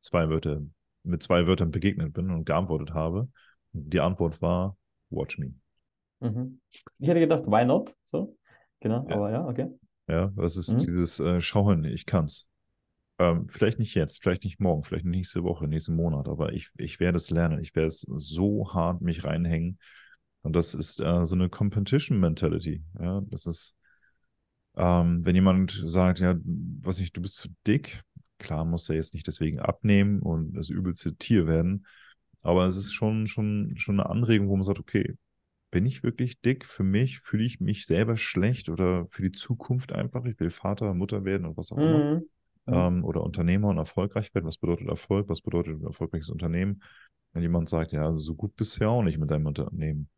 zwei 0.00 0.28
Wörter, 0.28 0.62
mit 1.02 1.22
zwei 1.22 1.46
Wörtern 1.46 1.70
begegnet 1.70 2.12
bin 2.12 2.30
und 2.30 2.44
geantwortet 2.44 2.94
habe. 2.94 3.28
Die 3.72 4.00
Antwort 4.00 4.40
war, 4.42 4.76
watch 5.10 5.38
me. 5.38 5.54
Mhm. 6.20 6.60
Ich 6.98 7.08
hätte 7.08 7.20
gedacht, 7.20 7.46
why 7.46 7.64
not? 7.64 7.94
So, 8.04 8.36
genau, 8.80 9.06
ja. 9.08 9.14
aber 9.14 9.30
ja, 9.30 9.46
okay. 9.46 9.68
Ja, 10.08 10.32
das 10.36 10.56
ist 10.56 10.72
mhm. 10.72 10.78
dieses 10.78 11.20
äh, 11.20 11.40
Schauen, 11.40 11.84
ich 11.84 12.06
kann's. 12.06 12.48
Ähm, 13.20 13.48
vielleicht 13.48 13.78
nicht 13.78 13.94
jetzt, 13.94 14.22
vielleicht 14.22 14.44
nicht 14.44 14.60
morgen, 14.60 14.82
vielleicht 14.82 15.04
nächste 15.04 15.42
Woche, 15.42 15.66
nächsten 15.66 15.96
Monat, 15.96 16.28
aber 16.28 16.52
ich, 16.52 16.70
ich 16.78 17.00
werde 17.00 17.16
es 17.16 17.30
lernen. 17.30 17.60
Ich 17.60 17.74
werde 17.74 17.88
es 17.88 18.06
so 18.08 18.72
hart 18.72 19.00
mich 19.00 19.24
reinhängen. 19.24 19.78
Und 20.42 20.54
das 20.54 20.74
ist 20.74 21.00
äh, 21.00 21.24
so 21.24 21.34
eine 21.34 21.48
Competition 21.48 22.20
Mentality. 22.20 22.82
Ja, 23.00 23.20
das 23.26 23.46
ist, 23.46 23.76
ähm, 24.76 25.24
wenn 25.24 25.34
jemand 25.34 25.82
sagt, 25.84 26.20
ja, 26.20 26.36
was 26.80 27.00
nicht, 27.00 27.16
du 27.16 27.20
bist 27.20 27.36
zu 27.36 27.48
dick, 27.66 28.02
klar 28.38 28.64
muss 28.64 28.88
er 28.88 28.96
jetzt 28.96 29.14
nicht 29.14 29.26
deswegen 29.26 29.58
abnehmen 29.58 30.20
und 30.20 30.54
das 30.54 30.68
übelste 30.68 31.16
Tier 31.16 31.46
werden. 31.46 31.86
Aber 32.42 32.66
es 32.66 32.76
ist 32.76 32.92
schon, 32.92 33.26
schon, 33.26 33.74
schon 33.76 34.00
eine 34.00 34.08
Anregung, 34.08 34.48
wo 34.48 34.56
man 34.56 34.64
sagt, 34.64 34.78
okay, 34.78 35.16
bin 35.70 35.84
ich 35.84 36.02
wirklich 36.02 36.40
dick? 36.40 36.64
Für 36.64 36.82
mich 36.82 37.20
fühle 37.20 37.44
ich 37.44 37.60
mich 37.60 37.86
selber 37.86 38.16
schlecht 38.16 38.68
oder 38.68 39.06
für 39.10 39.22
die 39.22 39.32
Zukunft 39.32 39.92
einfach. 39.92 40.24
Ich 40.24 40.38
will 40.40 40.50
Vater, 40.50 40.94
Mutter 40.94 41.24
werden 41.24 41.46
und 41.46 41.56
was 41.56 41.72
auch 41.72 41.78
immer. 41.78 42.14
Mhm. 42.14 42.24
Ähm, 42.66 43.04
oder 43.04 43.22
Unternehmer 43.22 43.68
und 43.68 43.78
erfolgreich 43.78 44.34
werden. 44.34 44.46
Was 44.46 44.58
bedeutet 44.58 44.88
Erfolg? 44.88 45.28
Was 45.28 45.42
bedeutet 45.42 45.80
ein 45.80 45.84
erfolgreiches 45.84 46.30
Unternehmen? 46.30 46.82
Wenn 47.32 47.42
jemand 47.42 47.68
sagt, 47.68 47.92
ja, 47.92 48.16
so 48.16 48.34
gut 48.34 48.56
bist 48.56 48.76
du 48.76 48.84
ja 48.84 48.88
auch 48.88 49.02
nicht 49.02 49.18
mit 49.18 49.30
deinem 49.30 49.46
Unternehmen. 49.46 50.08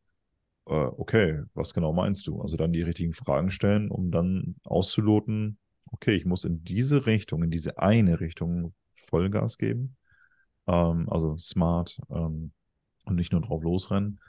Äh, 0.66 0.74
okay, 0.74 1.42
was 1.54 1.74
genau 1.74 1.92
meinst 1.92 2.26
du? 2.26 2.40
Also 2.40 2.56
dann 2.56 2.72
die 2.72 2.82
richtigen 2.82 3.12
Fragen 3.12 3.50
stellen, 3.50 3.90
um 3.90 4.10
dann 4.10 4.56
auszuloten, 4.64 5.58
okay, 5.90 6.14
ich 6.14 6.24
muss 6.24 6.44
in 6.44 6.62
diese 6.64 7.06
Richtung, 7.06 7.42
in 7.42 7.50
diese 7.50 7.78
eine 7.78 8.20
Richtung 8.20 8.74
Vollgas 8.94 9.58
geben. 9.58 9.96
Ähm, 10.66 11.08
also 11.10 11.36
smart 11.36 12.00
ähm, 12.10 12.52
und 13.04 13.16
nicht 13.16 13.32
nur 13.32 13.40
drauf 13.40 13.62
losrennen 13.62 14.20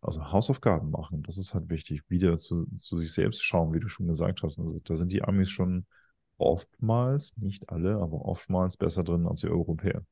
also 0.00 0.32
Hausaufgaben 0.32 0.90
machen, 0.90 1.22
das 1.22 1.38
ist 1.38 1.54
halt 1.54 1.70
wichtig. 1.70 2.02
Wieder 2.08 2.36
zu, 2.38 2.66
zu 2.76 2.96
sich 2.96 3.12
selbst 3.12 3.42
schauen, 3.42 3.72
wie 3.72 3.80
du 3.80 3.88
schon 3.88 4.08
gesagt 4.08 4.42
hast. 4.42 4.58
Also 4.58 4.78
da 4.80 4.96
sind 4.96 5.12
die 5.12 5.22
Amis 5.22 5.50
schon 5.50 5.86
oftmals, 6.38 7.36
nicht 7.36 7.68
alle, 7.70 7.96
aber 7.96 8.24
oftmals 8.24 8.76
besser 8.76 9.04
drin 9.04 9.26
als 9.26 9.40
die 9.40 9.48
Europäer. 9.48 10.02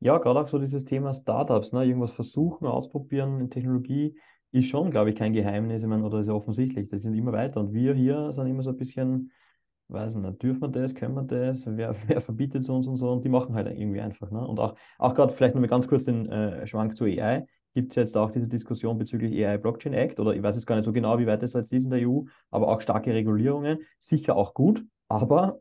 Ja, 0.00 0.18
gerade 0.18 0.40
auch 0.40 0.48
so 0.48 0.58
dieses 0.58 0.84
Thema 0.84 1.14
Startups, 1.14 1.72
ne? 1.72 1.84
irgendwas 1.84 2.12
versuchen, 2.12 2.66
ausprobieren 2.66 3.40
in 3.40 3.50
Technologie, 3.50 4.16
ist 4.50 4.68
schon, 4.68 4.90
glaube 4.90 5.10
ich, 5.10 5.16
kein 5.16 5.32
Geheimnis, 5.32 5.82
ich 5.82 5.88
meine, 5.88 6.04
oder 6.04 6.20
ist 6.20 6.26
ja 6.26 6.32
offensichtlich, 6.32 6.88
die 6.88 6.98
sind 6.98 7.14
immer 7.14 7.32
weiter. 7.32 7.60
Und 7.60 7.72
wir 7.72 7.94
hier 7.94 8.32
sind 8.32 8.46
immer 8.46 8.62
so 8.62 8.70
ein 8.70 8.76
bisschen, 8.76 9.30
weiß 9.88 10.16
nicht, 10.16 10.42
dürfen 10.42 10.62
wir 10.62 10.68
das, 10.68 10.94
können 10.94 11.14
wir 11.14 11.22
das, 11.22 11.64
wer, 11.66 11.94
wer 12.06 12.20
verbietet 12.20 12.62
es 12.62 12.68
uns 12.68 12.86
und 12.86 12.96
so? 12.96 13.10
Und 13.10 13.24
die 13.24 13.28
machen 13.28 13.54
halt 13.54 13.68
irgendwie 13.68 14.00
einfach. 14.00 14.30
Ne? 14.30 14.46
Und 14.46 14.58
auch, 14.58 14.74
auch 14.98 15.14
gerade 15.14 15.32
vielleicht 15.32 15.54
nochmal 15.54 15.68
ganz 15.68 15.88
kurz 15.88 16.04
den 16.04 16.26
äh, 16.30 16.66
Schwank 16.66 16.96
zur 16.96 17.06
AI, 17.06 17.46
gibt 17.74 17.92
es 17.92 17.96
jetzt 17.96 18.16
auch 18.16 18.30
diese 18.30 18.48
Diskussion 18.48 18.98
bezüglich 18.98 19.44
AI 19.44 19.58
Blockchain 19.58 19.92
Act? 19.92 20.18
Oder 20.18 20.34
ich 20.34 20.42
weiß 20.42 20.56
jetzt 20.56 20.66
gar 20.66 20.76
nicht 20.76 20.84
so 20.84 20.92
genau, 20.92 21.18
wie 21.18 21.26
weit 21.26 21.42
es 21.42 21.52
jetzt 21.52 21.72
ist 21.72 21.84
in 21.84 21.90
der 21.90 22.08
EU, 22.08 22.22
aber 22.50 22.68
auch 22.68 22.80
starke 22.80 23.12
Regulierungen, 23.12 23.78
sicher 23.98 24.36
auch 24.36 24.54
gut, 24.54 24.84
aber 25.08 25.60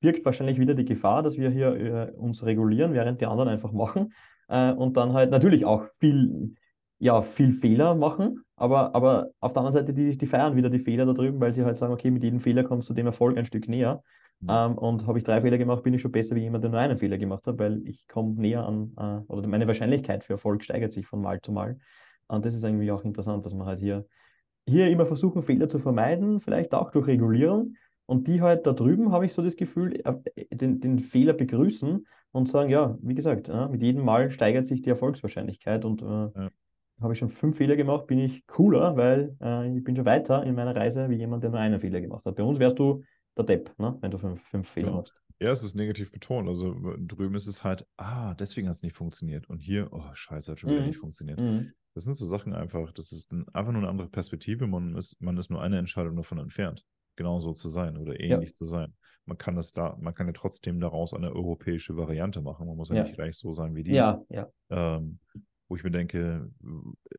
birgt 0.00 0.24
wahrscheinlich 0.24 0.58
wieder 0.58 0.74
die 0.74 0.84
Gefahr, 0.84 1.22
dass 1.22 1.38
wir 1.38 1.50
hier 1.50 1.74
äh, 1.74 2.10
uns 2.12 2.44
regulieren, 2.44 2.92
während 2.92 3.20
die 3.20 3.26
anderen 3.26 3.48
einfach 3.48 3.72
machen. 3.72 4.12
Äh, 4.48 4.72
und 4.72 4.96
dann 4.96 5.12
halt 5.12 5.30
natürlich 5.30 5.64
auch 5.64 5.86
viel, 5.98 6.54
ja, 6.98 7.22
viel 7.22 7.54
Fehler 7.54 7.94
machen, 7.94 8.42
aber, 8.56 8.94
aber 8.94 9.30
auf 9.40 9.52
der 9.52 9.60
anderen 9.60 9.72
Seite, 9.72 9.92
die, 9.92 10.16
die 10.16 10.26
feiern 10.26 10.56
wieder 10.56 10.70
die 10.70 10.78
Fehler 10.78 11.04
da 11.04 11.12
drüben, 11.12 11.40
weil 11.40 11.54
sie 11.54 11.64
halt 11.64 11.76
sagen, 11.76 11.92
okay, 11.92 12.10
mit 12.10 12.22
jedem 12.22 12.40
Fehler 12.40 12.64
kommst 12.64 12.88
du 12.88 12.94
dem 12.94 13.06
Erfolg 13.06 13.36
ein 13.36 13.44
Stück 13.44 13.68
näher. 13.68 14.02
Mhm. 14.40 14.48
Ähm, 14.50 14.78
und 14.78 15.06
habe 15.06 15.18
ich 15.18 15.24
drei 15.24 15.40
Fehler 15.40 15.58
gemacht, 15.58 15.82
bin 15.82 15.94
ich 15.94 16.02
schon 16.02 16.12
besser 16.12 16.34
wie 16.36 16.40
jemand, 16.40 16.64
der 16.64 16.70
nur 16.70 16.80
einen 16.80 16.98
Fehler 16.98 17.18
gemacht 17.18 17.46
hat, 17.46 17.58
weil 17.58 17.86
ich 17.86 18.06
komme 18.08 18.34
näher 18.34 18.66
an, 18.66 18.92
äh, 18.96 19.32
oder 19.32 19.46
meine 19.46 19.66
Wahrscheinlichkeit 19.66 20.24
für 20.24 20.34
Erfolg 20.34 20.64
steigert 20.64 20.92
sich 20.92 21.06
von 21.06 21.20
Mal 21.20 21.40
zu 21.40 21.52
Mal. 21.52 21.78
Und 22.28 22.44
das 22.44 22.54
ist 22.54 22.64
irgendwie 22.64 22.90
auch 22.90 23.04
interessant, 23.04 23.44
dass 23.44 23.54
man 23.54 23.66
halt 23.66 23.80
hier, 23.80 24.06
hier 24.66 24.88
immer 24.90 25.06
versuchen, 25.06 25.42
Fehler 25.42 25.68
zu 25.68 25.78
vermeiden, 25.78 26.40
vielleicht 26.40 26.74
auch 26.74 26.90
durch 26.90 27.06
Regulierung. 27.06 27.74
Und 28.06 28.28
die 28.28 28.40
halt 28.40 28.66
da 28.66 28.72
drüben, 28.72 29.10
habe 29.10 29.26
ich 29.26 29.32
so 29.32 29.42
das 29.42 29.56
Gefühl, 29.56 30.00
äh, 30.04 30.54
den, 30.54 30.80
den 30.80 30.98
Fehler 30.98 31.32
begrüßen 31.32 32.06
und 32.32 32.48
sagen, 32.48 32.70
ja, 32.70 32.96
wie 33.00 33.14
gesagt, 33.14 33.48
äh, 33.48 33.68
mit 33.68 33.82
jedem 33.82 34.04
Mal 34.04 34.30
steigert 34.30 34.66
sich 34.66 34.82
die 34.82 34.90
Erfolgswahrscheinlichkeit 34.90 35.84
und 35.84 36.02
äh, 36.02 36.04
ja. 36.04 36.50
Habe 37.00 37.12
ich 37.12 37.18
schon 37.18 37.28
fünf 37.28 37.56
Fehler 37.56 37.76
gemacht, 37.76 38.06
bin 38.06 38.18
ich 38.18 38.46
cooler, 38.46 38.96
weil 38.96 39.36
äh, 39.40 39.76
ich 39.76 39.84
bin 39.84 39.96
schon 39.96 40.06
weiter 40.06 40.42
in 40.44 40.54
meiner 40.54 40.74
Reise 40.74 41.08
wie 41.10 41.16
jemand, 41.16 41.42
der 41.42 41.50
nur 41.50 41.60
einen 41.60 41.80
Fehler 41.80 42.00
gemacht 42.00 42.24
hat. 42.24 42.36
Bei 42.36 42.42
uns 42.42 42.58
wärst 42.58 42.78
du 42.78 43.02
der 43.36 43.44
Depp, 43.44 43.78
ne? 43.78 43.96
wenn 44.00 44.10
du 44.10 44.18
fünf, 44.18 44.42
fünf 44.42 44.68
Fehler 44.68 44.88
ja. 44.88 44.94
machst. 44.94 45.14
Ja, 45.38 45.50
es 45.50 45.62
ist 45.62 45.74
negativ 45.74 46.12
betont. 46.12 46.48
Also 46.48 46.74
drüben 46.98 47.34
ist 47.34 47.46
es 47.46 47.62
halt, 47.62 47.86
ah, 47.98 48.34
deswegen 48.34 48.68
hat 48.68 48.76
es 48.76 48.82
nicht 48.82 48.96
funktioniert. 48.96 49.48
Und 49.50 49.58
hier, 49.58 49.88
oh, 49.92 50.02
scheiße, 50.14 50.52
hat 50.52 50.60
schon 50.60 50.70
wieder 50.70 50.80
mhm. 50.80 50.86
nicht 50.86 50.98
funktioniert. 50.98 51.38
Mhm. 51.38 51.72
Das 51.94 52.04
sind 52.04 52.16
so 52.16 52.26
Sachen 52.26 52.54
einfach, 52.54 52.90
das 52.92 53.12
ist 53.12 53.32
ein, 53.32 53.46
einfach 53.52 53.72
nur 53.72 53.82
eine 53.82 53.90
andere 53.90 54.08
Perspektive. 54.08 54.66
Man 54.66 54.96
ist, 54.96 55.20
man 55.20 55.36
ist 55.36 55.50
nur 55.50 55.60
eine 55.60 55.78
Entscheidung 55.78 56.16
davon 56.16 56.38
entfernt, 56.38 56.84
genauso 57.16 57.52
zu 57.52 57.68
sein 57.68 57.98
oder 57.98 58.18
ähnlich 58.18 58.50
ja. 58.50 58.54
zu 58.54 58.66
sein. 58.66 58.94
Man 59.26 59.36
kann 59.36 59.56
das 59.56 59.72
da, 59.72 59.96
man 60.00 60.14
kann 60.14 60.26
ja 60.26 60.32
trotzdem 60.32 60.80
daraus 60.80 61.12
eine 61.12 61.32
europäische 61.32 61.96
Variante 61.96 62.40
machen. 62.40 62.66
Man 62.66 62.76
muss 62.76 62.88
ja, 62.88 62.96
ja. 62.96 63.02
nicht 63.02 63.16
gleich 63.16 63.36
so 63.36 63.52
sein 63.52 63.74
wie 63.74 63.82
die. 63.82 63.92
Ja, 63.92 64.22
ja. 64.30 64.46
Ähm, 64.70 65.18
wo 65.68 65.76
ich 65.76 65.84
mir 65.84 65.90
denke, 65.90 66.50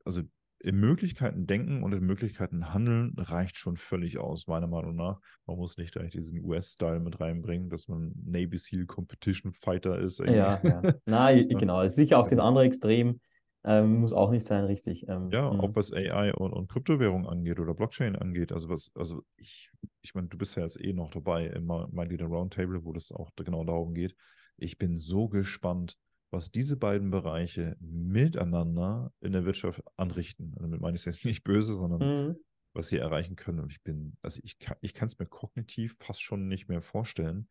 also 0.05 0.21
in 0.59 0.79
Möglichkeiten 0.79 1.45
denken 1.45 1.83
und 1.83 1.93
in 1.93 2.03
Möglichkeiten 2.03 2.73
handeln 2.73 3.13
reicht 3.17 3.57
schon 3.57 3.77
völlig 3.77 4.17
aus, 4.17 4.47
meiner 4.47 4.67
Meinung 4.67 4.95
nach. 4.95 5.19
Man 5.45 5.57
muss 5.57 5.77
nicht 5.77 5.95
eigentlich 5.97 6.13
diesen 6.13 6.43
US-Style 6.43 6.99
mit 6.99 7.19
reinbringen, 7.19 7.69
dass 7.69 7.87
man 7.87 8.13
Navy 8.25 8.57
SEAL 8.57 8.85
Competition 8.85 9.53
Fighter 9.53 9.99
ist. 9.99 10.19
Irgendwie. 10.19 10.37
Ja, 10.37 10.59
ja. 10.63 10.93
Nein, 11.05 11.47
genau. 11.49 11.83
Das 11.83 11.91
ist 11.91 11.97
sicher 11.97 12.17
auch 12.17 12.27
das 12.27 12.39
andere 12.39 12.63
Extrem. 12.63 13.19
Ähm, 13.63 13.99
muss 13.99 14.13
auch 14.13 14.31
nicht 14.31 14.45
sein, 14.45 14.63
richtig. 14.63 15.07
Ähm, 15.09 15.29
ja, 15.29 15.51
mh. 15.51 15.59
auch 15.59 15.75
was 15.75 15.91
AI 15.91 16.33
und, 16.33 16.53
und 16.53 16.69
Kryptowährung 16.69 17.27
angeht 17.27 17.59
oder 17.59 17.73
Blockchain 17.73 18.15
angeht. 18.15 18.51
Also 18.51 18.69
was, 18.69 18.91
also 18.95 19.23
ich, 19.35 19.69
ich 20.01 20.15
meine, 20.15 20.27
du 20.27 20.37
bist 20.37 20.55
ja 20.55 20.63
jetzt 20.63 20.81
eh 20.81 20.93
noch 20.93 21.11
dabei 21.11 21.47
im 21.47 21.65
My 21.65 22.05
Leader 22.05 22.27
Roundtable, 22.27 22.83
wo 22.83 22.93
das 22.93 23.11
auch 23.11 23.29
genau 23.35 23.63
darum 23.63 23.93
geht. 23.93 24.15
Ich 24.57 24.77
bin 24.77 24.97
so 24.97 25.27
gespannt, 25.27 25.97
was 26.29 26.51
diese 26.51 26.77
beiden 26.77 27.09
Bereiche 27.09 27.77
miteinander 27.79 29.11
in 29.21 29.31
der 29.31 29.45
Wirtschaft 29.45 29.81
anrichten. 29.95 30.53
Und 30.53 30.63
damit 30.63 30.81
meine 30.81 30.95
ich 30.95 31.01
es 31.01 31.05
jetzt 31.05 31.25
nicht 31.25 31.43
böse, 31.43 31.73
sondern 31.75 32.27
mhm. 32.27 32.35
was 32.73 32.89
sie 32.89 32.97
erreichen 32.97 33.35
können. 33.35 33.59
Und 33.59 33.71
ich 33.71 33.81
bin, 33.83 34.17
also 34.21 34.41
ich 34.43 34.59
kann 34.59 34.77
ich 34.81 34.93
es 35.01 35.19
mir 35.19 35.25
kognitiv 35.25 35.95
fast 35.99 36.21
schon 36.21 36.47
nicht 36.47 36.67
mehr 36.67 36.81
vorstellen, 36.81 37.47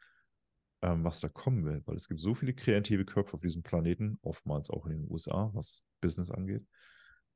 ähm, 0.83 1.05
was 1.05 1.21
da 1.21 1.29
kommen 1.29 1.65
will, 1.65 1.83
weil 1.87 1.97
es 1.97 2.09
gibt 2.09 2.21
so 2.21 2.35
viele 2.35 2.53
kreative 2.53 3.05
Köpfe 3.05 3.35
auf 3.35 3.41
diesem 3.41 3.63
Planeten, 3.63 4.19
oftmals 4.23 4.71
auch 4.71 4.87
in 4.87 4.93
den 4.93 5.11
USA, 5.11 5.51
was 5.55 5.85
Business 6.01 6.31
angeht, 6.31 6.67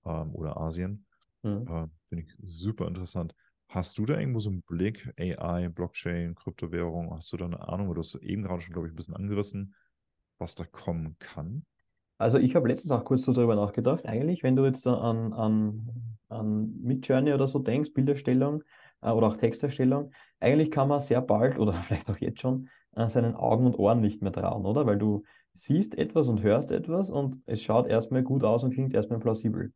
ähm, 0.05 0.35
oder 0.35 0.59
Asien. 0.59 1.07
Mhm. 1.43 1.67
Äh, 1.67 1.87
Finde 2.09 2.25
ich 2.25 2.35
super 2.43 2.87
interessant. 2.87 3.35
Hast 3.69 3.97
du 3.99 4.05
da 4.05 4.19
irgendwo 4.19 4.41
so 4.41 4.51
einen 4.51 4.63
Blick, 4.63 5.13
AI, 5.17 5.69
Blockchain, 5.69 6.35
Kryptowährung, 6.35 7.15
hast 7.15 7.33
du 7.33 7.37
da 7.37 7.47
eine 7.47 7.69
Ahnung, 7.69 7.89
oder 7.89 8.01
hast 8.01 8.13
du 8.15 8.19
eben 8.19 8.43
gerade 8.43 8.61
schon, 8.61 8.73
glaube 8.73 8.89
ich, 8.89 8.93
ein 8.93 8.97
bisschen 8.97 9.15
angerissen, 9.15 9.75
was 10.41 10.55
da 10.55 10.65
kommen 10.65 11.17
kann? 11.19 11.65
Also 12.19 12.39
ich 12.39 12.55
habe 12.55 12.69
letztens 12.69 12.93
auch 12.93 13.05
kurz 13.05 13.23
so 13.23 13.33
darüber 13.33 13.57
nachgedacht, 13.57 14.05
eigentlich, 14.05 14.43
wenn 14.43 14.55
du 14.55 14.65
jetzt 14.67 14.87
an, 14.87 15.33
an, 15.33 15.91
an 16.29 16.75
Midjourney 16.83 17.33
oder 17.33 17.49
so 17.49 17.59
denkst, 17.59 17.95
Bilderstellung 17.95 18.63
äh, 19.01 19.11
oder 19.11 19.29
auch 19.29 19.37
Texterstellung, 19.37 20.13
eigentlich 20.39 20.71
kann 20.71 20.89
man 20.89 21.01
sehr 21.01 21.23
bald 21.23 21.59
oder 21.59 21.73
vielleicht 21.85 22.11
auch 22.11 22.19
jetzt 22.19 22.41
schon 22.41 22.69
äh, 22.95 23.09
seinen 23.09 23.35
Augen 23.35 23.67
und 23.67 23.79
Ohren 23.79 24.01
nicht 24.01 24.21
mehr 24.21 24.33
trauen, 24.33 24.67
oder? 24.67 24.85
Weil 24.87 24.99
du 24.99 25.23
siehst 25.53 25.97
etwas 25.97 26.29
und 26.29 26.43
hörst 26.43 26.73
etwas 26.73 27.11
und 27.11 27.43
es 27.47 27.63
schaut 27.63 27.87
erstmal 27.87 28.23
gut 28.23 28.45
aus 28.45 28.65
und 28.65 28.75
klingt 28.75 28.93
erstmal 28.93 29.19
plausibel. 29.19 29.73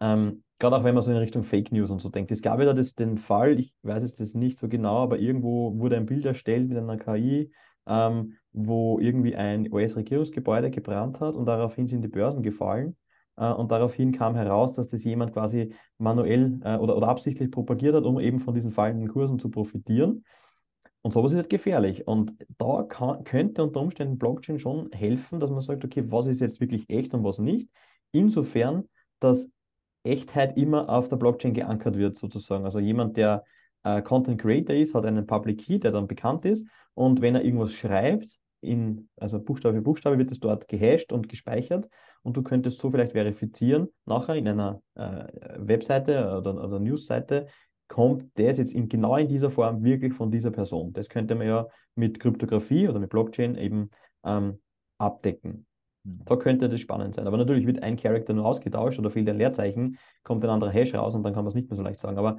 Ähm, 0.00 0.42
Gerade 0.58 0.76
auch 0.76 0.84
wenn 0.84 0.94
man 0.94 1.02
so 1.02 1.10
in 1.10 1.16
Richtung 1.16 1.42
Fake 1.42 1.72
News 1.72 1.90
und 1.90 2.00
so 2.00 2.08
denkt. 2.08 2.30
Es 2.30 2.40
gab 2.40 2.60
ja 2.60 2.72
das, 2.72 2.94
den 2.94 3.18
Fall, 3.18 3.58
ich 3.58 3.74
weiß 3.82 4.02
jetzt 4.04 4.34
nicht 4.36 4.58
so 4.58 4.68
genau, 4.68 5.02
aber 5.02 5.18
irgendwo 5.18 5.76
wurde 5.78 5.96
ein 5.96 6.06
Bild 6.06 6.24
erstellt 6.24 6.68
mit 6.68 6.78
einer 6.78 6.96
KI, 6.96 7.52
ähm, 7.86 8.38
wo 8.52 8.98
irgendwie 9.00 9.34
ein 9.34 9.72
US-Regierungsgebäude 9.72 10.70
gebrannt 10.70 11.20
hat 11.20 11.36
und 11.36 11.46
daraufhin 11.46 11.88
sind 11.88 12.02
die 12.02 12.08
Börsen 12.08 12.42
gefallen. 12.42 12.96
Äh, 13.36 13.50
und 13.52 13.70
daraufhin 13.70 14.12
kam 14.12 14.34
heraus, 14.34 14.74
dass 14.74 14.88
das 14.88 15.04
jemand 15.04 15.32
quasi 15.32 15.74
manuell 15.98 16.60
äh, 16.64 16.76
oder, 16.76 16.96
oder 16.96 17.08
absichtlich 17.08 17.50
propagiert 17.50 17.94
hat, 17.94 18.04
um 18.04 18.20
eben 18.20 18.40
von 18.40 18.54
diesen 18.54 18.72
fallenden 18.72 19.08
Kursen 19.08 19.38
zu 19.38 19.50
profitieren. 19.50 20.24
Und 21.02 21.12
sowas 21.12 21.32
ist 21.32 21.38
halt 21.38 21.50
gefährlich. 21.50 22.06
Und 22.06 22.34
da 22.58 22.84
kann, 22.88 23.24
könnte 23.24 23.62
unter 23.64 23.80
Umständen 23.80 24.18
Blockchain 24.18 24.60
schon 24.60 24.90
helfen, 24.92 25.40
dass 25.40 25.50
man 25.50 25.60
sagt, 25.60 25.84
okay, 25.84 26.04
was 26.06 26.26
ist 26.26 26.40
jetzt 26.40 26.60
wirklich 26.60 26.88
echt 26.88 27.12
und 27.12 27.24
was 27.24 27.38
nicht. 27.38 27.68
Insofern, 28.12 28.88
dass 29.18 29.50
Echtheit 30.04 30.56
immer 30.56 30.88
auf 30.88 31.08
der 31.08 31.16
Blockchain 31.16 31.54
geankert 31.54 31.96
wird, 31.96 32.16
sozusagen. 32.16 32.64
Also 32.64 32.78
jemand, 32.78 33.16
der 33.16 33.44
äh, 33.82 34.02
Content 34.02 34.40
Creator 34.40 34.76
ist, 34.76 34.94
hat 34.94 35.04
einen 35.04 35.26
Public 35.26 35.58
Key, 35.58 35.78
der 35.78 35.90
dann 35.90 36.06
bekannt 36.06 36.44
ist. 36.44 36.66
Und 36.94 37.20
wenn 37.20 37.34
er 37.34 37.44
irgendwas 37.44 37.72
schreibt, 37.72 38.38
in, 38.62 39.08
also 39.16 39.40
Buchstabe 39.40 39.76
für 39.76 39.82
Buchstabe, 39.82 40.18
wird 40.18 40.30
es 40.30 40.40
dort 40.40 40.68
gehasht 40.68 41.12
und 41.12 41.28
gespeichert. 41.28 41.88
Und 42.22 42.36
du 42.36 42.42
könntest 42.42 42.78
so 42.78 42.90
vielleicht 42.90 43.12
verifizieren, 43.12 43.88
nachher 44.06 44.36
in 44.36 44.48
einer 44.48 44.80
äh, 44.94 45.24
Webseite 45.58 46.36
oder, 46.38 46.64
oder 46.64 46.78
Newsseite, 46.78 47.46
kommt 47.88 48.26
das 48.38 48.58
jetzt 48.58 48.74
in, 48.74 48.88
genau 48.88 49.16
in 49.16 49.28
dieser 49.28 49.50
Form 49.50 49.84
wirklich 49.84 50.14
von 50.14 50.30
dieser 50.30 50.50
Person. 50.50 50.92
Das 50.92 51.08
könnte 51.08 51.34
man 51.34 51.46
ja 51.46 51.66
mit 51.94 52.20
Kryptographie 52.20 52.88
oder 52.88 52.98
mit 53.00 53.10
Blockchain 53.10 53.56
eben 53.56 53.90
ähm, 54.24 54.60
abdecken. 54.98 55.66
Mhm. 56.04 56.22
Da 56.24 56.36
könnte 56.36 56.68
das 56.68 56.80
spannend 56.80 57.14
sein. 57.14 57.26
Aber 57.26 57.36
natürlich 57.36 57.66
wird 57.66 57.82
ein 57.82 57.96
Charakter 57.96 58.32
nur 58.32 58.46
ausgetauscht 58.46 58.98
oder 58.98 59.10
fehlt 59.10 59.28
ein 59.28 59.36
Leerzeichen, 59.36 59.98
kommt 60.22 60.44
ein 60.44 60.50
anderer 60.50 60.70
Hash 60.70 60.94
raus 60.94 61.14
und 61.14 61.22
dann 61.22 61.34
kann 61.34 61.44
man 61.44 61.48
es 61.48 61.54
nicht 61.54 61.68
mehr 61.68 61.76
so 61.76 61.82
leicht 61.82 62.00
sagen. 62.00 62.18
Aber 62.18 62.38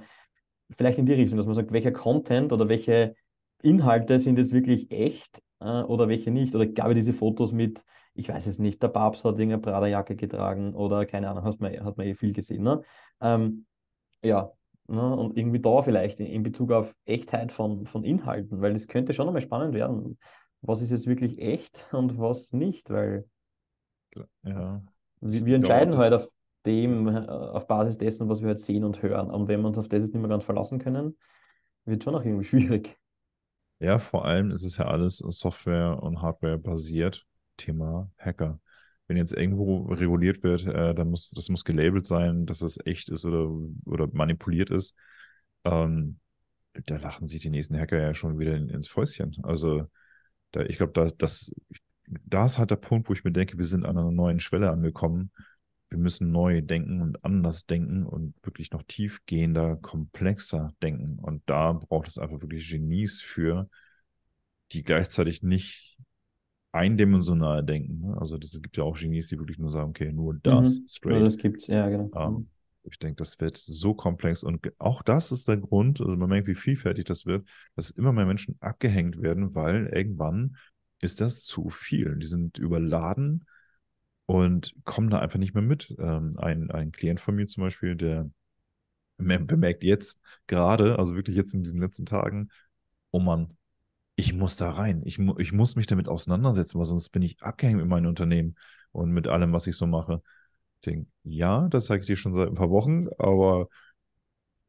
vielleicht 0.72 0.98
in 0.98 1.06
die 1.06 1.14
Richtung, 1.14 1.38
dass 1.38 1.46
man 1.46 1.56
sagt, 1.56 1.72
welcher 1.72 1.92
Content 1.92 2.52
oder 2.52 2.70
welche 2.70 3.16
Inhalte 3.62 4.20
sind 4.20 4.38
jetzt 4.38 4.54
wirklich 4.54 4.92
echt 4.92 5.42
äh, 5.64 5.84
oder 5.84 6.08
welche 6.08 6.32
nicht. 6.32 6.56
Oder 6.56 6.68
gab 6.68 6.90
es 6.90 6.96
diese 6.96 7.14
Fotos 7.14 7.52
mit, 7.52 7.84
ich 8.14 8.30
weiß 8.30 8.48
es 8.48 8.60
nicht, 8.60 8.84
der 8.84 8.90
Babs 8.90 9.24
hat 9.24 9.40
irgendeine 9.40 9.62
Prada-Jacke 9.62 10.16
getragen 10.16 10.76
oder 10.76 11.06
keine 11.06 11.30
Ahnung, 11.30 11.44
hat 11.44 11.60
man, 11.60 11.84
hat 11.84 11.98
man 11.98 12.08
eh 12.08 12.16
viel 12.16 12.34
gesehen. 12.34 12.64
Ne? 12.64 12.82
Ähm, 13.22 13.66
ja, 14.24 14.52
Ne? 14.88 15.16
Und 15.16 15.38
irgendwie 15.38 15.62
da 15.62 15.82
vielleicht 15.82 16.20
in, 16.20 16.26
in, 16.28 16.44
Bezug 16.44 16.72
auf 16.72 16.94
Echtheit 17.06 17.52
von, 17.52 17.88
von 17.88 18.04
Inhalten, 18.04 18.62
weil 18.62 18.74
das 18.74 18.88
könnte 18.88 19.14
schon 19.14 19.28
einmal 19.28 19.42
spannend 19.42 19.74
werden. 19.74 20.18
Was 20.62 20.82
ist 20.82 20.92
jetzt 20.92 21.08
wirklich 21.08 21.40
echt 21.40 21.88
und 21.94 22.20
was 22.20 22.52
nicht? 22.52 22.90
Weil 22.90 23.26
ja. 24.44 24.82
wir, 25.22 25.46
wir 25.46 25.56
entscheiden 25.56 25.98
halt 25.98 26.14
auf 26.14 26.28
dem, 26.66 27.08
äh, 27.08 27.28
auf 27.28 27.68
Basis 27.68 27.98
dessen, 27.98 28.28
was 28.28 28.42
wir 28.42 28.50
halt 28.50 28.62
sehen 28.62 28.84
und 28.84 29.02
hören. 29.02 29.30
Und 29.30 29.48
wenn 29.48 29.62
wir 29.62 29.68
uns 29.68 29.78
auf 29.78 29.88
das 29.88 30.02
jetzt 30.04 30.14
nicht 30.14 30.22
mehr 30.22 30.30
ganz 30.30 30.44
verlassen 30.44 30.80
können, 30.80 31.18
wird 31.86 32.04
schon 32.04 32.16
auch 32.16 32.24
irgendwie 32.24 32.46
schwierig. 32.46 33.00
Ja, 33.80 33.98
vor 34.00 34.26
allem 34.26 34.52
ist 34.52 34.64
es 34.64 34.78
ja 34.78 34.86
alles 34.86 35.18
Software- 35.18 36.02
und 36.02 36.22
Hardware 36.22 36.58
basiert. 36.58 37.26
Thema 37.58 38.12
Hacker 38.18 38.60
wenn 39.08 39.18
jetzt 39.18 39.34
irgendwo 39.34 39.92
reguliert 39.94 40.44
wird, 40.44 40.66
äh, 40.66 40.96
dann 40.96 41.10
muss, 41.10 41.32
das 41.32 41.50
muss 41.50 41.66
gelabelt 41.66 42.06
sein, 42.06 42.46
dass 42.46 42.62
es 42.62 42.80
echt 42.86 43.10
ist 43.10 43.26
oder, 43.26 43.50
oder 43.86 44.08
manipuliert 44.14 44.70
ist. 44.72 44.96
Ähm, 45.66 46.20
da 46.86 46.98
lachen 46.98 47.28
sich 47.28 47.42
die 47.42 47.50
nächsten 47.50 47.78
Hacker 47.80 48.00
ja 48.00 48.14
schon 48.14 48.40
wieder 48.40 48.56
in, 48.56 48.70
ins 48.70 48.88
Fäustchen. 48.88 49.36
Also, 49.44 49.88
da, 50.52 50.62
ich 50.64 50.78
glaube, 50.78 50.94
da, 50.94 51.12
das, 51.18 51.52
da 52.08 52.46
ist 52.46 52.58
halt 52.58 52.72
der 52.72 52.78
Punkt, 52.78 53.10
wo 53.10 53.14
ich 53.14 53.24
mir 53.24 53.32
denke, 53.34 53.58
wir 53.58 53.66
sind 53.66 53.86
an 53.86 53.98
einer 53.98 54.12
neuen 54.12 54.40
Schwelle 54.40 54.72
angekommen. 54.72 55.32
Wir 55.94 56.00
müssen 56.00 56.32
neu 56.32 56.64
denken 56.64 57.02
und 57.02 57.24
anders 57.24 57.68
denken 57.68 58.04
und 58.04 58.34
wirklich 58.42 58.72
noch 58.72 58.82
tiefgehender, 58.82 59.76
komplexer 59.76 60.74
denken. 60.82 61.20
Und 61.20 61.44
da 61.46 61.74
braucht 61.74 62.08
es 62.08 62.18
einfach 62.18 62.42
wirklich 62.42 62.68
Genies 62.68 63.22
für, 63.22 63.70
die 64.72 64.82
gleichzeitig 64.82 65.44
nicht 65.44 66.00
eindimensional 66.72 67.64
denken. 67.64 68.00
Ne? 68.00 68.18
Also 68.20 68.40
das 68.40 68.60
gibt 68.60 68.76
ja 68.76 68.84
auch 68.84 68.98
Genies, 68.98 69.28
die 69.28 69.38
wirklich 69.38 69.60
nur 69.60 69.70
sagen, 69.70 69.92
okay, 69.92 70.12
nur 70.12 70.34
das 70.34 70.80
mhm. 70.80 70.88
straight. 70.88 71.16
Nur 71.18 71.26
das 71.26 71.38
gibt's, 71.38 71.68
ja, 71.68 71.88
genau. 71.88 72.10
Ähm, 72.16 72.34
mhm. 72.34 72.50
ich 72.90 72.98
denke, 72.98 73.18
das 73.18 73.40
wird 73.40 73.56
so 73.56 73.94
komplex 73.94 74.42
und 74.42 74.68
auch 74.80 75.04
das 75.04 75.32
ist 75.32 75.48
der 75.48 75.58
Grund, 75.58 76.02
also 76.02 76.18
man 76.18 76.28
merkt, 76.28 76.48
wie 76.48 76.56
vielfältig 76.56 77.06
das 77.06 77.28
wird, 77.28 77.48
dass 77.76 77.92
immer 77.92 78.14
mehr 78.14 78.26
Menschen 78.26 78.58
abgehängt 78.62 79.22
werden, 79.22 79.54
weil 79.54 79.92
irgendwann 79.94 80.58
ist 81.02 81.22
das 81.22 81.44
zu 81.44 81.70
viel. 81.70 82.16
Die 82.16 82.26
sind 82.26 82.58
überladen 82.58 83.46
und 84.26 84.74
kommen 84.86 85.10
da 85.10 85.20
einfach 85.20 85.40
nicht 85.40 85.54
mehr 85.54 85.64
mit. 85.64 85.96
Ähm, 86.00 86.38
ein, 86.40 86.72
ein 86.72 86.92
Klient 86.92 87.20
von 87.20 87.36
mir 87.36 87.48
zum 87.48 87.64
Beispiel, 87.64 87.96
der 87.96 88.30
bemerkt 89.18 89.84
jetzt 89.84 90.20
gerade, 90.48 91.00
also 91.00 91.16
wirklich 91.16 91.36
jetzt 91.38 91.54
in 91.54 91.64
diesen 91.64 91.80
letzten 91.82 92.06
Tagen, 92.06 92.50
oh 93.12 93.20
Mann, 93.20 93.58
ich 94.16 94.34
muss 94.34 94.58
da 94.58 94.72
rein. 94.72 95.02
Ich, 95.06 95.20
mu 95.20 95.36
ich 95.40 95.54
muss 95.54 95.76
mich 95.76 95.88
damit 95.88 96.08
auseinandersetzen, 96.08 96.80
weil 96.80 96.86
sonst 96.86 97.10
bin 97.10 97.22
ich 97.22 97.42
abgehängt 97.42 97.80
mit 97.80 97.88
meinem 97.88 98.08
Unternehmen 98.08 98.56
und 98.92 99.12
mit 99.12 99.28
allem, 99.28 99.54
was 99.54 99.68
ich 99.68 99.76
so 99.78 99.88
mache. 99.88 100.22
Ich 100.78 100.92
denke, 100.92 101.10
ja, 101.24 101.68
das 101.70 101.88
sage 101.88 102.02
ich 102.02 102.08
dir 102.08 102.18
schon 102.18 102.34
seit 102.36 102.50
ein 102.50 102.56
paar 102.56 102.70
Wochen, 102.72 103.08
aber 103.18 103.70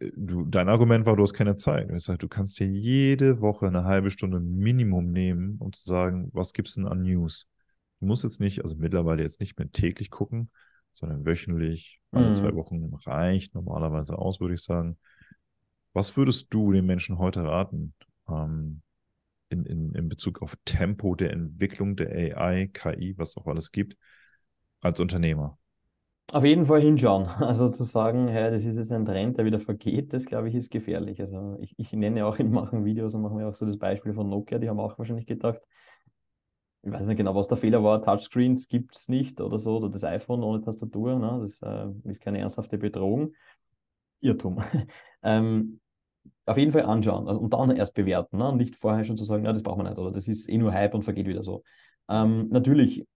äh, 0.01 0.11
du, 0.17 0.45
dein 0.47 0.69
Argument 0.69 1.07
war, 1.07 1.17
du 1.17 1.23
hast 1.23 1.35
keine 1.35 1.57
Zeit. 1.57 1.91
Ich 1.91 2.05
sage, 2.05 2.19
du 2.19 2.29
kannst 2.29 2.59
dir 2.61 2.67
jede 2.69 3.41
Woche 3.41 3.67
eine 3.67 3.85
halbe 3.85 4.11
Stunde 4.11 4.41
Minimum 4.41 5.11
nehmen, 5.13 5.57
um 5.59 5.73
zu 5.73 5.85
sagen, 5.85 6.31
was 6.33 6.53
gibt 6.53 6.69
es 6.69 6.75
denn 6.75 6.87
an 6.87 7.03
News? 7.03 7.49
Du 8.05 8.09
musst 8.09 8.23
jetzt 8.23 8.39
nicht, 8.39 8.61
also 8.61 8.77
mittlerweile 8.77 9.23
jetzt 9.23 9.41
nicht 9.41 9.59
mehr 9.59 9.73
täglich 9.73 10.11
gucken, 10.11 10.51
sondern 10.93 11.25
wöchentlich, 11.25 12.03
alle 12.11 12.29
mhm. 12.29 12.35
zwei 12.35 12.55
Wochen 12.55 12.93
reicht 13.07 13.55
normalerweise 13.55 14.19
aus, 14.19 14.41
würde 14.41 14.53
ich 14.53 14.63
sagen. 14.63 14.99
Was 15.95 16.15
würdest 16.15 16.53
du 16.53 16.71
den 16.71 16.85
Menschen 16.85 17.17
heute 17.17 17.45
raten? 17.45 17.95
Ähm, 18.29 18.83
in, 19.49 19.65
in, 19.65 19.95
in 19.95 20.11
Bezug 20.11 20.43
auf 20.43 20.55
Tempo 20.67 21.15
der 21.15 21.33
Entwicklung 21.33 21.97
der 21.97 22.37
AI, 22.37 22.69
KI, 22.75 23.15
was 23.17 23.39
auch 23.39 23.47
alles 23.47 23.73
gibt, 23.73 23.97
als 24.83 25.01
Unternehmer? 25.01 25.57
Auf 26.31 26.45
jeden 26.45 26.67
Fall 26.67 26.83
hinschauen. 26.83 27.27
Also 27.41 27.71
zu 27.71 27.85
sagen, 27.85 28.29
hey, 28.29 28.51
das 28.51 28.67
ist 28.67 28.77
jetzt 28.77 28.93
ein 28.93 29.07
Trend, 29.07 29.39
der 29.39 29.47
wieder 29.47 29.61
vergeht, 29.61 30.13
das 30.13 30.27
glaube 30.27 30.51
ich 30.51 30.55
ist 30.55 30.71
gefährlich. 30.71 31.23
Also 31.23 31.57
ich, 31.59 31.73
ich 31.79 31.91
nenne 31.95 32.27
auch 32.27 32.37
in 32.39 32.51
manchen 32.51 32.85
Videos 32.85 33.15
und 33.15 33.23
machen 33.23 33.39
wir 33.39 33.49
auch 33.49 33.57
so 33.57 33.65
das 33.65 33.79
Beispiel 33.79 34.13
von 34.13 34.29
Nokia, 34.29 34.59
die 34.59 34.69
haben 34.69 34.79
auch 34.79 34.99
wahrscheinlich 34.99 35.27
gedacht, 35.27 35.63
ich 36.85 36.93
weiß 36.93 37.07
nicht 37.07 37.17
genau, 37.17 37.35
was 37.35 37.49
der 37.49 37.57
Fehler 37.57 37.83
war, 37.83 38.03
Touchscreens 38.03 38.69
gibt 38.69 38.95
es 38.95 39.09
nicht 39.09 39.41
oder 39.41 39.59
so, 39.59 39.79
oder 39.79 39.89
das 39.89 40.05
iPhone 40.05 40.43
ohne 40.43 40.61
Tastatur, 40.61 41.19
ne? 41.19 41.39
das 41.41 41.61
äh, 41.63 42.11
ist 42.11 42.21
keine 42.21 42.39
ernsthafte 42.41 42.79
Bedrohung. 42.79 43.33
Irrtum. 44.21 44.63
ähm, 45.23 45.81
auf 46.47 46.59
jeden 46.59 46.73
Fall 46.73 46.83
anschauen 46.83 47.29
also, 47.29 47.41
und 47.41 47.53
dann 47.53 47.71
erst 47.71 47.95
bewerten. 47.95 48.39
Ne? 48.39 48.55
Nicht 48.55 48.77
vorher 48.77 49.05
schon 49.05 49.17
zu 49.17 49.25
sagen, 49.25 49.45
ja, 49.45 49.53
das 49.53 49.63
braucht 49.63 49.79
man 49.79 49.87
nicht 49.87 49.99
oder 49.99 50.13
das 50.13 50.29
ist 50.29 50.49
eh 50.49 50.59
nur 50.59 50.73
Hype 50.73 50.95
und 50.95 51.05
vergeht 51.05 51.27
wieder 51.27 51.43
so. 51.43 51.63
Ähm, 52.09 52.49
natürlich 52.51 53.07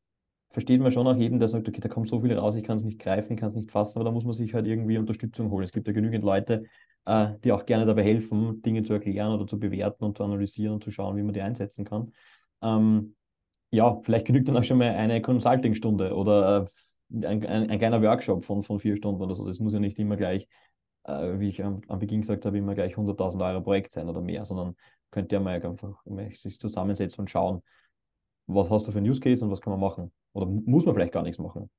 versteht 0.50 0.80
man 0.80 0.92
schon 0.92 1.06
auch 1.06 1.16
jeden, 1.16 1.38
der 1.38 1.48
sagt, 1.48 1.68
okay, 1.68 1.80
da 1.80 1.88
kommt 1.88 2.08
so 2.08 2.20
viel 2.20 2.32
raus, 2.32 2.54
ich 2.54 2.64
kann 2.64 2.78
es 2.78 2.84
nicht 2.84 2.98
greifen, 2.98 3.34
ich 3.34 3.40
kann 3.40 3.50
es 3.50 3.56
nicht 3.56 3.70
fassen, 3.70 3.98
aber 3.98 4.06
da 4.06 4.10
muss 4.10 4.24
man 4.24 4.32
sich 4.32 4.54
halt 4.54 4.66
irgendwie 4.66 4.96
Unterstützung 4.96 5.50
holen. 5.50 5.64
Es 5.64 5.72
gibt 5.72 5.86
ja 5.86 5.92
genügend 5.92 6.24
Leute, 6.24 6.64
äh, 7.04 7.34
die 7.44 7.52
auch 7.52 7.66
gerne 7.66 7.84
dabei 7.84 8.02
helfen, 8.02 8.62
Dinge 8.62 8.82
zu 8.82 8.94
erklären 8.94 9.32
oder 9.32 9.46
zu 9.46 9.58
bewerten 9.58 10.04
und 10.04 10.16
zu 10.16 10.24
analysieren 10.24 10.74
und 10.74 10.84
zu 10.84 10.90
schauen, 10.90 11.16
wie 11.18 11.22
man 11.22 11.34
die 11.34 11.42
einsetzen 11.42 11.84
kann. 11.84 12.12
Ähm, 12.62 13.14
ja, 13.70 14.00
vielleicht 14.02 14.26
genügt 14.26 14.48
dann 14.48 14.56
auch 14.56 14.64
schon 14.64 14.78
mal 14.78 14.90
eine 14.90 15.20
Consulting-Stunde 15.20 16.14
oder 16.14 16.68
äh, 17.12 17.26
ein, 17.26 17.46
ein, 17.46 17.70
ein, 17.70 17.78
kleiner 17.78 18.02
Workshop 18.02 18.44
von, 18.44 18.62
von 18.62 18.80
vier 18.80 18.96
Stunden 18.96 19.22
oder 19.22 19.34
so. 19.34 19.46
Das 19.46 19.58
muss 19.58 19.72
ja 19.72 19.80
nicht 19.80 19.98
immer 19.98 20.16
gleich, 20.16 20.48
äh, 21.04 21.38
wie 21.38 21.48
ich 21.48 21.62
am, 21.62 21.82
am, 21.88 21.98
Beginn 21.98 22.20
gesagt 22.20 22.44
habe, 22.46 22.58
immer 22.58 22.74
gleich 22.74 22.96
100.000 22.96 23.44
Euro 23.44 23.62
Projekt 23.62 23.92
sein 23.92 24.08
oder 24.08 24.20
mehr, 24.20 24.44
sondern 24.44 24.76
könnt 25.10 25.32
ihr 25.32 25.40
mal 25.40 25.54
einfach 25.54 26.04
mal 26.06 26.34
sich 26.34 26.58
zusammensetzen 26.58 27.22
und 27.22 27.30
schauen, 27.30 27.62
was 28.46 28.70
hast 28.70 28.86
du 28.86 28.92
für 28.92 28.98
einen 28.98 29.08
Use 29.08 29.20
Case 29.20 29.44
und 29.44 29.50
was 29.50 29.60
kann 29.60 29.70
man 29.70 29.80
machen? 29.80 30.10
Oder 30.32 30.46
muss 30.46 30.86
man 30.86 30.94
vielleicht 30.94 31.12
gar 31.12 31.22
nichts 31.22 31.38
machen? 31.38 31.70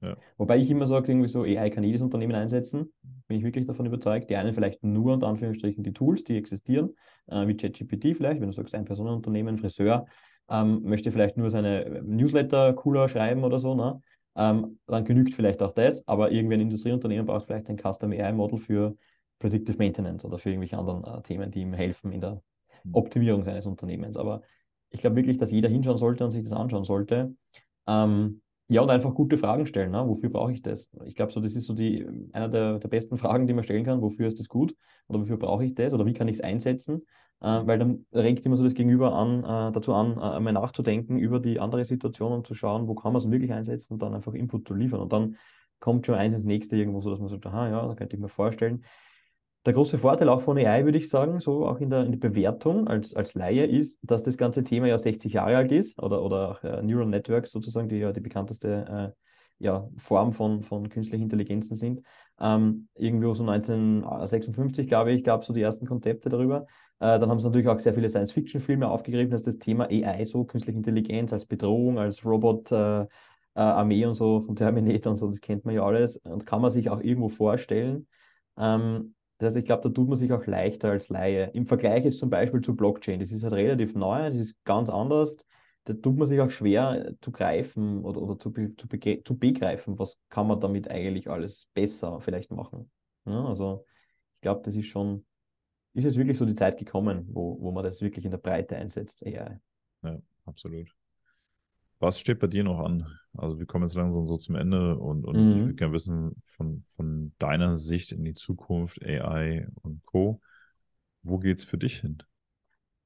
Ja. 0.00 0.16
Wobei 0.36 0.58
ich 0.58 0.68
immer 0.68 0.86
sage, 0.86 1.12
irgendwie 1.12 1.28
so, 1.28 1.42
AI 1.42 1.70
kann 1.70 1.84
jedes 1.84 2.02
Unternehmen 2.02 2.34
einsetzen, 2.34 2.92
bin 3.28 3.38
ich 3.38 3.44
wirklich 3.44 3.66
davon 3.66 3.86
überzeugt. 3.86 4.30
Die 4.30 4.36
einen 4.36 4.52
vielleicht 4.52 4.82
nur 4.82 5.12
unter 5.12 5.28
Anführungsstrichen 5.28 5.84
die 5.84 5.92
Tools, 5.92 6.24
die 6.24 6.36
existieren, 6.36 6.96
äh, 7.28 7.46
wie 7.46 7.56
ChatGPT 7.56 8.16
vielleicht, 8.16 8.40
wenn 8.40 8.48
du 8.48 8.52
sagst, 8.52 8.74
ein 8.74 8.84
Personenunternehmen, 8.84 9.58
Friseur, 9.58 10.06
ähm, 10.48 10.82
möchte 10.82 11.12
vielleicht 11.12 11.36
nur 11.36 11.50
seine 11.50 12.02
Newsletter 12.04 12.72
cooler 12.74 13.08
schreiben 13.08 13.44
oder 13.44 13.58
so, 13.58 13.74
ne? 13.74 14.00
Ähm, 14.34 14.78
dann 14.86 15.04
genügt 15.04 15.34
vielleicht 15.34 15.62
auch 15.62 15.72
das, 15.72 16.06
aber 16.08 16.30
irgendwie 16.30 16.54
ein 16.54 16.62
Industrieunternehmen 16.62 17.26
braucht 17.26 17.46
vielleicht 17.46 17.68
ein 17.68 17.76
Custom 17.76 18.12
AI 18.12 18.32
Model 18.32 18.58
für 18.58 18.96
Predictive 19.38 19.76
Maintenance 19.76 20.24
oder 20.24 20.38
für 20.38 20.48
irgendwelche 20.48 20.78
anderen 20.78 21.04
äh, 21.04 21.20
Themen, 21.22 21.50
die 21.50 21.60
ihm 21.60 21.74
helfen 21.74 22.12
in 22.12 22.20
der 22.20 22.42
hm. 22.82 22.94
Optimierung 22.94 23.44
seines 23.44 23.66
Unternehmens. 23.66 24.16
Aber 24.16 24.42
ich 24.90 25.00
glaube 25.00 25.16
wirklich, 25.16 25.36
dass 25.36 25.50
jeder 25.50 25.68
hinschauen 25.68 25.98
sollte 25.98 26.24
und 26.24 26.30
sich 26.30 26.44
das 26.44 26.52
anschauen 26.52 26.84
sollte. 26.84 27.34
Ähm, 27.86 28.40
ja, 28.68 28.80
und 28.80 28.90
einfach 28.90 29.12
gute 29.12 29.36
Fragen 29.36 29.66
stellen. 29.66 29.90
Ne? 29.90 30.06
Wofür 30.06 30.30
brauche 30.30 30.52
ich 30.52 30.62
das? 30.62 30.90
Ich 31.04 31.14
glaube, 31.14 31.32
so, 31.32 31.40
das 31.40 31.54
ist 31.56 31.66
so 31.66 31.74
die, 31.74 32.06
einer 32.32 32.48
der, 32.48 32.78
der 32.78 32.88
besten 32.88 33.18
Fragen, 33.18 33.46
die 33.46 33.52
man 33.52 33.64
stellen 33.64 33.84
kann. 33.84 34.00
Wofür 34.00 34.26
ist 34.26 34.38
das 34.38 34.48
gut? 34.48 34.74
Oder 35.08 35.20
wofür 35.20 35.36
brauche 35.36 35.64
ich 35.64 35.74
das? 35.74 35.92
Oder 35.92 36.06
wie 36.06 36.14
kann 36.14 36.28
ich 36.28 36.36
es 36.36 36.40
einsetzen? 36.40 37.02
Äh, 37.42 37.66
weil 37.66 37.78
dann 37.78 38.06
regt 38.12 38.46
immer 38.46 38.56
so 38.56 38.62
das 38.64 38.74
Gegenüber 38.74 39.14
an, 39.14 39.40
äh, 39.42 39.72
dazu 39.72 39.94
an, 39.94 40.16
äh, 40.16 40.36
einmal 40.36 40.52
nachzudenken 40.52 41.18
über 41.18 41.40
die 41.40 41.58
andere 41.58 41.84
Situation 41.84 42.32
und 42.32 42.46
zu 42.46 42.54
schauen, 42.54 42.86
wo 42.86 42.94
kann 42.94 43.12
man 43.12 43.20
es 43.20 43.30
wirklich 43.30 43.52
einsetzen 43.52 43.94
und 43.94 44.02
dann 44.02 44.14
einfach 44.14 44.32
Input 44.34 44.68
zu 44.68 44.74
liefern. 44.74 45.00
Und 45.00 45.12
dann 45.12 45.36
kommt 45.80 46.06
schon 46.06 46.14
eins 46.14 46.34
ins 46.34 46.44
nächste 46.44 46.76
irgendwo 46.76 47.00
so, 47.00 47.10
dass 47.10 47.18
man 47.18 47.28
sagt, 47.28 47.44
aha, 47.46 47.68
ja, 47.68 47.86
da 47.86 47.94
könnte 47.94 48.14
ich 48.14 48.22
mir 48.22 48.28
vorstellen 48.28 48.84
der 49.64 49.74
große 49.74 49.98
Vorteil 49.98 50.28
auch 50.28 50.40
von 50.40 50.58
AI, 50.58 50.84
würde 50.84 50.98
ich 50.98 51.08
sagen, 51.08 51.38
so 51.38 51.66
auch 51.66 51.78
in 51.78 51.88
der, 51.88 52.04
in 52.04 52.10
der 52.12 52.18
Bewertung 52.18 52.88
als, 52.88 53.14
als 53.14 53.34
Laie, 53.34 53.64
ist, 53.64 53.98
dass 54.02 54.22
das 54.24 54.36
ganze 54.36 54.64
Thema 54.64 54.88
ja 54.88 54.98
60 54.98 55.34
Jahre 55.34 55.56
alt 55.56 55.70
ist 55.70 56.02
oder, 56.02 56.22
oder 56.22 56.50
auch 56.50 56.82
Neural 56.82 57.06
Networks 57.06 57.52
sozusagen, 57.52 57.88
die 57.88 57.98
ja 57.98 58.12
die 58.12 58.20
bekannteste 58.20 59.14
ja, 59.62 59.88
Form 59.98 60.32
von, 60.32 60.62
von 60.62 60.88
künstlichen 60.88 61.24
Intelligenzen 61.24 61.76
sind. 61.76 62.02
Ähm, 62.40 62.88
irgendwo 62.94 63.34
so 63.34 63.44
1956, 63.44 64.86
glaube 64.88 65.12
ich, 65.12 65.24
gab 65.24 65.42
es 65.42 65.46
so 65.46 65.52
die 65.52 65.62
ersten 65.62 65.86
Konzepte 65.86 66.28
darüber. 66.28 66.66
Äh, 66.98 67.18
dann 67.18 67.30
haben 67.30 67.38
sie 67.40 67.46
natürlich 67.46 67.68
auch 67.68 67.78
sehr 67.78 67.94
viele 67.94 68.08
Science-Fiction-Filme 68.08 68.88
aufgegriffen, 68.88 69.30
dass 69.30 69.42
das 69.42 69.58
Thema 69.58 69.86
AI, 69.86 70.24
so 70.24 70.44
künstliche 70.44 70.76
Intelligenz 70.78 71.32
als 71.32 71.46
Bedrohung, 71.46 71.98
als 71.98 72.24
Robot. 72.24 72.72
Äh, 72.72 73.06
äh, 73.54 73.60
Armee 73.60 74.04
und 74.06 74.14
so 74.14 74.40
von 74.40 74.56
Terminator 74.56 75.10
und 75.10 75.16
so, 75.18 75.28
das 75.28 75.40
kennt 75.40 75.64
man 75.64 75.74
ja 75.74 75.82
alles 75.84 76.16
und 76.16 76.46
kann 76.46 76.62
man 76.62 76.70
sich 76.70 76.88
auch 76.90 77.00
irgendwo 77.00 77.28
vorstellen. 77.28 78.06
Ähm, 78.56 79.14
das 79.38 79.48
heißt, 79.48 79.56
ich 79.58 79.64
glaube, 79.64 79.82
da 79.82 79.88
tut 79.88 80.08
man 80.08 80.16
sich 80.16 80.32
auch 80.32 80.46
leichter 80.46 80.90
als 80.90 81.08
Laie. 81.08 81.50
Im 81.52 81.66
Vergleich 81.66 82.04
jetzt 82.04 82.18
zum 82.18 82.30
Beispiel 82.30 82.60
zu 82.60 82.76
Blockchain, 82.76 83.20
das 83.20 83.32
ist 83.32 83.42
halt 83.42 83.54
relativ 83.54 83.94
neu, 83.94 84.28
das 84.30 84.36
ist 84.36 84.64
ganz 84.64 84.88
anders. 84.88 85.36
Da 85.84 85.94
tut 85.94 86.16
man 86.16 86.28
sich 86.28 86.40
auch 86.40 86.50
schwer 86.50 87.14
zu 87.20 87.32
greifen 87.32 88.04
oder, 88.04 88.22
oder 88.22 88.38
zu, 88.38 88.50
zu, 88.50 88.86
zu 89.24 89.38
begreifen, 89.38 89.98
was 89.98 90.18
kann 90.28 90.46
man 90.46 90.60
damit 90.60 90.88
eigentlich 90.88 91.28
alles 91.28 91.68
besser 91.74 92.20
vielleicht 92.20 92.50
machen. 92.50 92.90
Ja, 93.24 93.44
also 93.46 93.84
ich 94.36 94.40
glaube, 94.42 94.62
das 94.64 94.76
ist 94.76 94.86
schon, 94.86 95.24
ist 95.94 96.04
jetzt 96.04 96.16
wirklich 96.16 96.38
so 96.38 96.46
die 96.46 96.54
Zeit 96.54 96.78
gekommen, 96.78 97.28
wo, 97.32 97.60
wo 97.60 97.72
man 97.72 97.84
das 97.84 98.00
wirklich 98.00 98.24
in 98.24 98.30
der 98.30 98.38
Breite 98.38 98.76
einsetzt, 98.76 99.26
AI. 99.26 99.60
Ja, 100.02 100.18
absolut. 100.44 100.94
Was 101.98 102.18
steht 102.18 102.40
bei 102.40 102.48
dir 102.48 102.64
noch 102.64 102.80
an? 102.80 103.06
Also 103.34 103.58
wir 103.60 103.66
kommen 103.66 103.84
jetzt 103.84 103.94
langsam 103.94 104.26
so 104.26 104.36
zum 104.36 104.56
Ende 104.56 104.98
und, 104.98 105.24
und 105.24 105.36
mhm. 105.36 105.50
ich 105.52 105.58
würde 105.58 105.74
gerne 105.74 105.92
wissen 105.92 106.34
von, 106.42 106.80
von 106.80 107.32
deiner 107.38 107.74
Sicht 107.76 108.10
in 108.10 108.24
die 108.24 108.34
Zukunft, 108.34 109.00
AI 109.04 109.68
und 109.82 110.04
Co. 110.04 110.40
Wo 111.22 111.38
geht 111.38 111.58
es 111.58 111.64
für 111.64 111.78
dich 111.78 111.98
hin? 112.00 112.22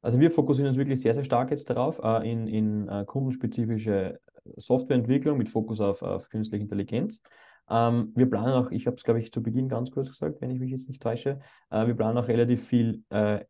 Also 0.06 0.20
wir 0.20 0.30
fokussieren 0.30 0.68
uns 0.68 0.78
wirklich 0.78 1.00
sehr, 1.00 1.14
sehr 1.14 1.24
stark 1.24 1.50
jetzt 1.50 1.68
darauf, 1.68 1.98
äh, 1.98 2.30
in, 2.30 2.46
in 2.46 2.88
uh, 2.88 3.04
kundenspezifische 3.04 4.20
Softwareentwicklung 4.56 5.36
mit 5.36 5.48
Fokus 5.48 5.80
auf, 5.80 6.00
auf 6.00 6.28
künstliche 6.28 6.62
Intelligenz. 6.62 7.20
Ähm, 7.68 8.12
wir 8.14 8.30
planen 8.30 8.52
auch, 8.52 8.70
ich 8.70 8.86
habe 8.86 8.94
es 8.94 9.02
glaube 9.02 9.18
ich 9.18 9.32
zu 9.32 9.42
Beginn 9.42 9.68
ganz 9.68 9.90
kurz 9.90 10.10
gesagt, 10.10 10.40
wenn 10.40 10.52
ich 10.52 10.60
mich 10.60 10.70
jetzt 10.70 10.88
nicht 10.88 11.02
täusche, 11.02 11.40
äh, 11.70 11.88
wir 11.88 11.94
planen 11.94 12.16
auch 12.18 12.28
relativ 12.28 12.64
viel 12.64 13.02
äh, 13.10 13.40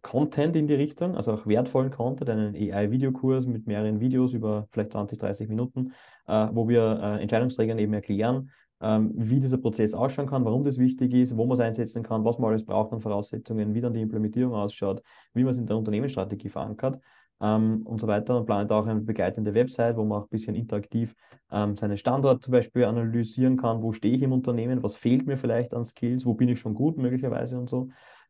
Content 0.00 0.56
in 0.56 0.66
die 0.66 0.76
Richtung, 0.76 1.14
also 1.14 1.34
auch 1.34 1.46
wertvollen 1.46 1.90
Content, 1.90 2.30
einen 2.30 2.54
AI-Videokurs 2.54 3.44
mit 3.44 3.66
mehreren 3.66 4.00
Videos 4.00 4.32
über 4.32 4.66
vielleicht 4.72 4.92
20, 4.92 5.18
30 5.18 5.50
Minuten, 5.50 5.92
äh, 6.26 6.48
wo 6.52 6.70
wir 6.70 7.00
äh, 7.02 7.20
Entscheidungsträgern 7.22 7.78
eben 7.78 7.92
erklären, 7.92 8.50
ähm, 8.80 9.12
wie 9.14 9.40
dieser 9.40 9.58
Prozess 9.58 9.94
ausschauen 9.94 10.28
kann, 10.28 10.44
warum 10.44 10.64
das 10.64 10.78
wichtig 10.78 11.12
ist, 11.14 11.36
wo 11.36 11.46
man 11.46 11.54
es 11.54 11.60
einsetzen 11.60 12.02
kann, 12.02 12.24
was 12.24 12.38
man 12.38 12.50
alles 12.50 12.64
braucht 12.64 12.92
an 12.92 13.00
Voraussetzungen, 13.00 13.74
wie 13.74 13.80
dann 13.80 13.92
die 13.92 14.02
Implementierung 14.02 14.54
ausschaut, 14.54 15.02
wie 15.34 15.42
man 15.42 15.50
es 15.50 15.58
in 15.58 15.66
der 15.66 15.76
Unternehmensstrategie 15.76 16.48
verankert 16.48 17.00
ähm, 17.40 17.82
und 17.84 18.00
so 18.00 18.06
weiter. 18.06 18.36
Und 18.36 18.46
planet 18.46 18.70
auch 18.72 18.86
eine 18.86 19.00
begleitende 19.00 19.54
Website, 19.54 19.96
wo 19.96 20.04
man 20.04 20.18
auch 20.18 20.26
ein 20.26 20.30
bisschen 20.30 20.54
interaktiv 20.54 21.14
ähm, 21.50 21.76
seinen 21.76 21.96
Standort 21.96 22.42
zum 22.42 22.52
Beispiel 22.52 22.84
analysieren 22.84 23.56
kann, 23.56 23.82
wo 23.82 23.92
stehe 23.92 24.14
ich 24.14 24.22
im 24.22 24.32
Unternehmen, 24.32 24.82
was 24.82 24.96
fehlt 24.96 25.26
mir 25.26 25.36
vielleicht 25.36 25.74
an 25.74 25.86
Skills, 25.86 26.24
wo 26.26 26.34
bin 26.34 26.48
ich 26.48 26.60
schon 26.60 26.74
gut 26.74 26.98
möglicherweise 26.98 27.58
und 27.58 27.68
so 27.68 27.88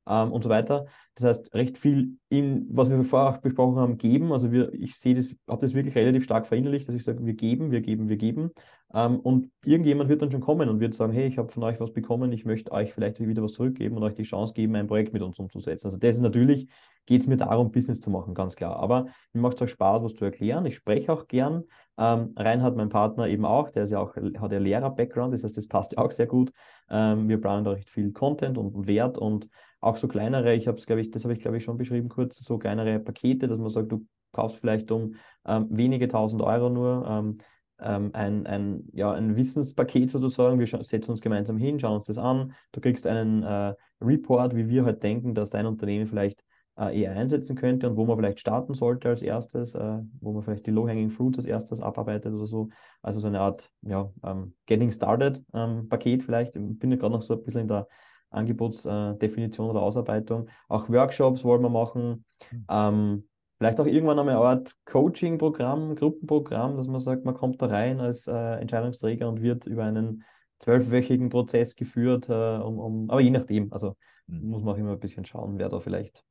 ähm, 0.09 0.33
und 0.33 0.43
so 0.43 0.49
weiter. 0.49 0.87
Das 1.15 1.25
heißt, 1.25 1.55
recht 1.55 1.79
viel 1.79 2.19
in, 2.29 2.67
was 2.71 2.89
wir 2.91 3.03
vorher 3.05 3.31
auch 3.31 3.39
besprochen 3.39 3.77
haben, 3.77 3.99
geben. 3.99 4.33
Also 4.33 4.53
wir, 4.53 4.73
ich 4.73 4.97
sehe 4.97 5.15
das, 5.15 5.35
habe 5.49 5.61
das 5.61 5.75
wirklich 5.75 5.95
relativ 5.95 6.25
stark 6.25 6.47
verinnerlicht, 6.47 6.89
dass 6.89 6.95
ich 6.95 7.05
sage, 7.05 7.25
wir 7.25 7.35
geben, 7.35 7.71
wir 7.71 7.81
geben, 7.81 8.09
wir 8.09 8.17
geben. 8.17 8.51
Ähm, 8.95 9.21
und 9.21 9.51
irgendjemand 9.65 10.09
wird 10.09 10.23
dann 10.23 10.31
schon 10.31 10.41
kommen 10.41 10.69
und 10.69 10.81
wird 10.81 10.95
sagen, 10.95 11.13
hey, 11.13 11.27
ich 11.27 11.37
habe 11.37 11.51
von 11.51 11.63
euch 11.65 11.79
was 11.81 11.93
bekommen, 11.93 12.33
ich 12.33 12.45
möchte 12.45 12.73
euch 12.73 12.95
vielleicht 12.95 13.21
wieder 13.21 13.43
was 13.43 13.53
zurückgeben 13.53 13.97
und 13.97 14.03
euch 14.03 14.15
die 14.15 14.23
Chance 14.23 14.55
geben, 14.55 14.77
ein 14.77 14.87
Projekt 14.87 15.13
mit 15.13 15.23
uns 15.23 15.39
umzusetzen. 15.39 15.89
Also 15.89 15.99
das 15.99 16.17
ist 16.17 16.23
natürlich, 16.23 16.69
geht 17.05 17.21
es 17.23 17.27
mir 17.27 17.37
darum, 17.37 17.73
Business 17.73 18.01
zu 18.01 18.11
machen, 18.11 18.35
ganz 18.35 18.55
klar. 18.55 18.77
Aber 18.77 19.07
mir 19.33 19.41
macht 19.41 19.57
es 19.57 19.63
auch 19.63 19.69
Spaß, 19.69 20.03
was 20.05 20.15
zu 20.15 20.25
erklären. 20.25 20.65
Ich 20.67 20.77
spreche 20.77 21.13
auch 21.13 21.27
gern. 21.27 21.65
Ähm, 21.99 22.33
Reinhard, 22.37 22.77
mein 22.77 22.91
Partner, 22.91 23.27
eben 23.27 23.45
auch, 23.45 23.71
der 23.71 23.83
ist 23.83 23.91
ja 23.91 23.99
auch, 23.99 24.15
hat 24.15 24.53
ja 24.53 24.59
Lehrer-Background, 24.59 25.35
das 25.35 25.43
heißt, 25.43 25.57
das 25.57 25.67
passt 25.67 25.95
ja 25.95 25.99
auch 25.99 26.13
sehr 26.13 26.29
gut. 26.29 26.53
Ähm, 26.89 27.29
wir 27.29 27.41
planen 27.41 27.65
da 27.65 27.73
recht 27.73 27.91
viel 27.91 28.13
Content 28.13 28.57
und 28.57 28.87
Wert 28.87 29.19
und 29.19 29.49
auch 29.81 29.97
so 29.97 30.09
kleinere, 30.09 30.55
ich 30.55 30.67
habe 30.67 30.79
es, 30.79 30.87
glaube 30.87 31.01
ich, 31.01 31.11
das 31.11 31.25
habe 31.25 31.35
ich, 31.35 31.41
glaube 31.41 31.57
ich, 31.57 31.65
schon 31.65 31.79
beschrieben 31.79 32.09
kurz, 32.09 32.39
so 32.39 32.59
kleinere 32.59 32.99
Pakete, 32.99 33.49
dass 33.49 33.59
man 33.59 33.71
sagt, 33.71 33.93
du 33.93 34.07
kaufst 34.33 34.59
vielleicht 34.59 34.91
um 34.91 35.15
ähm, 35.47 35.67
wenige 35.71 36.09
tausend 36.09 36.43
Euro 36.43 36.69
nur 36.71 37.07
ähm, 37.09 37.39
ähm, 37.81 38.11
ein, 38.13 38.47
ein, 38.47 38.89
ja, 38.93 39.13
ein 39.13 39.37
Wissenspaket 39.37 40.11
sozusagen. 40.11 40.59
Wir 40.59 40.67
setzen 40.67 41.11
uns 41.11 41.21
gemeinsam 41.21 41.57
hin, 41.59 41.79
schauen 41.79 41.99
uns 41.99 42.07
das 42.07 42.19
an. 42.19 42.55
Du 42.73 42.81
kriegst 42.81 43.07
einen 43.07 43.43
äh, 43.43 43.75
Report, 44.01 44.57
wie 44.57 44.69
wir 44.69 44.85
halt 44.85 45.03
denken, 45.03 45.35
dass 45.35 45.51
dein 45.51 45.67
Unternehmen 45.67 46.07
vielleicht 46.07 46.45
äh, 46.79 47.01
eher 47.01 47.13
einsetzen 47.13 47.57
könnte 47.57 47.89
und 47.89 47.97
wo 47.97 48.05
man 48.05 48.17
vielleicht 48.17 48.41
starten 48.41 48.75
sollte 48.75 49.09
als 49.09 49.23
erstes, 49.23 49.75
äh, 49.75 49.99
wo 50.21 50.33
man 50.33 50.43
vielleicht 50.43 50.67
die 50.67 50.71
Low-Hanging 50.71 51.11
Fruits 51.11 51.39
als 51.39 51.47
erstes 51.47 51.81
abarbeitet 51.81 52.33
oder 52.33 52.47
so. 52.47 52.69
Also 53.03 53.21
so 53.21 53.27
eine 53.27 53.41
Art 53.41 53.71
ja, 53.83 54.11
ähm, 54.25 54.55
Getting 54.67 54.91
Started 54.91 55.43
ähm, 55.55 55.89
vielleicht. 56.21 56.57
Ich 56.57 56.79
bin 56.79 56.91
ja 56.91 56.97
gerade 56.97 57.13
noch 57.13 57.23
so 57.23 57.35
ein 57.35 57.43
bisschen 57.43 57.63
in 57.63 57.69
der 57.69 57.89
Angebotsdefinition 58.31 59.71
oder 59.71 59.83
Ausarbeitung. 59.83 60.49
Auch 60.69 60.89
Workshops 60.89 61.45
wollen 61.45 61.63
wir 61.63 61.71
machen. 61.71 62.25
Mhm. 62.51 62.67
Ähm, 62.69 63.29
vielleicht 63.59 63.81
auch 63.81 63.87
irgendwann 63.87 64.19
einmal 64.19 64.37
eine 64.37 64.45
Art 64.45 64.73
Coaching-Programm, 64.85 65.97
Gruppenprogramm, 65.97 66.77
dass 66.77 66.87
man 66.87 67.01
sagt, 67.01 67.25
man 67.25 67.35
kommt 67.35 67.61
da 67.61 67.67
rein 67.67 68.01
als 68.01 68.27
äh, 68.27 68.55
Entscheidungsträger 68.61 69.29
und 69.29 69.43
wird 69.43 69.67
über 69.67 69.85
einen 69.85 70.25
zwölfwöchigen 70.61 71.29
Prozess 71.29 71.77
geführt, 71.77 72.29
äh, 72.29 72.59
um, 72.59 72.79
um, 72.79 73.11
aber 73.11 73.21
je 73.21 73.31
nachdem, 73.31 73.73
also 73.73 73.97
mhm. 74.27 74.51
muss 74.51 74.63
man 74.63 74.75
auch 74.75 74.79
immer 74.79 74.93
ein 74.93 75.01
bisschen 75.01 75.25
schauen, 75.25 75.59
wer 75.59 75.69
da 75.69 75.81
vielleicht 75.81 76.25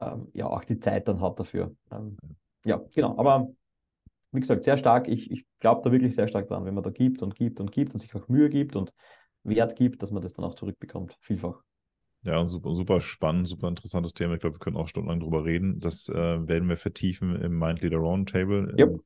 ähm, 0.00 0.28
ja 0.32 0.46
auch 0.46 0.64
die 0.64 0.80
Zeit 0.80 1.08
dann 1.08 1.20
hat 1.20 1.38
dafür. 1.38 1.74
Ähm, 1.90 2.16
ja, 2.64 2.80
genau, 2.94 3.18
aber 3.18 3.48
wie 4.32 4.40
gesagt, 4.40 4.64
sehr 4.64 4.76
stark, 4.76 5.08
ich, 5.08 5.30
ich 5.30 5.44
glaube 5.58 5.82
da 5.84 5.92
wirklich 5.92 6.14
sehr 6.14 6.26
stark 6.26 6.48
dran, 6.48 6.64
wenn 6.64 6.74
man 6.74 6.82
da 6.82 6.90
gibt 6.90 7.22
und 7.22 7.34
gibt 7.34 7.60
und 7.60 7.70
gibt 7.70 7.92
und 7.94 8.00
sich 8.00 8.14
auch 8.14 8.28
Mühe 8.28 8.48
gibt 8.48 8.76
und 8.76 8.92
Wert 9.44 9.76
gibt, 9.76 10.02
dass 10.02 10.10
man 10.10 10.22
das 10.22 10.34
dann 10.34 10.44
auch 10.44 10.54
zurückbekommt, 10.54 11.16
vielfach. 11.20 11.62
Ja, 12.24 12.46
super, 12.46 12.74
super 12.74 13.00
spannend, 13.00 13.48
super 13.48 13.68
interessantes 13.68 14.14
Thema. 14.14 14.34
Ich 14.34 14.40
glaube, 14.40 14.56
wir 14.56 14.60
können 14.60 14.76
auch 14.76 14.88
stundenlang 14.88 15.20
drüber 15.20 15.44
reden. 15.44 15.80
Das 15.80 16.08
äh, 16.08 16.14
werden 16.14 16.68
wir 16.68 16.76
vertiefen 16.76 17.34
im 17.36 17.58
Mind 17.58 17.80
Leader 17.80 17.98
Roundtable. 17.98 18.74
Yep. 18.78 18.90
Im 18.90 19.02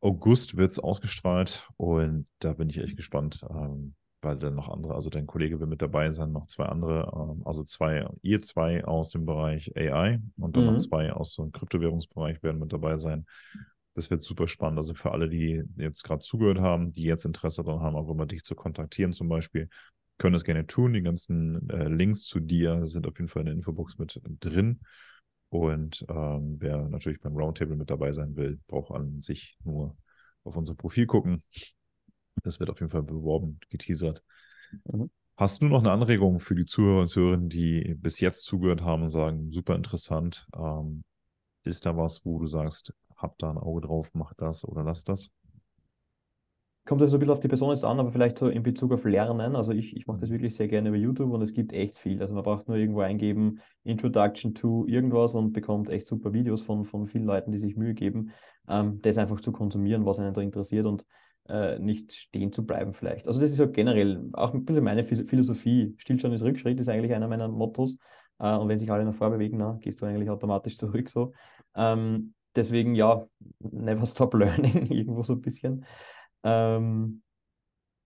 August 0.00 0.56
wird 0.56 0.72
es 0.72 0.78
ausgestrahlt 0.78 1.68
und 1.76 2.26
da 2.40 2.52
bin 2.54 2.70
ich 2.70 2.78
echt 2.78 2.96
gespannt, 2.96 3.44
ähm, 3.48 3.94
weil 4.20 4.36
dann 4.36 4.56
noch 4.56 4.68
andere, 4.68 4.94
also 4.94 5.10
dein 5.10 5.26
Kollege 5.26 5.60
wird 5.60 5.70
mit 5.70 5.82
dabei 5.82 6.10
sein, 6.10 6.32
noch 6.32 6.46
zwei 6.46 6.66
andere, 6.66 7.12
ähm, 7.14 7.42
also 7.44 7.62
zwei, 7.62 8.08
ihr 8.22 8.42
zwei 8.42 8.84
aus 8.84 9.10
dem 9.10 9.24
Bereich 9.24 9.76
AI 9.76 10.20
und 10.38 10.56
dann 10.56 10.66
mhm. 10.66 10.72
noch 10.72 10.78
zwei 10.78 11.12
aus 11.12 11.36
dem 11.36 11.52
Kryptowährungsbereich 11.52 12.42
werden 12.42 12.58
mit 12.58 12.72
dabei 12.72 12.98
sein. 12.98 13.26
Das 13.98 14.10
wird 14.10 14.22
super 14.22 14.46
spannend. 14.46 14.78
Also 14.78 14.94
für 14.94 15.10
alle, 15.10 15.28
die 15.28 15.60
jetzt 15.76 16.04
gerade 16.04 16.20
zugehört 16.20 16.60
haben, 16.60 16.92
die 16.92 17.02
jetzt 17.02 17.24
Interesse 17.24 17.64
daran 17.64 17.80
haben, 17.82 17.96
auch 17.96 18.08
immer 18.08 18.26
dich 18.26 18.44
zu 18.44 18.54
kontaktieren 18.54 19.12
zum 19.12 19.28
Beispiel, 19.28 19.68
können 20.18 20.34
das 20.34 20.44
gerne 20.44 20.68
tun. 20.68 20.92
Die 20.92 21.02
ganzen 21.02 21.68
äh, 21.68 21.88
Links 21.88 22.22
zu 22.22 22.38
dir 22.38 22.86
sind 22.86 23.08
auf 23.08 23.18
jeden 23.18 23.26
Fall 23.26 23.40
in 23.40 23.46
der 23.46 23.54
Infobox 23.56 23.98
mit 23.98 24.20
drin. 24.38 24.78
Und 25.48 26.06
ähm, 26.08 26.58
wer 26.60 26.88
natürlich 26.88 27.18
beim 27.18 27.36
Roundtable 27.36 27.74
mit 27.74 27.90
dabei 27.90 28.12
sein 28.12 28.36
will, 28.36 28.60
braucht 28.68 28.92
an 28.92 29.20
sich 29.20 29.58
nur 29.64 29.96
auf 30.44 30.56
unser 30.56 30.76
Profil 30.76 31.06
gucken. 31.06 31.42
Das 32.44 32.60
wird 32.60 32.70
auf 32.70 32.78
jeden 32.78 32.92
Fall 32.92 33.02
beworben, 33.02 33.58
geteasert. 33.68 34.22
Mhm. 34.84 35.10
Hast 35.36 35.60
du 35.60 35.66
noch 35.66 35.80
eine 35.80 35.90
Anregung 35.90 36.38
für 36.38 36.54
die 36.54 36.66
Zuhörer 36.66 37.00
und 37.00 37.08
Zuhörerinnen, 37.08 37.48
die 37.48 37.96
bis 37.98 38.20
jetzt 38.20 38.44
zugehört 38.44 38.82
haben 38.82 39.02
und 39.02 39.08
sagen, 39.08 39.50
super 39.50 39.74
interessant? 39.74 40.46
Ähm, 40.54 41.02
ist 41.64 41.84
da 41.84 41.96
was, 41.96 42.24
wo 42.24 42.38
du 42.38 42.46
sagst, 42.46 42.94
hab 43.18 43.36
da 43.38 43.50
ein 43.50 43.58
Auge 43.58 43.82
drauf, 43.82 44.10
mach 44.14 44.32
das 44.34 44.66
oder 44.66 44.82
lass 44.82 45.04
das? 45.04 45.30
kommt 46.88 47.02
also 47.02 47.18
ein 47.18 47.20
bisschen 47.20 47.34
auf 47.34 47.40
die 47.40 47.48
Person 47.48 47.68
jetzt 47.70 47.84
an, 47.84 48.00
aber 48.00 48.10
vielleicht 48.10 48.38
so 48.38 48.48
in 48.48 48.62
Bezug 48.62 48.92
auf 48.92 49.04
Lernen. 49.04 49.56
Also 49.56 49.72
ich, 49.72 49.94
ich 49.94 50.06
mache 50.06 50.20
das 50.20 50.30
wirklich 50.30 50.54
sehr 50.54 50.68
gerne 50.68 50.88
über 50.88 50.96
YouTube 50.96 51.30
und 51.30 51.42
es 51.42 51.52
gibt 51.52 51.74
echt 51.74 51.98
viel. 51.98 52.22
Also 52.22 52.32
man 52.32 52.42
braucht 52.42 52.66
nur 52.66 52.78
irgendwo 52.78 53.00
eingeben, 53.00 53.60
Introduction 53.84 54.54
to 54.54 54.86
irgendwas 54.86 55.34
und 55.34 55.52
bekommt 55.52 55.90
echt 55.90 56.06
super 56.06 56.32
Videos 56.32 56.62
von, 56.62 56.86
von 56.86 57.06
vielen 57.06 57.24
Leuten, 57.24 57.52
die 57.52 57.58
sich 57.58 57.76
Mühe 57.76 57.92
geben, 57.92 58.32
ähm, 58.68 59.02
das 59.02 59.18
einfach 59.18 59.40
zu 59.40 59.52
konsumieren, 59.52 60.06
was 60.06 60.18
einen 60.18 60.32
da 60.32 60.40
interessiert 60.40 60.86
und 60.86 61.04
äh, 61.46 61.78
nicht 61.78 62.12
stehen 62.12 62.52
zu 62.52 62.64
bleiben 62.64 62.94
vielleicht. 62.94 63.28
Also 63.28 63.38
das 63.38 63.50
ist 63.50 63.60
halt 63.60 63.74
generell 63.74 64.26
auch 64.32 64.54
ein 64.54 64.64
bisschen 64.64 64.82
meine 64.82 65.04
Philosophie. 65.04 65.94
Stillstand 65.98 66.34
ist 66.34 66.42
Rückschritt, 66.42 66.80
ist 66.80 66.88
eigentlich 66.88 67.12
einer 67.12 67.28
meiner 67.28 67.48
Mottos. 67.48 67.98
Äh, 68.38 68.56
und 68.56 68.70
wenn 68.70 68.78
sich 68.78 68.90
alle 68.90 69.04
nach 69.04 69.14
vorne 69.14 69.36
bewegen, 69.36 69.58
na, 69.58 69.76
gehst 69.82 70.00
du 70.00 70.06
eigentlich 70.06 70.30
automatisch 70.30 70.76
zurück 70.78 71.10
so. 71.10 71.32
Ähm, 71.76 72.32
deswegen 72.58 72.94
ja, 72.94 73.26
never 73.60 74.06
stop 74.06 74.34
learning, 74.34 74.86
irgendwo 74.90 75.22
so 75.22 75.34
ein 75.34 75.40
bisschen. 75.40 75.86
Ähm, 76.42 77.22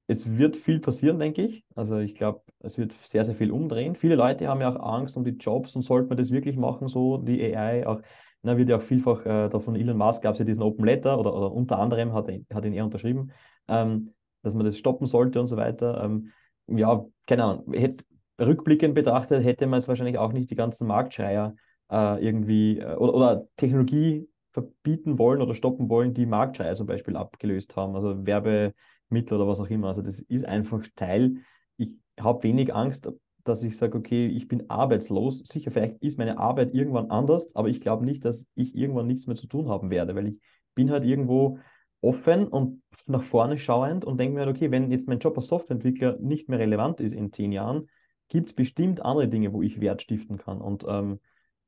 es 0.06 0.36
wird 0.36 0.56
viel 0.56 0.80
passieren, 0.80 1.18
denke 1.18 1.42
ich. 1.42 1.64
Also 1.74 1.98
ich 1.98 2.14
glaube, 2.14 2.42
es 2.60 2.76
wird 2.78 2.92
sehr, 3.02 3.24
sehr 3.24 3.34
viel 3.34 3.50
umdrehen. 3.50 3.96
Viele 3.96 4.14
Leute 4.14 4.48
haben 4.48 4.60
ja 4.60 4.74
auch 4.74 4.94
Angst 4.94 5.16
um 5.16 5.24
die 5.24 5.32
Jobs 5.32 5.74
und 5.74 5.82
sollte 5.82 6.08
man 6.08 6.18
das 6.18 6.30
wirklich 6.30 6.56
machen, 6.56 6.88
so 6.88 7.18
die 7.18 7.42
AI 7.42 7.86
auch, 7.86 8.02
na, 8.42 8.56
wird 8.56 8.68
ja 8.68 8.78
auch 8.78 8.82
vielfach, 8.82 9.24
äh, 9.24 9.48
da 9.48 9.60
von 9.60 9.76
Elon 9.76 9.96
Musk 9.96 10.22
gab 10.22 10.34
es 10.34 10.40
ja 10.40 10.44
diesen 10.44 10.62
Open 10.62 10.84
Letter 10.84 11.18
oder, 11.18 11.34
oder 11.34 11.52
unter 11.52 11.78
anderem 11.78 12.12
hat, 12.12 12.28
hat 12.52 12.64
ihn 12.64 12.72
er 12.72 12.84
unterschrieben, 12.84 13.32
ähm, 13.68 14.12
dass 14.42 14.54
man 14.54 14.66
das 14.66 14.76
stoppen 14.76 15.06
sollte 15.06 15.40
und 15.40 15.46
so 15.46 15.56
weiter. 15.56 16.02
Ähm, 16.04 16.32
ja, 16.66 17.04
keine 17.26 17.44
Ahnung, 17.44 17.72
hätte, 17.72 18.04
rückblickend 18.40 18.94
betrachtet 18.94 19.44
hätte 19.44 19.66
man 19.66 19.78
es 19.78 19.88
wahrscheinlich 19.88 20.18
auch 20.18 20.32
nicht 20.32 20.50
die 20.50 20.56
ganzen 20.56 20.86
Marktschreier 20.88 21.54
äh, 21.90 22.24
irgendwie 22.24 22.78
äh, 22.78 22.94
oder, 22.96 23.14
oder 23.14 23.48
Technologie 23.56 24.28
verbieten 24.52 25.18
wollen 25.18 25.40
oder 25.42 25.54
stoppen 25.54 25.88
wollen, 25.88 26.14
die 26.14 26.26
Marktschreier 26.26 26.76
zum 26.76 26.86
Beispiel 26.86 27.16
abgelöst 27.16 27.76
haben, 27.76 27.96
also 27.96 28.26
Werbemittel 28.26 29.36
oder 29.36 29.48
was 29.48 29.60
auch 29.60 29.70
immer. 29.70 29.88
Also 29.88 30.02
das 30.02 30.20
ist 30.20 30.44
einfach 30.44 30.82
Teil. 30.94 31.36
Ich 31.76 31.90
habe 32.20 32.42
wenig 32.42 32.74
Angst, 32.74 33.10
dass 33.44 33.62
ich 33.62 33.76
sage, 33.76 33.98
okay, 33.98 34.26
ich 34.26 34.48
bin 34.48 34.70
arbeitslos. 34.70 35.40
Sicher, 35.40 35.70
vielleicht 35.70 36.02
ist 36.02 36.18
meine 36.18 36.38
Arbeit 36.38 36.74
irgendwann 36.74 37.10
anders, 37.10 37.54
aber 37.56 37.68
ich 37.68 37.80
glaube 37.80 38.04
nicht, 38.04 38.24
dass 38.24 38.46
ich 38.54 38.74
irgendwann 38.74 39.06
nichts 39.06 39.26
mehr 39.26 39.36
zu 39.36 39.46
tun 39.46 39.68
haben 39.68 39.90
werde, 39.90 40.14
weil 40.14 40.28
ich 40.28 40.40
bin 40.74 40.90
halt 40.90 41.04
irgendwo 41.04 41.58
offen 42.00 42.48
und 42.48 42.82
nach 43.06 43.22
vorne 43.22 43.58
schauend 43.58 44.04
und 44.04 44.18
denke 44.18 44.34
mir 44.34 44.46
halt, 44.46 44.56
okay, 44.56 44.70
wenn 44.70 44.90
jetzt 44.90 45.08
mein 45.08 45.18
Job 45.18 45.36
als 45.36 45.46
Softwareentwickler 45.48 46.18
nicht 46.20 46.48
mehr 46.48 46.58
relevant 46.58 47.00
ist 47.00 47.12
in 47.12 47.32
zehn 47.32 47.52
Jahren, 47.52 47.88
gibt 48.28 48.48
es 48.48 48.54
bestimmt 48.54 49.04
andere 49.04 49.28
Dinge, 49.28 49.52
wo 49.52 49.62
ich 49.62 49.80
Wert 49.80 50.02
stiften 50.02 50.36
kann. 50.36 50.60
Und 50.60 50.84
ähm, 50.88 51.20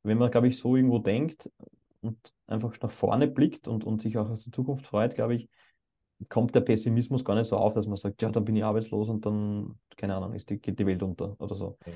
wenn 0.03 0.19
man, 0.19 0.31
glaube 0.31 0.49
ich, 0.49 0.59
so 0.59 0.77
irgendwo 0.77 0.99
denkt, 0.99 1.51
und 2.05 2.33
einfach 2.47 2.75
nach 2.81 2.91
vorne 2.91 3.27
blickt 3.27 3.69
und, 3.69 3.85
und 3.85 4.03
sich 4.03 4.19
auch 4.19 4.31
auf 4.31 4.39
die 4.39 4.51
Zukunft 4.51 4.87
freut, 4.87 5.15
glaube 5.15 5.35
ich, 5.35 5.49
kommt 6.29 6.55
der 6.55 6.61
Pessimismus 6.61 7.25
gar 7.25 7.35
nicht 7.35 7.49
so 7.49 7.57
auf, 7.57 7.75
dass 7.75 7.87
man 7.87 7.97
sagt, 7.97 8.23
ja, 8.23 8.31
dann 8.31 8.45
bin 8.45 8.57
ich 8.57 8.65
arbeitslos 8.65 9.09
und 9.09 9.27
dann, 9.27 9.79
keine 9.97 10.15
Ahnung, 10.15 10.33
ist 10.33 10.49
die, 10.51 10.59
geht 10.59 10.79
die 10.79 10.87
Welt 10.87 11.03
unter 11.03 11.39
oder 11.41 11.55
so. 11.55 11.79
Ja. 11.87 11.93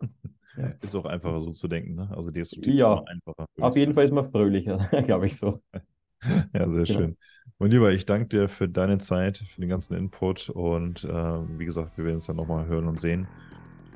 Ist 0.80 0.94
auch 0.94 1.04
einfacher 1.04 1.38
so 1.40 1.52
zu 1.52 1.68
denken, 1.68 1.96
ne? 1.96 2.10
Also 2.16 2.30
destruktiv 2.30 2.74
ja, 2.74 3.02
einfacher. 3.04 3.46
Auf 3.60 3.76
jeden 3.76 3.92
Fall 3.92 4.06
ist 4.06 4.12
man 4.12 4.26
fröhlicher, 4.26 4.78
glaube 5.04 5.26
ich 5.26 5.36
so. 5.36 5.60
Ja, 6.54 6.68
sehr 6.70 6.84
genau. 6.84 6.98
schön. 6.98 7.16
Mein 7.58 7.70
Lieber, 7.70 7.92
ich 7.92 8.06
danke 8.06 8.28
dir 8.28 8.48
für 8.48 8.70
deine 8.70 8.96
Zeit, 8.96 9.36
für 9.36 9.60
den 9.60 9.68
ganzen 9.68 9.94
Input 9.94 10.48
und 10.48 11.04
äh, 11.04 11.08
wie 11.10 11.66
gesagt, 11.66 11.98
wir 11.98 12.06
werden 12.06 12.16
uns 12.16 12.26
dann 12.26 12.36
nochmal 12.36 12.66
hören 12.66 12.88
und 12.88 12.98
sehen. 12.98 13.28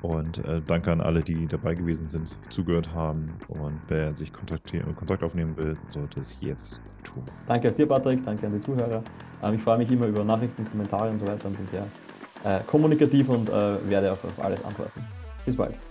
Und 0.01 0.39
äh, 0.45 0.61
danke 0.65 0.91
an 0.91 1.01
alle, 1.01 1.21
die 1.21 1.47
dabei 1.47 1.75
gewesen 1.75 2.07
sind, 2.07 2.35
zugehört 2.49 2.93
haben. 2.93 3.29
Und 3.47 3.79
wer 3.87 4.15
sich 4.15 4.33
Kontakt 4.33 5.23
aufnehmen 5.23 5.55
will, 5.57 5.77
sollte 5.89 6.19
es 6.19 6.37
jetzt 6.41 6.81
tun. 7.03 7.23
Danke 7.47 7.71
dir, 7.71 7.87
Patrick. 7.87 8.23
Danke 8.25 8.47
an 8.47 8.53
die 8.53 8.61
Zuhörer. 8.61 9.03
Ähm, 9.43 9.55
ich 9.55 9.61
freue 9.61 9.77
mich 9.77 9.91
immer 9.91 10.07
über 10.07 10.23
Nachrichten, 10.23 10.67
Kommentare 10.69 11.09
und 11.11 11.19
so 11.19 11.27
weiter 11.27 11.47
und 11.47 11.57
bin 11.57 11.67
sehr 11.67 11.85
äh, 12.43 12.61
kommunikativ 12.65 13.29
und 13.29 13.49
äh, 13.49 13.89
werde 13.89 14.11
auch 14.11 14.23
auf 14.23 14.43
alles 14.43 14.63
antworten. 14.65 15.01
Bis 15.45 15.55
bald. 15.55 15.90